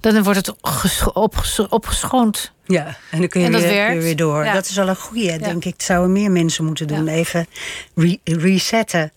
dan 0.00 0.22
wordt 0.22 0.46
het 0.46 0.54
ges- 0.62 1.12
opges- 1.12 1.68
opgeschoond. 1.68 2.52
Ja, 2.66 2.96
en 3.10 3.18
dan 3.18 3.28
kun 3.28 3.40
je 3.40 3.50
weer, 3.50 3.60
werkt. 3.60 3.92
weer, 3.92 4.02
weer 4.02 4.16
door. 4.16 4.44
Ja. 4.44 4.52
Dat 4.52 4.68
is 4.68 4.78
al 4.78 4.88
een 4.88 4.96
goeie, 4.96 5.38
denk 5.38 5.64
ik. 5.64 5.72
Dat 5.72 5.82
zouden 5.82 6.12
meer 6.12 6.30
mensen 6.30 6.64
moeten 6.64 6.86
doen. 6.86 7.04
Ja. 7.04 7.12
Even 7.12 7.46
re- 7.94 8.18
resetten. 8.24 9.12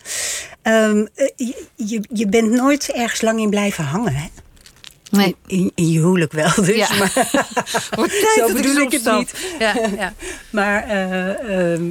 Ehm, 0.61 1.05
eh, 1.15 1.27
je, 1.35 1.65
je, 1.75 2.03
je 2.13 2.27
bent 2.27 2.51
nooit 2.51 2.91
ergens 2.91 3.21
lang 3.21 3.39
in 3.39 3.49
blijven 3.49 3.83
hangen, 3.83 4.13
hè? 4.15 4.27
Nee, 5.11 5.35
In, 5.47 5.71
in 5.75 5.91
je 5.91 5.99
huwelijk 5.99 6.31
wel, 6.31 6.51
dus. 6.55 6.75
Ja. 6.75 6.89
Maar, 6.97 7.11
Zo 8.37 8.53
bedoel 8.53 8.75
ik 8.75 8.91
het 8.91 9.17
niet. 9.17 9.33
Ja, 9.59 9.73
ja. 9.97 10.13
maar 10.49 10.83
eh, 10.87 11.73
ehm, 11.73 11.83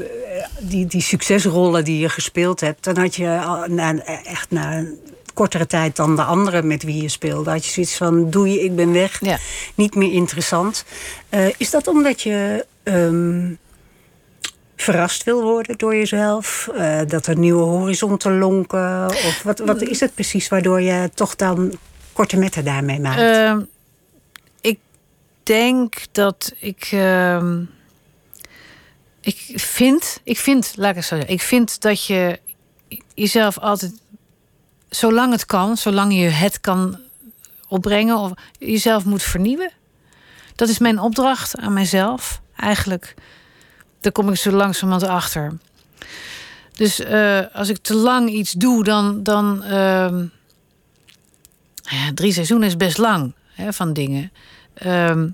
die, 0.60 0.86
die 0.86 1.00
succesrollen 1.02 1.84
die 1.84 1.98
je 1.98 2.08
gespeeld 2.08 2.60
hebt... 2.60 2.84
dan 2.84 2.98
had 2.98 3.14
je 3.14 3.38
al 3.38 3.64
na, 3.68 3.98
echt 4.24 4.50
na 4.50 4.84
kortere 5.34 5.66
tijd 5.66 5.96
dan 5.96 6.16
de 6.16 6.22
anderen 6.22 6.66
met 6.66 6.82
wie 6.82 7.02
je 7.02 7.08
speelde... 7.08 7.50
had 7.50 7.64
je 7.64 7.70
zoiets 7.70 7.96
van, 7.96 8.30
doei, 8.30 8.60
ik 8.60 8.76
ben 8.76 8.92
weg. 8.92 9.20
Ja. 9.20 9.38
Niet 9.74 9.94
meer 9.94 10.12
interessant. 10.12 10.84
Eh, 11.28 11.46
is 11.56 11.70
dat 11.70 11.86
omdat 11.86 12.22
je... 12.22 12.66
ehm, 12.82 13.54
verrast 14.76 15.24
wil 15.24 15.42
worden 15.42 15.78
door 15.78 15.94
jezelf? 15.94 16.68
Eh, 16.74 17.00
dat 17.06 17.26
er 17.26 17.38
nieuwe 17.38 17.62
horizonten 17.62 18.38
lonken? 18.38 19.06
Of 19.08 19.42
wat, 19.42 19.58
wat 19.58 19.82
is 19.82 20.00
het 20.00 20.14
precies 20.14 20.48
waardoor 20.48 20.80
je 20.80 21.10
toch 21.14 21.36
dan 21.36 21.78
korte 22.12 22.36
metten 22.36 22.64
daarmee 22.64 23.00
maakt? 23.00 23.20
Ehm, 23.20 23.60
ik 24.60 24.78
denk 25.42 25.94
dat 26.12 26.52
ik. 26.58 26.88
ehm, 26.90 27.62
ik 29.20 29.52
vind, 29.54 30.20
ik 30.24 30.38
vind, 30.38 30.72
laat 30.76 30.90
ik 30.90 30.96
het 30.96 31.04
zo 31.04 31.14
zeggen, 31.14 31.34
ik 31.34 31.40
vind 31.42 31.80
dat 31.80 32.06
je 32.06 32.38
jezelf 33.14 33.58
altijd, 33.58 33.92
zolang 34.94 35.32
het 35.32 35.46
kan, 35.46 35.76
zolang 35.76 36.14
je 36.14 36.28
het 36.28 36.60
kan 36.60 36.98
opbrengen, 37.68 38.16
of 38.16 38.32
jezelf 38.58 39.04
moet 39.04 39.22
vernieuwen. 39.22 39.72
Dat 40.54 40.68
is 40.68 40.78
mijn 40.78 40.98
opdracht 40.98 41.58
aan 41.58 41.72
mijzelf, 41.72 42.40
eigenlijk. 42.56 43.14
Daar 44.00 44.12
kom 44.12 44.28
ik 44.28 44.36
zo 44.36 44.50
langzamerhand 44.50 45.06
achter. 45.06 45.58
Dus 46.72 46.98
eh, 46.98 47.40
als 47.52 47.68
ik 47.68 47.78
te 47.78 47.94
lang 47.94 48.30
iets 48.30 48.52
doe, 48.52 48.84
dan. 48.84 49.22
dan 49.22 49.62
ehm, 49.62 50.24
ja, 51.82 52.10
drie 52.14 52.32
seizoenen 52.32 52.68
is 52.68 52.76
best 52.76 52.98
lang 52.98 53.34
hè, 53.52 53.72
van 53.72 53.92
dingen. 53.92 54.32
Ehm, 54.74 55.28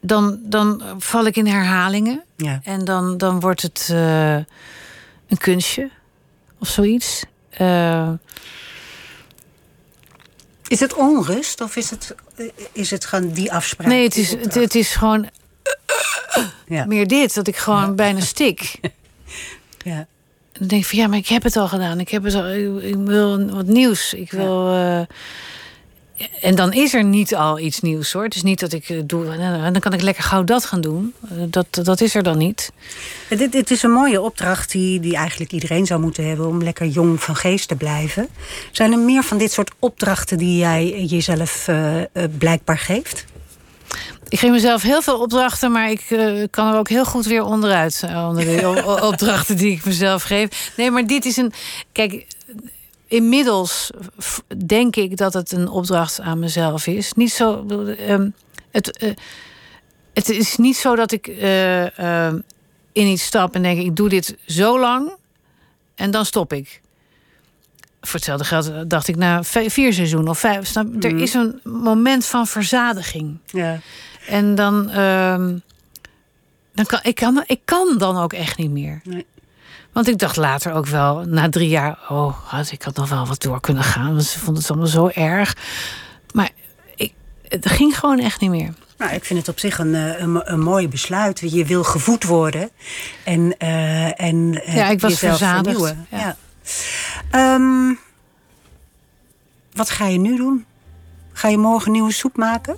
dan, 0.00 0.38
dan 0.42 0.82
val 0.98 1.26
ik 1.26 1.36
in 1.36 1.46
herhalingen. 1.46 2.22
ja. 2.36 2.60
En 2.62 2.84
dan, 2.84 3.18
dan 3.18 3.40
wordt 3.40 3.62
het 3.62 3.88
eh, 3.90 4.34
een 5.28 5.38
kunstje 5.38 5.90
of 6.58 6.68
zoiets. 6.68 7.24
Eh, 7.56 8.10
Is 10.68 10.80
het 10.80 10.94
onrust 10.94 11.60
of 11.60 11.76
is 11.76 11.90
het, 11.90 12.14
is 12.72 12.90
het 12.90 13.04
gewoon 13.04 13.30
die 13.32 13.52
afspraak? 13.52 13.86
nee, 13.88 14.02
het 14.04 14.16
is, 14.16 14.30
het, 14.30 14.74
is 14.74 14.94
gewoon 14.94 15.28
Ja. 16.66 16.84
meer 16.84 17.06
dit. 17.06 17.34
Dat 17.34 17.46
ik 17.46 17.56
gewoon 17.56 17.94
bijna 17.96 18.20
stik. 18.20 18.60
Ja. 19.84 20.06
Dan 20.52 20.68
denk 20.68 20.82
ik 20.82 20.88
van 20.88 20.98
ja, 20.98 21.06
maar 21.06 21.18
ik 21.18 21.26
heb 21.28 21.42
het 21.42 21.56
al 21.56 21.68
gedaan. 21.68 22.00
Ik, 22.00 22.08
heb 22.08 22.22
het 22.22 22.34
al, 22.34 22.48
ik, 22.48 22.82
ik 22.82 22.94
wil 22.96 23.50
wat 23.50 23.66
nieuws. 23.66 24.14
Ik 24.14 24.30
wil. 24.30 24.72
eh, 24.74 25.00
en 26.40 26.54
dan 26.54 26.72
is 26.72 26.94
er 26.94 27.04
niet 27.04 27.34
al 27.34 27.58
iets 27.58 27.80
nieuws 27.80 28.12
hoor. 28.12 28.22
Het 28.24 28.34
is 28.34 28.42
niet 28.42 28.60
dat 28.60 28.72
ik 28.72 28.88
eh, 28.88 29.00
doe. 29.04 29.30
En 29.32 29.72
dan 29.72 29.80
kan 29.82 29.92
ik 29.92 30.00
lekker 30.02 30.24
gauw 30.24 30.44
dat 30.44 30.64
gaan 30.64 30.80
doen. 30.80 31.14
Eh, 31.28 31.30
Dat, 31.48 31.66
dat 31.70 32.00
is 32.00 32.14
er 32.14 32.22
dan 32.22 32.38
niet. 32.38 32.72
Dit, 33.28 33.52
dit 33.52 33.70
is 33.70 33.82
een 33.82 33.90
mooie 33.90 34.20
opdracht 34.20 34.70
die, 34.70 35.00
die 35.00 35.16
eigenlijk 35.16 35.52
iedereen 35.52 35.86
zou 35.86 36.00
moeten 36.00 36.28
hebben 36.28 36.46
om 36.46 36.62
lekker 36.62 36.86
jong 36.86 37.22
van 37.22 37.36
geest 37.36 37.68
te 37.68 37.74
blijven. 37.76 38.28
Zijn 38.72 38.92
er 38.92 38.98
meer 38.98 39.22
van 39.22 39.38
dit 39.38 39.52
soort 39.52 39.70
opdrachten 39.78 40.38
die 40.38 40.58
jij 40.58 41.04
jezelf 41.04 41.68
eh, 41.68 42.00
eh, 42.00 42.06
blijkbaar 42.38 42.78
geeft? 42.78 43.24
Ik 44.28 44.38
geef 44.38 44.50
mezelf 44.50 44.82
heel 44.82 45.02
veel 45.02 45.20
opdrachten, 45.20 45.72
maar 45.72 45.90
ik 45.90 46.00
eh, 46.08 46.42
kan 46.50 46.72
er 46.72 46.78
ook 46.78 46.88
heel 46.88 47.04
goed 47.04 47.26
weer 47.26 47.42
onderuit. 47.44 48.02
eh, 48.06 48.26
Onder 48.28 48.44
de 48.44 48.84
opdrachten 49.10 49.56
die 49.56 49.72
ik 49.72 49.84
mezelf 49.84 50.22
geef. 50.22 50.72
Nee, 50.76 50.90
maar 50.90 51.06
dit 51.06 51.24
is 51.24 51.36
een. 51.36 51.52
Kijk, 51.92 52.26
inmiddels 53.06 53.90
denk 54.66 54.96
ik 54.96 55.16
dat 55.16 55.32
het 55.32 55.52
een 55.52 55.68
opdracht 55.68 56.20
aan 56.20 56.38
mezelf 56.38 56.86
is. 56.86 57.12
Niet 57.12 57.32
zo. 57.32 57.66
ehm, 57.98 58.28
het, 58.70 58.96
eh, 58.98 59.14
het 60.14 60.28
is 60.28 60.56
niet 60.56 60.76
zo 60.76 60.96
dat 60.96 61.12
ik 61.12 61.26
eh, 61.26 61.98
ehm, 61.98 62.38
in 62.92 63.06
iets 63.06 63.24
stap 63.24 63.54
en 63.54 63.62
denk: 63.62 63.80
ik 63.80 63.96
doe 63.96 64.08
dit 64.08 64.36
zo 64.46 64.80
lang 64.80 65.12
en 65.94 66.10
dan 66.10 66.24
stop 66.24 66.52
ik. 66.52 66.80
Voor 68.00 68.14
hetzelfde 68.14 68.44
geld 68.44 68.90
dacht 68.90 69.08
ik 69.08 69.16
na 69.16 69.42
vi- 69.44 69.70
vier 69.70 69.92
seizoenen 69.92 70.28
of 70.30 70.38
vijf. 70.38 70.74
Er 70.76 71.16
is 71.20 71.34
een 71.34 71.60
moment 71.64 72.26
van 72.26 72.46
verzadiging. 72.46 73.38
Ja. 73.46 73.78
En 74.28 74.54
dan, 74.54 74.90
ehm, 74.90 75.58
dan 76.74 76.86
kan 76.86 76.98
ik, 77.02 77.14
kan 77.14 77.42
ik 77.46 77.60
kan 77.64 77.98
dan 77.98 78.16
ook 78.16 78.32
echt 78.32 78.58
niet 78.58 78.70
meer. 78.70 79.00
Nee. 79.04 79.26
Want 79.96 80.08
ik 80.08 80.18
dacht 80.18 80.36
later 80.36 80.72
ook 80.72 80.86
wel, 80.86 81.24
na 81.26 81.48
drie 81.48 81.68
jaar, 81.68 81.98
oh, 82.08 82.34
had- 82.44 82.70
ik 82.70 82.82
had 82.82 82.96
nog 82.96 83.08
wel 83.08 83.26
wat 83.26 83.42
door 83.42 83.60
kunnen 83.60 83.82
gaan. 83.84 84.10
Want 84.14 84.24
ze 84.24 84.38
vonden 84.38 84.62
het 84.62 84.70
allemaal 84.70 84.88
zo 84.88 85.08
erg. 85.08 85.56
Maar 86.32 86.50
ik, 86.94 87.12
het 87.48 87.70
ging 87.70 87.98
gewoon 87.98 88.18
echt 88.18 88.40
niet 88.40 88.50
meer. 88.50 88.74
Nou, 88.98 89.12
ik 89.14 89.24
vind 89.24 89.38
het 89.38 89.48
op 89.48 89.58
zich 89.58 89.78
een, 89.78 89.94
eh, 89.94 90.20
een, 90.20 90.52
een 90.52 90.60
mooi 90.60 90.88
besluit. 90.88 91.38
Je 91.52 91.64
wil 91.64 91.84
gevoed 91.84 92.24
worden 92.24 92.70
en, 93.24 93.54
eh, 93.58 94.20
en 94.20 94.62
eh, 94.64 94.74
Ja, 94.76 94.88
ik 94.88 95.00
was 95.00 95.18
verzadigd, 95.18 95.64
vernieuwen. 95.76 96.06
ja. 96.10 96.18
Ja. 96.18 96.36
Ehm, 97.30 97.94
wat 99.72 99.90
ga 99.90 100.06
je 100.06 100.18
nu 100.18 100.36
doen? 100.36 100.64
Ga 101.32 101.48
je 101.48 101.58
morgen 101.58 101.92
nieuwe 101.92 102.12
soep 102.12 102.36
maken? 102.36 102.76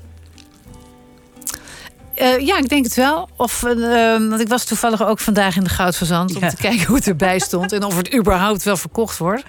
Eh, 2.18 2.38
ja, 2.46 2.58
ik 2.58 2.68
denk 2.68 2.84
het 2.84 2.94
wel. 2.94 3.28
Of, 3.36 3.62
eh, 3.64 4.12
ehm, 4.14 4.28
want 4.28 4.40
ik 4.40 4.48
was 4.48 4.64
toevallig 4.64 5.06
ook 5.06 5.18
vandaag 5.18 5.56
in 5.56 5.64
de 5.64 5.70
Goudverzand... 5.70 6.34
om 6.36 6.42
Ja. 6.42 6.48
te 6.48 6.56
kijken 6.56 6.86
hoe 6.86 6.96
het 6.96 7.06
erbij 7.06 7.38
stond... 7.38 7.72
en 7.72 7.84
of 7.84 7.96
het 7.96 8.14
überhaupt 8.14 8.62
wel 8.62 8.76
verkocht 8.76 9.18
wordt. 9.18 9.44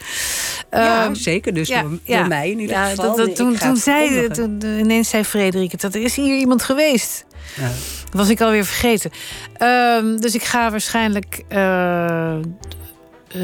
ja, 0.71 1.03
Ehm, 1.03 1.13
zeker. 1.13 1.53
Dus 1.53 1.67
door, 1.67 1.99
door 2.05 2.27
mij 2.27 2.49
in 2.51 2.59
ieder 2.59 2.75
ja, 2.75 2.85
geval. 2.85 3.05
dat- 3.15 3.17
dat- 3.25 3.35
toen 3.35 3.57
toen 3.57 3.77
zei, 3.77 4.27
toen, 4.27 4.61
ineens 4.79 5.09
zei 5.09 5.23
Frederik 5.23 5.71
het, 5.71 5.81
dat 5.81 5.95
er 5.95 6.01
is 6.01 6.15
hier 6.15 6.37
iemand 6.37 6.63
geweest. 6.63 7.25
Ja. 7.55 7.63
Dat 8.03 8.13
was 8.19 8.29
ik 8.29 8.41
alweer 8.41 8.65
vergeten. 8.65 9.11
Ehm, 9.57 10.15
dus 10.17 10.35
ik 10.35 10.43
ga 10.43 10.71
waarschijnlijk 10.71 11.43
eh, 11.47 12.35
eh, 12.35 12.41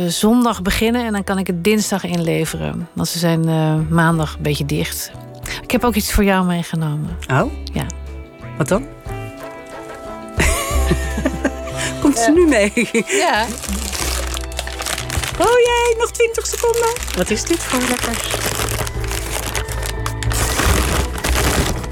zondag 0.07 0.61
beginnen 0.61 1.05
en 1.05 1.11
dan 1.11 1.23
kan 1.23 1.37
ik 1.37 1.47
het 1.47 1.63
dinsdag 1.63 2.03
inleveren. 2.03 2.87
Want 2.93 3.07
ze 3.07 3.19
zijn 3.19 3.43
maandag 3.89 4.35
een 4.35 4.41
beetje 4.43 4.65
dicht. 4.65 5.11
Ik 5.63 5.71
heb 5.71 5.83
ook 5.83 5.95
iets 5.95 6.11
voor 6.13 6.23
jou 6.23 6.45
meegenomen. 6.45 7.17
Oh? 7.31 7.51
Ja. 7.73 7.85
Wat 8.57 8.67
dan? 8.67 8.85
Komt 12.01 12.17
ze 12.17 12.31
nu 12.31 12.47
mee? 12.47 12.71
Ja. 13.07 13.45
Oh 15.39 15.59
jij, 15.65 15.95
nog 15.97 16.11
20 16.11 16.45
seconden. 16.45 16.89
Wat 17.15 17.29
is 17.29 17.43
dit 17.43 17.59
voor 17.59 17.79
lekkers? 17.89 18.33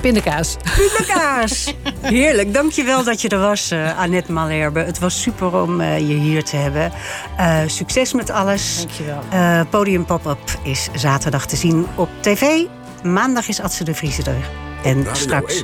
Pindakaas. 0.01 0.57
Pindakaas. 0.77 1.73
Heerlijk. 2.01 2.53
Dankjewel 2.53 3.03
dat 3.03 3.21
je 3.21 3.29
er 3.29 3.39
was, 3.39 3.71
uh, 3.71 3.99
Annette 3.99 4.31
Malherbe. 4.31 4.79
Het 4.79 4.99
was 4.99 5.21
super 5.21 5.61
om 5.61 5.81
uh, 5.81 5.97
je 5.97 6.13
hier 6.13 6.43
te 6.43 6.55
hebben. 6.55 6.91
Uh, 7.39 7.59
succes 7.65 8.13
met 8.13 8.29
alles. 8.29 8.77
Dankjewel. 8.77 9.65
Podium 9.69 10.05
Pop-up 10.05 10.57
is 10.63 10.89
zaterdag 10.95 11.45
te 11.45 11.55
zien 11.55 11.87
op 11.95 12.09
tv. 12.19 12.65
Maandag 13.03 13.47
is 13.47 13.59
Adse 13.59 13.83
de 13.83 13.93
Vriezer 13.93 14.27
er. 14.27 14.49
En 14.83 15.05
straks 15.11 15.63